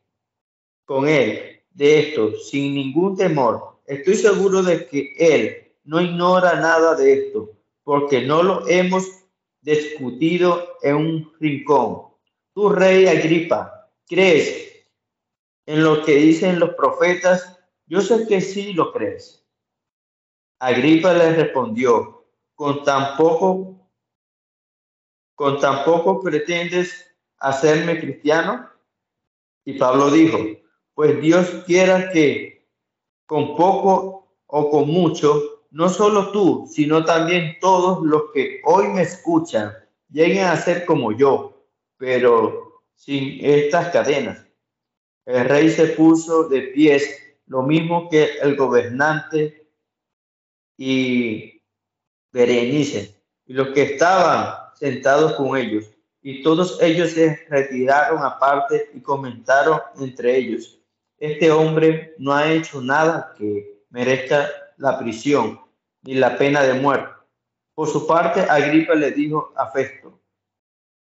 con 0.86 1.07
él 1.07 1.61
de 1.71 1.99
esto 1.99 2.38
sin 2.38 2.76
ningún 2.76 3.17
temor. 3.17 3.80
Estoy 3.88 4.15
seguro 4.15 4.61
de 4.61 4.88
que 4.88 5.13
él 5.17 5.71
no 5.84 5.99
ignora 5.99 6.59
nada 6.59 6.95
de 6.95 7.13
esto, 7.13 7.51
porque 7.84 8.21
no 8.21 8.43
lo 8.43 8.67
hemos 8.67 9.07
discutido 9.61 10.78
en 10.84 10.95
un 10.95 11.34
rincón. 11.39 12.13
Tú, 12.53 12.69
rey 12.69 13.07
Agripa, 13.07 13.89
¿crees 14.07 14.86
en 15.65 15.84
lo 15.84 16.05
que 16.05 16.15
dicen 16.15 16.59
los 16.59 16.76
profetas? 16.76 17.59
Yo 17.88 18.01
sé 18.01 18.28
que 18.28 18.39
sí 18.39 18.74
lo 18.74 18.93
crees. 18.93 19.43
Agripa 20.64 21.14
le 21.14 21.34
respondió, 21.34 22.24
con 22.55 22.86
tan 22.86 23.18
poco, 23.18 23.86
con 25.36 25.59
tan 25.59 25.84
poco 25.84 26.22
pretendes 26.22 27.14
hacerme 27.38 27.99
cristiano? 27.99 28.70
Y 29.66 29.74
Pablo 29.74 30.09
dijo, 30.09 30.38
pues 30.93 31.20
Dios 31.20 31.49
quiera 31.66 32.09
que 32.11 32.66
con 33.26 33.57
poco 33.57 34.38
o 34.45 34.70
con 34.70 34.88
mucho, 34.88 35.66
no 35.72 35.89
solo 35.89 36.32
tú, 36.32 36.66
sino 36.72 37.03
también 37.03 37.57
todos 37.59 38.01
los 38.01 38.32
que 38.34 38.61
hoy 38.64 38.88
me 38.88 39.01
escuchan, 39.01 39.74
lleguen 40.09 40.45
a 40.45 40.55
ser 40.55 40.86
como 40.86 41.11
yo, 41.11 41.68
pero 41.97 42.84
sin 42.95 43.43
estas 43.43 43.89
cadenas. 43.89 44.45
El 45.26 45.43
rey 45.43 45.70
se 45.70 45.88
puso 45.88 46.47
de 46.47 46.61
pies, 46.61 47.20
lo 47.47 47.64
mismo 47.64 48.07
que 48.07 48.38
el 48.41 48.55
gobernante 48.55 49.62
y 50.86 51.61
Berenice, 52.34 53.15
y 53.45 53.53
los 53.53 53.69
que 53.69 53.84
estaban 53.84 54.55
sentados 54.75 55.34
con 55.36 55.55
ellos. 55.55 55.86
Y 56.21 56.43
todos 56.43 56.81
ellos 56.81 57.11
se 57.11 57.39
retiraron 57.49 58.21
aparte 58.21 58.89
y 58.93 58.99
comentaron 58.99 59.79
entre 59.97 60.36
ellos, 60.36 60.79
este 61.17 61.51
hombre 61.51 62.15
no 62.17 62.34
ha 62.34 62.51
hecho 62.51 62.81
nada 62.81 63.34
que 63.38 63.81
merezca 63.91 64.49
la 64.77 64.99
prisión 64.99 65.57
ni 66.01 66.15
la 66.15 66.38
pena 66.38 66.63
de 66.63 66.73
muerte. 66.73 67.13
Por 67.73 67.88
su 67.88 68.05
parte, 68.05 68.41
Agripa 68.41 68.93
le 68.93 69.11
dijo 69.11 69.53
a 69.55 69.71
Festo, 69.71 70.19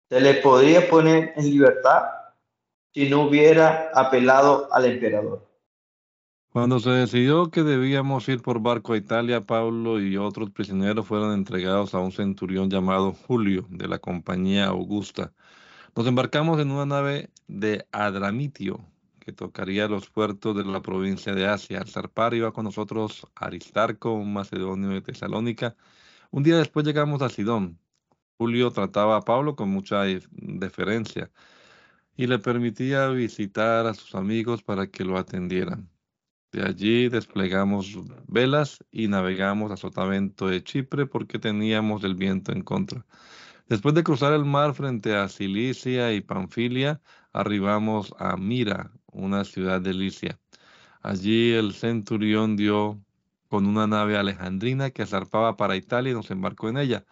se 0.08 0.20
le 0.20 0.34
podría 0.34 0.88
poner 0.88 1.34
en 1.36 1.50
libertad 1.50 2.02
si 2.92 3.08
no 3.08 3.22
hubiera 3.22 3.92
apelado 3.94 4.68
al 4.72 4.86
emperador. 4.86 5.47
Cuando 6.50 6.80
se 6.80 6.90
decidió 6.90 7.50
que 7.50 7.62
debíamos 7.62 8.26
ir 8.28 8.40
por 8.40 8.60
barco 8.60 8.94
a 8.94 8.96
Italia, 8.96 9.44
Pablo 9.44 10.00
y 10.00 10.16
otros 10.16 10.50
prisioneros 10.50 11.06
fueron 11.06 11.34
entregados 11.34 11.94
a 11.94 11.98
un 11.98 12.10
centurión 12.10 12.70
llamado 12.70 13.12
Julio 13.12 13.66
de 13.70 13.86
la 13.86 13.98
compañía 13.98 14.66
Augusta. 14.66 15.32
Nos 15.94 16.06
embarcamos 16.06 16.58
en 16.60 16.70
una 16.70 16.86
nave 16.86 17.30
de 17.48 17.86
Adramitio 17.92 18.80
que 19.20 19.32
tocaría 19.32 19.88
los 19.88 20.08
puertos 20.08 20.56
de 20.56 20.64
la 20.64 20.80
provincia 20.80 21.34
de 21.34 21.46
Asia. 21.46 21.80
Al 21.80 21.88
zarpar 21.88 22.32
iba 22.34 22.52
con 22.52 22.64
nosotros 22.64 23.26
Aristarco, 23.34 24.12
un 24.14 24.32
macedonio 24.32 24.88
de 24.88 25.02
Tesalónica. 25.02 25.76
Un 26.30 26.44
día 26.44 26.56
después 26.56 26.86
llegamos 26.86 27.20
a 27.20 27.28
Sidón. 27.28 27.78
Julio 28.38 28.70
trataba 28.70 29.16
a 29.18 29.22
Pablo 29.22 29.54
con 29.54 29.68
mucha 29.70 30.04
deferencia 30.30 31.30
y 32.16 32.26
le 32.26 32.38
permitía 32.38 33.08
visitar 33.08 33.86
a 33.86 33.94
sus 33.94 34.14
amigos 34.14 34.62
para 34.62 34.86
que 34.88 35.04
lo 35.04 35.18
atendieran. 35.18 35.90
De 36.52 36.62
allí 36.62 37.08
desplegamos 37.08 37.98
velas 38.26 38.82
y 38.90 39.08
navegamos 39.08 39.70
a 39.70 39.76
Sotavento 39.76 40.48
de 40.48 40.64
Chipre 40.64 41.06
porque 41.06 41.38
teníamos 41.38 42.04
el 42.04 42.14
viento 42.14 42.52
en 42.52 42.62
contra. 42.62 43.04
Después 43.68 43.94
de 43.94 44.02
cruzar 44.02 44.32
el 44.32 44.46
mar 44.46 44.74
frente 44.74 45.14
a 45.14 45.28
Cilicia 45.28 46.12
y 46.14 46.22
Panfilia, 46.22 47.02
arribamos 47.34 48.14
a 48.18 48.36
Mira, 48.38 48.92
una 49.12 49.44
ciudad 49.44 49.82
de 49.82 49.92
Licia. 49.92 50.40
Allí 51.02 51.52
el 51.52 51.74
centurión 51.74 52.56
dio 52.56 52.98
con 53.48 53.66
una 53.66 53.86
nave 53.86 54.16
alejandrina 54.16 54.90
que 54.90 55.06
zarpaba 55.06 55.56
para 55.56 55.76
Italia 55.76 56.12
y 56.12 56.14
nos 56.14 56.30
embarcó 56.30 56.70
en 56.70 56.78
ella. 56.78 57.04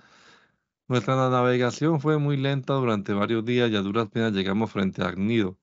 Nuestra 0.88 1.16
navegación 1.28 2.00
fue 2.00 2.18
muy 2.18 2.36
lenta 2.36 2.72
durante 2.74 3.12
varios 3.12 3.44
días 3.44 3.70
y 3.70 3.76
a 3.76 3.82
duras 3.82 4.08
penas 4.08 4.32
llegamos 4.32 4.70
frente 4.70 5.02
a 5.02 5.08
Agnido, 5.08 5.58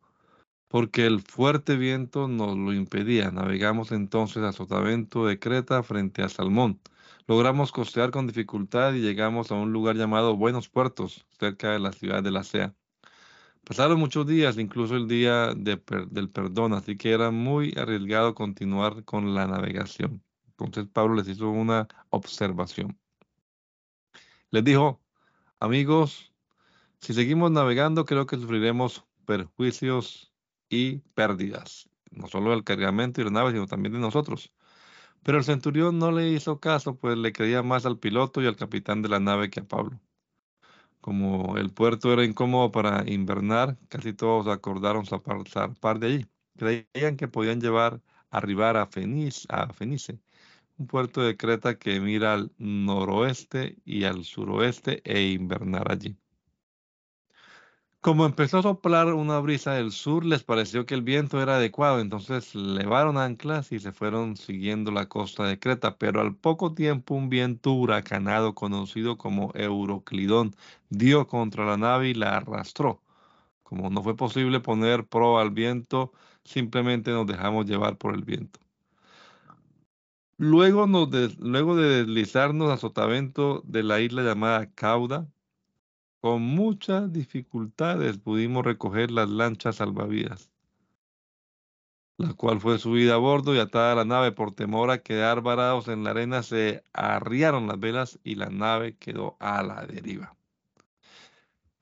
porque 0.74 1.06
el 1.06 1.22
fuerte 1.22 1.76
viento 1.76 2.28
nos 2.28 2.58
lo 2.58 2.74
impedía. 2.74 3.30
Navegamos 3.30 3.92
entonces 3.92 4.42
a 4.42 4.54
Sotavento 4.54 5.28
de 5.28 5.38
Creta 5.38 5.84
frente 5.84 6.24
a 6.24 6.30
Salmón. 6.30 6.82
Logramos 7.28 7.72
costear 7.72 8.10
con 8.10 8.26
dificultad 8.26 8.96
y 8.96 9.02
llegamos 9.02 9.52
a 9.52 9.54
un 9.54 9.72
lugar 9.72 9.98
llamado 9.98 10.36
Buenos 10.36 10.70
Puertos, 10.70 11.28
cerca 11.38 11.74
de 11.74 11.80
la 11.80 11.92
ciudad 11.92 12.24
de 12.24 12.32
la 12.32 12.44
Sea. 12.44 12.74
Pasaron 13.64 14.00
muchos 14.00 14.26
días, 14.26 14.58
incluso 14.58 14.96
el 14.96 15.08
día 15.08 15.54
del 15.54 16.30
perdón, 16.32 16.74
así 16.74 16.98
que 16.98 17.12
era 17.12 17.30
muy 17.30 17.76
arriesgado 17.78 18.34
continuar 18.34 19.04
con 19.06 19.36
la 19.36 19.46
navegación. 19.46 20.24
Entonces 20.48 20.88
Pablo 20.92 21.14
les 21.14 21.28
hizo 21.28 21.52
una 21.52 21.88
observación. 22.10 22.98
Les 24.50 24.64
dijo, 24.64 25.04
amigos, 25.60 26.34
si 27.00 27.14
seguimos 27.14 27.52
navegando, 27.52 28.06
creo 28.06 28.26
que 28.26 28.38
sufriremos 28.38 29.06
perjuicios 29.28 30.33
y 30.74 31.02
pérdidas, 31.16 31.90
no 32.12 32.28
solo 32.28 32.52
del 32.52 32.64
cargamento 32.64 33.22
y 33.22 33.26
la 33.26 33.32
nave, 33.32 33.52
sino 33.52 33.68
también 33.68 33.94
de 33.94 34.00
nosotros. 34.00 34.52
Pero 35.24 35.38
el 35.38 35.44
centurión 35.46 36.00
no 36.00 36.12
le 36.12 36.30
hizo 36.30 36.60
caso, 36.60 36.96
pues 36.98 37.18
le 37.18 37.34
creía 37.34 37.64
más 37.64 37.86
al 37.86 38.00
piloto 38.00 38.42
y 38.42 38.48
al 38.48 38.58
capitán 38.58 39.02
de 39.02 39.10
la 39.10 39.20
nave 39.20 39.50
que 39.50 39.62
a 39.62 39.68
Pablo. 39.68 40.00
Como 41.02 41.58
el 41.58 41.72
puerto 41.72 42.14
era 42.14 42.24
incómodo 42.26 42.72
para 42.72 43.04
invernar, 43.10 43.78
casi 43.90 44.14
todos 44.14 44.48
acordaron 44.48 45.06
zarpar 45.06 46.00
de 46.00 46.08
allí. 46.08 46.26
Creían 46.58 47.18
que 47.18 47.28
podían 47.28 47.62
llevar 47.62 48.02
arribar 48.34 48.78
a, 48.78 48.88
Fenice, 48.88 49.46
a 49.50 49.72
Fenice, 49.74 50.20
un 50.78 50.88
puerto 50.88 51.22
de 51.22 51.38
Creta 51.38 51.78
que 51.78 52.00
mira 52.00 52.34
al 52.34 52.52
noroeste 52.58 53.78
y 53.86 54.06
al 54.06 54.24
suroeste 54.26 55.02
e 55.06 55.32
invernar 55.32 55.92
allí. 55.92 56.18
Como 58.04 58.26
empezó 58.26 58.58
a 58.60 58.64
soplar 58.64 59.14
una 59.14 59.40
brisa 59.40 59.76
del 59.76 59.94
sur, 59.94 60.26
les 60.26 60.44
pareció 60.44 60.86
que 60.86 60.94
el 60.94 61.04
viento 61.04 61.42
era 61.42 61.56
adecuado, 61.56 62.02
entonces 62.02 62.54
levaron 62.54 63.18
anclas 63.18 63.72
y 63.72 63.80
se 63.80 63.94
fueron 63.94 64.36
siguiendo 64.36 64.92
la 64.92 65.08
costa 65.08 65.46
de 65.46 65.58
Creta, 65.58 65.98
pero 65.98 66.20
al 66.20 66.36
poco 66.36 66.74
tiempo 66.74 67.16
un 67.16 67.30
viento 67.30 67.72
huracanado 67.72 68.56
conocido 68.56 69.18
como 69.18 69.52
Euroclidón 69.56 70.54
dio 70.90 71.28
contra 71.28 71.66
la 71.66 71.78
nave 71.78 72.10
y 72.10 72.14
la 72.14 72.36
arrastró. 72.36 73.02
Como 73.64 73.90
no 73.90 74.04
fue 74.04 74.18
posible 74.18 74.60
poner 74.60 75.08
proa 75.08 75.42
al 75.42 75.52
viento, 75.52 76.12
simplemente 76.44 77.12
nos 77.12 77.26
dejamos 77.28 77.66
llevar 77.68 77.98
por 77.98 78.16
el 78.16 78.24
viento. 78.26 78.60
Luego, 80.38 80.86
luego 81.40 81.76
de 81.78 82.04
deslizarnos 82.04 82.70
a 82.72 82.78
sotavento 82.78 83.62
de 83.66 83.84
la 83.84 84.02
isla 84.02 84.24
llamada 84.24 84.70
Cauda, 84.74 85.28
con 86.24 86.42
muchas 86.42 87.12
dificultades 87.12 88.18
pudimos 88.18 88.64
recoger 88.64 89.12
las 89.12 89.30
lanchas 89.30 89.76
salvavidas, 89.76 90.50
la 92.18 92.34
cual 92.34 92.62
fue 92.62 92.80
subida 92.80 93.16
a 93.16 93.18
bordo 93.18 93.54
y 93.54 93.60
atada 93.60 93.92
a 93.92 93.96
la 93.96 94.06
nave. 94.06 94.32
Por 94.32 94.54
temor 94.54 94.90
a 94.90 95.00
quedar 95.00 95.42
varados 95.42 95.90
en 95.90 96.06
la 96.06 96.12
arena 96.12 96.42
se 96.42 96.82
arriaron 96.94 97.68
las 97.68 97.78
velas 97.78 98.20
y 98.24 98.36
la 98.36 98.50
nave 98.50 98.96
quedó 98.96 99.36
a 99.42 99.64
la 99.64 99.86
deriva. 99.86 100.34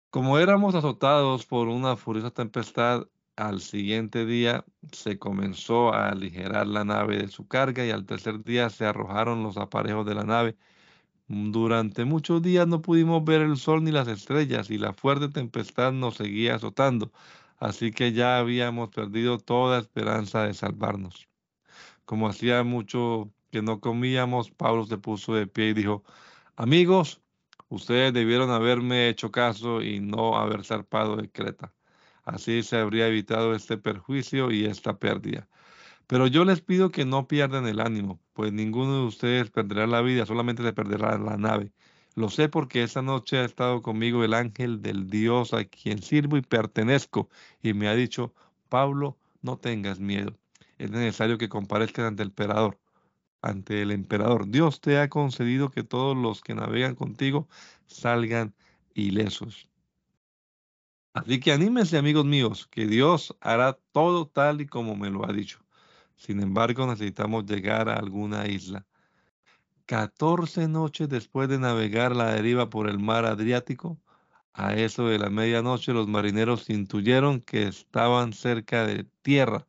Como 0.09 0.39
éramos 0.39 0.73
azotados 0.73 1.45
por 1.45 1.67
una 1.67 1.95
furiosa 1.95 2.31
tempestad, 2.31 3.07
al 3.35 3.61
siguiente 3.61 4.25
día 4.25 4.65
se 4.91 5.19
comenzó 5.19 5.93
a 5.93 6.09
aligerar 6.09 6.65
la 6.65 6.83
nave 6.83 7.17
de 7.17 7.27
su 7.27 7.47
carga 7.47 7.85
y 7.85 7.91
al 7.91 8.07
tercer 8.07 8.43
día 8.43 8.71
se 8.71 8.87
arrojaron 8.87 9.43
los 9.43 9.57
aparejos 9.57 10.03
de 10.07 10.15
la 10.15 10.23
nave 10.23 10.57
durante 11.31 12.03
muchos 12.03 12.41
días 12.41 12.67
no 12.67 12.81
pudimos 12.81 13.23
ver 13.23 13.41
el 13.41 13.55
sol 13.55 13.83
ni 13.83 13.91
las 13.91 14.09
estrellas 14.09 14.69
y 14.69 14.77
la 14.77 14.91
fuerte 14.91 15.29
tempestad 15.29 15.93
nos 15.93 16.15
seguía 16.15 16.55
azotando, 16.55 17.11
así 17.57 17.91
que 17.91 18.11
ya 18.11 18.37
habíamos 18.37 18.89
perdido 18.89 19.37
toda 19.39 19.79
esperanza 19.79 20.43
de 20.43 20.53
salvarnos. 20.53 21.29
Como 22.05 22.27
hacía 22.27 22.63
mucho 22.63 23.31
que 23.49 23.61
no 23.61 23.79
comíamos, 23.79 24.51
Pablo 24.51 24.85
se 24.85 24.97
puso 24.97 25.33
de 25.33 25.47
pie 25.47 25.69
y 25.69 25.73
dijo, 25.73 26.03
amigos, 26.57 27.21
ustedes 27.69 28.13
debieron 28.13 28.51
haberme 28.51 29.07
hecho 29.07 29.31
caso 29.31 29.81
y 29.81 30.01
no 30.01 30.37
haber 30.37 30.65
zarpado 30.65 31.15
de 31.15 31.29
Creta. 31.31 31.73
Así 32.25 32.61
se 32.63 32.77
habría 32.77 33.07
evitado 33.07 33.55
este 33.55 33.77
perjuicio 33.77 34.51
y 34.51 34.65
esta 34.65 34.99
pérdida. 34.99 35.47
Pero 36.07 36.27
yo 36.27 36.43
les 36.43 36.61
pido 36.61 36.91
que 36.91 37.05
no 37.05 37.27
pierdan 37.27 37.67
el 37.67 37.79
ánimo, 37.79 38.19
pues 38.33 38.53
ninguno 38.53 39.01
de 39.01 39.05
ustedes 39.07 39.51
perderá 39.51 39.87
la 39.87 40.01
vida, 40.01 40.25
solamente 40.25 40.63
se 40.63 40.73
perderá 40.73 41.17
la 41.17 41.37
nave. 41.37 41.71
Lo 42.15 42.29
sé 42.29 42.49
porque 42.49 42.83
esta 42.83 43.01
noche 43.01 43.37
ha 43.39 43.45
estado 43.45 43.81
conmigo 43.81 44.23
el 44.23 44.33
ángel 44.33 44.81
del 44.81 45.09
Dios 45.09 45.53
a 45.53 45.65
quien 45.65 46.01
sirvo 46.01 46.37
y 46.37 46.41
pertenezco, 46.41 47.29
y 47.61 47.73
me 47.73 47.87
ha 47.87 47.95
dicho, 47.95 48.33
Pablo, 48.69 49.17
no 49.41 49.57
tengas 49.57 49.99
miedo. 49.99 50.37
Es 50.77 50.91
necesario 50.91 51.37
que 51.37 51.49
comparezcas 51.49 52.05
ante 52.05 52.23
el 52.23 52.29
emperador. 52.29 52.79
Ante 53.41 53.81
el 53.81 53.91
emperador. 53.91 54.47
Dios 54.49 54.81
te 54.81 54.99
ha 54.99 55.09
concedido 55.09 55.71
que 55.71 55.83
todos 55.83 56.17
los 56.17 56.41
que 56.41 56.55
navegan 56.55 56.95
contigo 56.95 57.47
salgan 57.87 58.53
ilesos. 58.93 59.69
Así 61.13 61.39
que 61.39 61.51
anímense, 61.53 61.97
amigos 61.97 62.25
míos, 62.25 62.67
que 62.67 62.85
Dios 62.87 63.35
hará 63.41 63.79
todo 63.91 64.27
tal 64.27 64.61
y 64.61 64.67
como 64.67 64.95
me 64.95 65.09
lo 65.09 65.25
ha 65.25 65.33
dicho. 65.33 65.60
Sin 66.21 66.39
embargo, 66.39 66.85
necesitamos 66.85 67.47
llegar 67.47 67.89
a 67.89 67.95
alguna 67.95 68.45
isla. 68.47 68.85
14 69.87 70.67
noches 70.67 71.09
después 71.09 71.49
de 71.49 71.57
navegar 71.57 72.15
la 72.15 72.35
deriva 72.35 72.69
por 72.69 72.87
el 72.87 72.99
mar 72.99 73.25
Adriático, 73.25 73.99
a 74.53 74.75
eso 74.75 75.07
de 75.07 75.17
la 75.17 75.31
medianoche 75.31 75.93
los 75.93 76.07
marineros 76.07 76.69
intuyeron 76.69 77.41
que 77.41 77.63
estaban 77.63 78.33
cerca 78.33 78.85
de 78.85 79.05
tierra, 79.23 79.65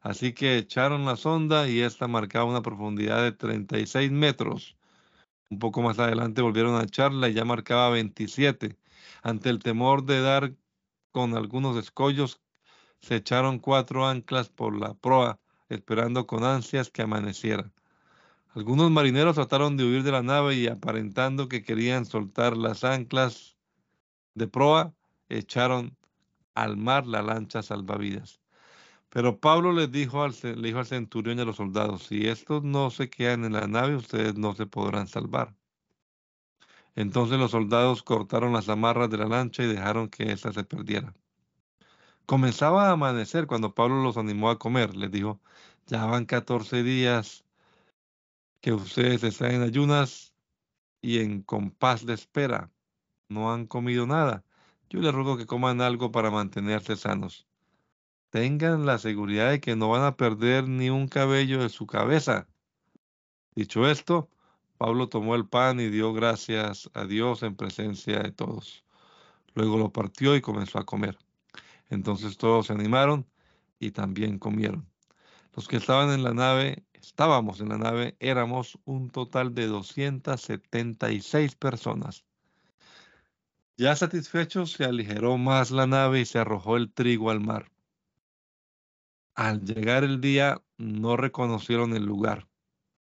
así 0.00 0.32
que 0.32 0.56
echaron 0.56 1.04
la 1.04 1.16
sonda 1.16 1.68
y 1.68 1.80
esta 1.80 2.08
marcaba 2.08 2.46
una 2.46 2.62
profundidad 2.62 3.22
de 3.22 3.32
36 3.32 4.10
metros. 4.10 4.78
Un 5.50 5.58
poco 5.58 5.82
más 5.82 5.98
adelante 5.98 6.40
volvieron 6.40 6.80
a 6.80 6.84
echarla 6.84 7.28
y 7.28 7.34
ya 7.34 7.44
marcaba 7.44 7.90
27. 7.90 8.78
Ante 9.22 9.50
el 9.50 9.58
temor 9.58 10.06
de 10.06 10.22
dar 10.22 10.54
con 11.12 11.36
algunos 11.36 11.76
escollos, 11.76 12.40
se 13.00 13.16
echaron 13.16 13.58
cuatro 13.58 14.06
anclas 14.06 14.48
por 14.48 14.74
la 14.78 14.94
proa, 14.94 15.38
esperando 15.70 16.26
con 16.26 16.44
ansias 16.44 16.90
que 16.90 17.02
amaneciera. 17.02 17.72
Algunos 18.54 18.90
marineros 18.90 19.36
trataron 19.36 19.76
de 19.76 19.84
huir 19.84 20.02
de 20.02 20.12
la 20.12 20.22
nave 20.22 20.56
y 20.56 20.66
aparentando 20.66 21.48
que 21.48 21.62
querían 21.62 22.04
soltar 22.04 22.56
las 22.56 22.84
anclas 22.84 23.56
de 24.34 24.48
proa, 24.48 24.92
echaron 25.28 25.96
al 26.54 26.76
mar 26.76 27.06
la 27.06 27.22
lancha 27.22 27.62
salvavidas. 27.62 28.40
Pero 29.08 29.40
Pablo 29.40 29.72
les 29.72 29.90
dijo 29.90 30.22
al, 30.22 30.34
le 30.42 30.68
dijo 30.68 30.80
al 30.80 30.86
centurión 30.86 31.38
y 31.38 31.42
a 31.42 31.44
los 31.44 31.56
soldados, 31.56 32.04
si 32.06 32.26
estos 32.28 32.62
no 32.64 32.90
se 32.90 33.08
quedan 33.10 33.44
en 33.44 33.52
la 33.54 33.66
nave, 33.66 33.96
ustedes 33.96 34.36
no 34.36 34.54
se 34.54 34.66
podrán 34.66 35.08
salvar. 35.08 35.54
Entonces 36.94 37.38
los 37.38 37.52
soldados 37.52 38.02
cortaron 38.02 38.52
las 38.52 38.68
amarras 38.68 39.10
de 39.10 39.18
la 39.18 39.26
lancha 39.26 39.62
y 39.62 39.66
dejaron 39.66 40.08
que 40.08 40.32
ésta 40.32 40.52
se 40.52 40.64
perdiera. 40.64 41.14
Comenzaba 42.26 42.88
a 42.88 42.92
amanecer 42.92 43.46
cuando 43.46 43.74
Pablo 43.74 44.02
los 44.02 44.16
animó 44.16 44.50
a 44.50 44.58
comer. 44.58 44.96
Les 44.96 45.10
dijo, 45.10 45.40
ya 45.86 46.06
van 46.06 46.26
14 46.26 46.82
días 46.82 47.44
que 48.60 48.72
ustedes 48.72 49.22
están 49.24 49.52
en 49.52 49.62
ayunas 49.62 50.34
y 51.02 51.20
en 51.20 51.42
compás 51.42 52.06
de 52.06 52.14
espera. 52.14 52.70
No 53.28 53.52
han 53.52 53.66
comido 53.66 54.06
nada. 54.06 54.44
Yo 54.88 55.00
les 55.00 55.14
ruego 55.14 55.36
que 55.36 55.46
coman 55.46 55.80
algo 55.80 56.10
para 56.12 56.30
mantenerse 56.30 56.96
sanos. 56.96 57.46
Tengan 58.30 58.86
la 58.86 58.98
seguridad 58.98 59.50
de 59.50 59.60
que 59.60 59.76
no 59.76 59.88
van 59.88 60.04
a 60.04 60.16
perder 60.16 60.68
ni 60.68 60.90
un 60.90 61.08
cabello 61.08 61.62
de 61.62 61.68
su 61.68 61.86
cabeza. 61.86 62.48
Dicho 63.54 63.88
esto, 63.88 64.30
Pablo 64.78 65.08
tomó 65.08 65.34
el 65.34 65.46
pan 65.46 65.80
y 65.80 65.88
dio 65.88 66.12
gracias 66.12 66.90
a 66.94 67.04
Dios 67.04 67.42
en 67.42 67.56
presencia 67.56 68.20
de 68.20 68.32
todos. 68.32 68.84
Luego 69.54 69.78
lo 69.78 69.92
partió 69.92 70.36
y 70.36 70.40
comenzó 70.40 70.78
a 70.78 70.86
comer. 70.86 71.18
Entonces 71.90 72.38
todos 72.38 72.68
se 72.68 72.72
animaron 72.72 73.26
y 73.78 73.90
también 73.90 74.38
comieron. 74.38 74.88
Los 75.54 75.68
que 75.68 75.76
estaban 75.76 76.10
en 76.10 76.22
la 76.22 76.32
nave 76.32 76.84
estábamos 77.00 77.60
en 77.60 77.70
la 77.70 77.78
nave 77.78 78.16
éramos 78.20 78.78
un 78.84 79.10
total 79.10 79.54
de 79.54 79.66
276 79.66 81.56
personas. 81.56 82.24
Ya 83.76 83.96
satisfechos, 83.96 84.72
se 84.72 84.84
aligeró 84.84 85.38
más 85.38 85.70
la 85.70 85.86
nave 85.86 86.20
y 86.20 86.26
se 86.26 86.38
arrojó 86.38 86.76
el 86.76 86.92
trigo 86.92 87.30
al 87.30 87.40
mar. 87.40 87.70
Al 89.34 89.64
llegar 89.64 90.04
el 90.04 90.20
día, 90.20 90.62
no 90.76 91.16
reconocieron 91.16 91.94
el 91.94 92.04
lugar, 92.04 92.46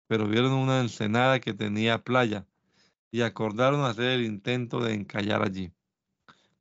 pero 0.07 0.27
vieron 0.27 0.51
una 0.51 0.81
ensenada 0.81 1.39
que 1.39 1.53
tenía 1.53 2.03
playa 2.03 2.45
y 3.09 3.21
acordaron 3.21 3.85
hacer 3.85 4.11
el 4.11 4.25
intento 4.25 4.81
de 4.81 4.93
encallar 4.93 5.43
allí. 5.43 5.71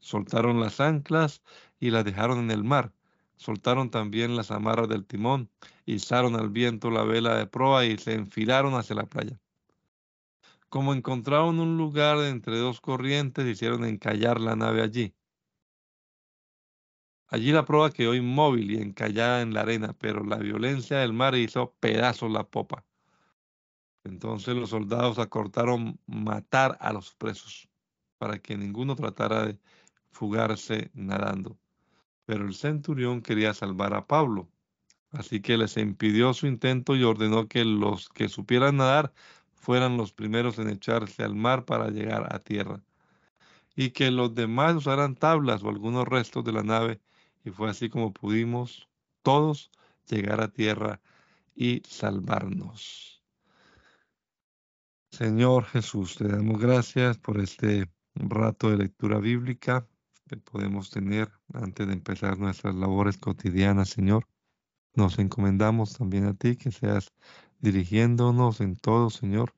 Soltaron 0.05 0.61
las 0.61 0.81
anclas 0.81 1.43
y 1.81 1.91
las 1.91 2.05
dejaron 2.05 2.39
en 2.39 2.51
el 2.51 2.65
mar 2.65 2.93
soltaron 3.37 3.91
también 3.91 4.37
las 4.37 4.51
amarras 4.51 4.89
del 4.89 5.05
timón, 5.05 5.51
izaron 5.87 6.37
al 6.37 6.51
viento 6.51 6.91
la 6.91 7.05
vela 7.05 7.37
de 7.37 7.47
proa 7.47 7.85
y 7.85 7.99
se 7.99 8.15
enfilaron 8.15 8.75
hacia 8.75 8.97
la 8.97 9.07
playa. 9.07 9.41
Como 10.69 10.95
encontraron 10.95 11.61
un 11.61 11.77
lugar 11.77 12.19
entre 12.25 12.59
dos 12.59 12.81
corrientes, 12.81 13.47
hicieron 13.47 13.85
encallar 13.85 14.41
la 14.41 14.57
nave 14.57 14.83
allí. 14.83 15.15
Allí 17.29 17.53
la 17.53 17.65
proa 17.65 17.91
quedó 17.91 18.15
inmóvil 18.15 18.71
y 18.71 18.83
encallada 18.83 19.43
en 19.43 19.55
la 19.55 19.61
arena, 19.61 19.95
pero 19.99 20.25
la 20.25 20.37
violencia 20.37 20.99
del 20.99 21.13
mar 21.13 21.35
hizo 21.35 21.75
pedazos 21.81 22.31
la 22.31 22.45
popa. 22.45 22.85
Entonces 24.05 24.55
los 24.55 24.71
soldados 24.71 25.19
acortaron 25.19 25.99
matar 26.07 26.77
a 26.81 26.93
los 26.93 27.15
presos, 27.15 27.69
para 28.19 28.39
que 28.39 28.57
ninguno 28.57 28.95
tratara 28.95 29.47
de 29.47 29.59
fugarse 30.15 30.91
nadando. 30.95 31.59
Pero 32.25 32.47
el 32.47 32.55
centurión 32.55 33.21
quería 33.21 33.53
salvar 33.53 33.93
a 33.95 34.07
Pablo, 34.07 34.49
así 35.11 35.41
que 35.41 35.59
les 35.59 35.77
impidió 35.77 36.33
su 36.33 36.47
intento 36.47 36.97
y 36.97 37.03
ordenó 37.03 37.49
que 37.49 37.65
los 37.65 38.09
que 38.09 38.29
supieran 38.29 38.79
nadar 38.79 39.13
fueran 39.55 39.97
los 39.97 40.13
primeros 40.13 40.59
en 40.59 40.71
echarse 40.71 41.23
al 41.23 41.35
mar 41.35 41.65
para 41.65 41.91
llegar 41.91 42.33
a 42.33 42.39
tierra, 42.39 42.83
y 43.75 43.91
que 43.91 44.11
los 44.11 44.35
demás 44.35 44.77
usaran 44.77 45.17
tablas 45.17 45.63
o 45.63 45.69
algunos 45.69 46.07
restos 46.07 46.45
de 46.45 46.53
la 46.53 46.63
nave, 46.63 47.01
y 47.45 47.51
fue 47.51 47.69
así 47.69 47.89
como 47.91 48.13
pudimos 48.13 48.89
todos 49.23 49.71
llegar 50.07 50.41
a 50.41 50.49
tierra 50.49 51.01
y 51.55 51.83
salvarnos. 51.87 53.23
Señor 55.11 55.65
Jesús, 55.65 56.17
te 56.17 56.29
damos 56.29 56.61
gracias 56.61 57.19
por 57.19 57.41
este 57.41 57.89
rato 58.15 58.71
de 58.71 58.79
lectura 58.79 59.19
bíblica 59.19 59.87
que 60.27 60.37
podemos 60.37 60.91
tener 60.91 61.31
antes 61.53 61.87
de 61.87 61.93
empezar 61.93 62.39
nuestras 62.39 62.75
labores 62.75 63.19
cotidianas, 63.19 63.91
Señor. 63.91 64.27
Nos 64.95 65.19
encomendamos 65.19 65.95
también 65.95 66.25
a 66.27 66.35
ti, 66.35 66.57
que 66.57 66.71
seas 66.71 67.13
dirigiéndonos 67.59 68.61
en 68.61 68.77
todo, 68.77 69.11
Señor, 69.11 69.55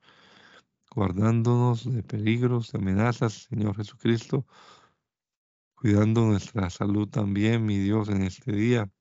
guardándonos 0.91 1.91
de 1.91 2.03
peligros, 2.03 2.71
de 2.71 2.79
amenazas, 2.79 3.47
Señor 3.49 3.75
Jesucristo, 3.77 4.45
cuidando 5.75 6.25
nuestra 6.25 6.69
salud 6.69 7.07
también, 7.07 7.65
mi 7.65 7.77
Dios, 7.77 8.09
en 8.09 8.23
este 8.23 8.51
día, 8.51 8.91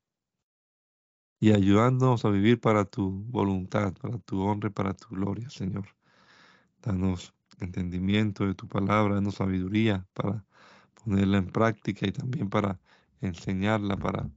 y 1.40 1.52
ayudándonos 1.52 2.24
a 2.24 2.30
vivir 2.30 2.60
para 2.60 2.84
tu 2.84 3.10
voluntad, 3.10 3.94
para 3.94 4.18
tu 4.18 4.40
honra 4.40 4.68
y 4.68 4.72
para 4.72 4.94
tu 4.94 5.08
gloria, 5.08 5.50
Señor. 5.50 5.86
Danos 6.82 7.34
entendimiento 7.58 8.46
de 8.46 8.54
tu 8.54 8.68
palabra, 8.68 9.16
danos 9.16 9.36
sabiduría 9.36 10.06
para 10.12 10.44
ponerla 11.06 11.38
en 11.38 11.46
práctica 11.46 12.06
y 12.06 12.12
también 12.12 12.50
para 12.50 12.80
enseñarla, 13.20 13.96
para 13.96 14.28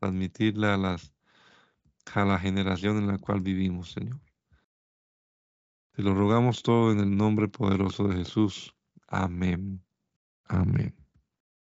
transmitirla 0.00 0.74
a, 0.74 0.76
las, 0.78 1.12
a 2.14 2.24
la 2.24 2.38
generación 2.38 2.96
en 2.98 3.08
la 3.08 3.18
cual 3.18 3.40
vivimos, 3.40 3.92
Señor. 3.92 4.18
Te 5.92 6.02
lo 6.02 6.14
rogamos 6.14 6.62
todo 6.62 6.92
en 6.92 7.00
el 7.00 7.16
nombre 7.16 7.48
poderoso 7.48 8.08
de 8.08 8.16
Jesús. 8.16 8.74
Amén. 9.08 9.82
Amén. 10.44 11.05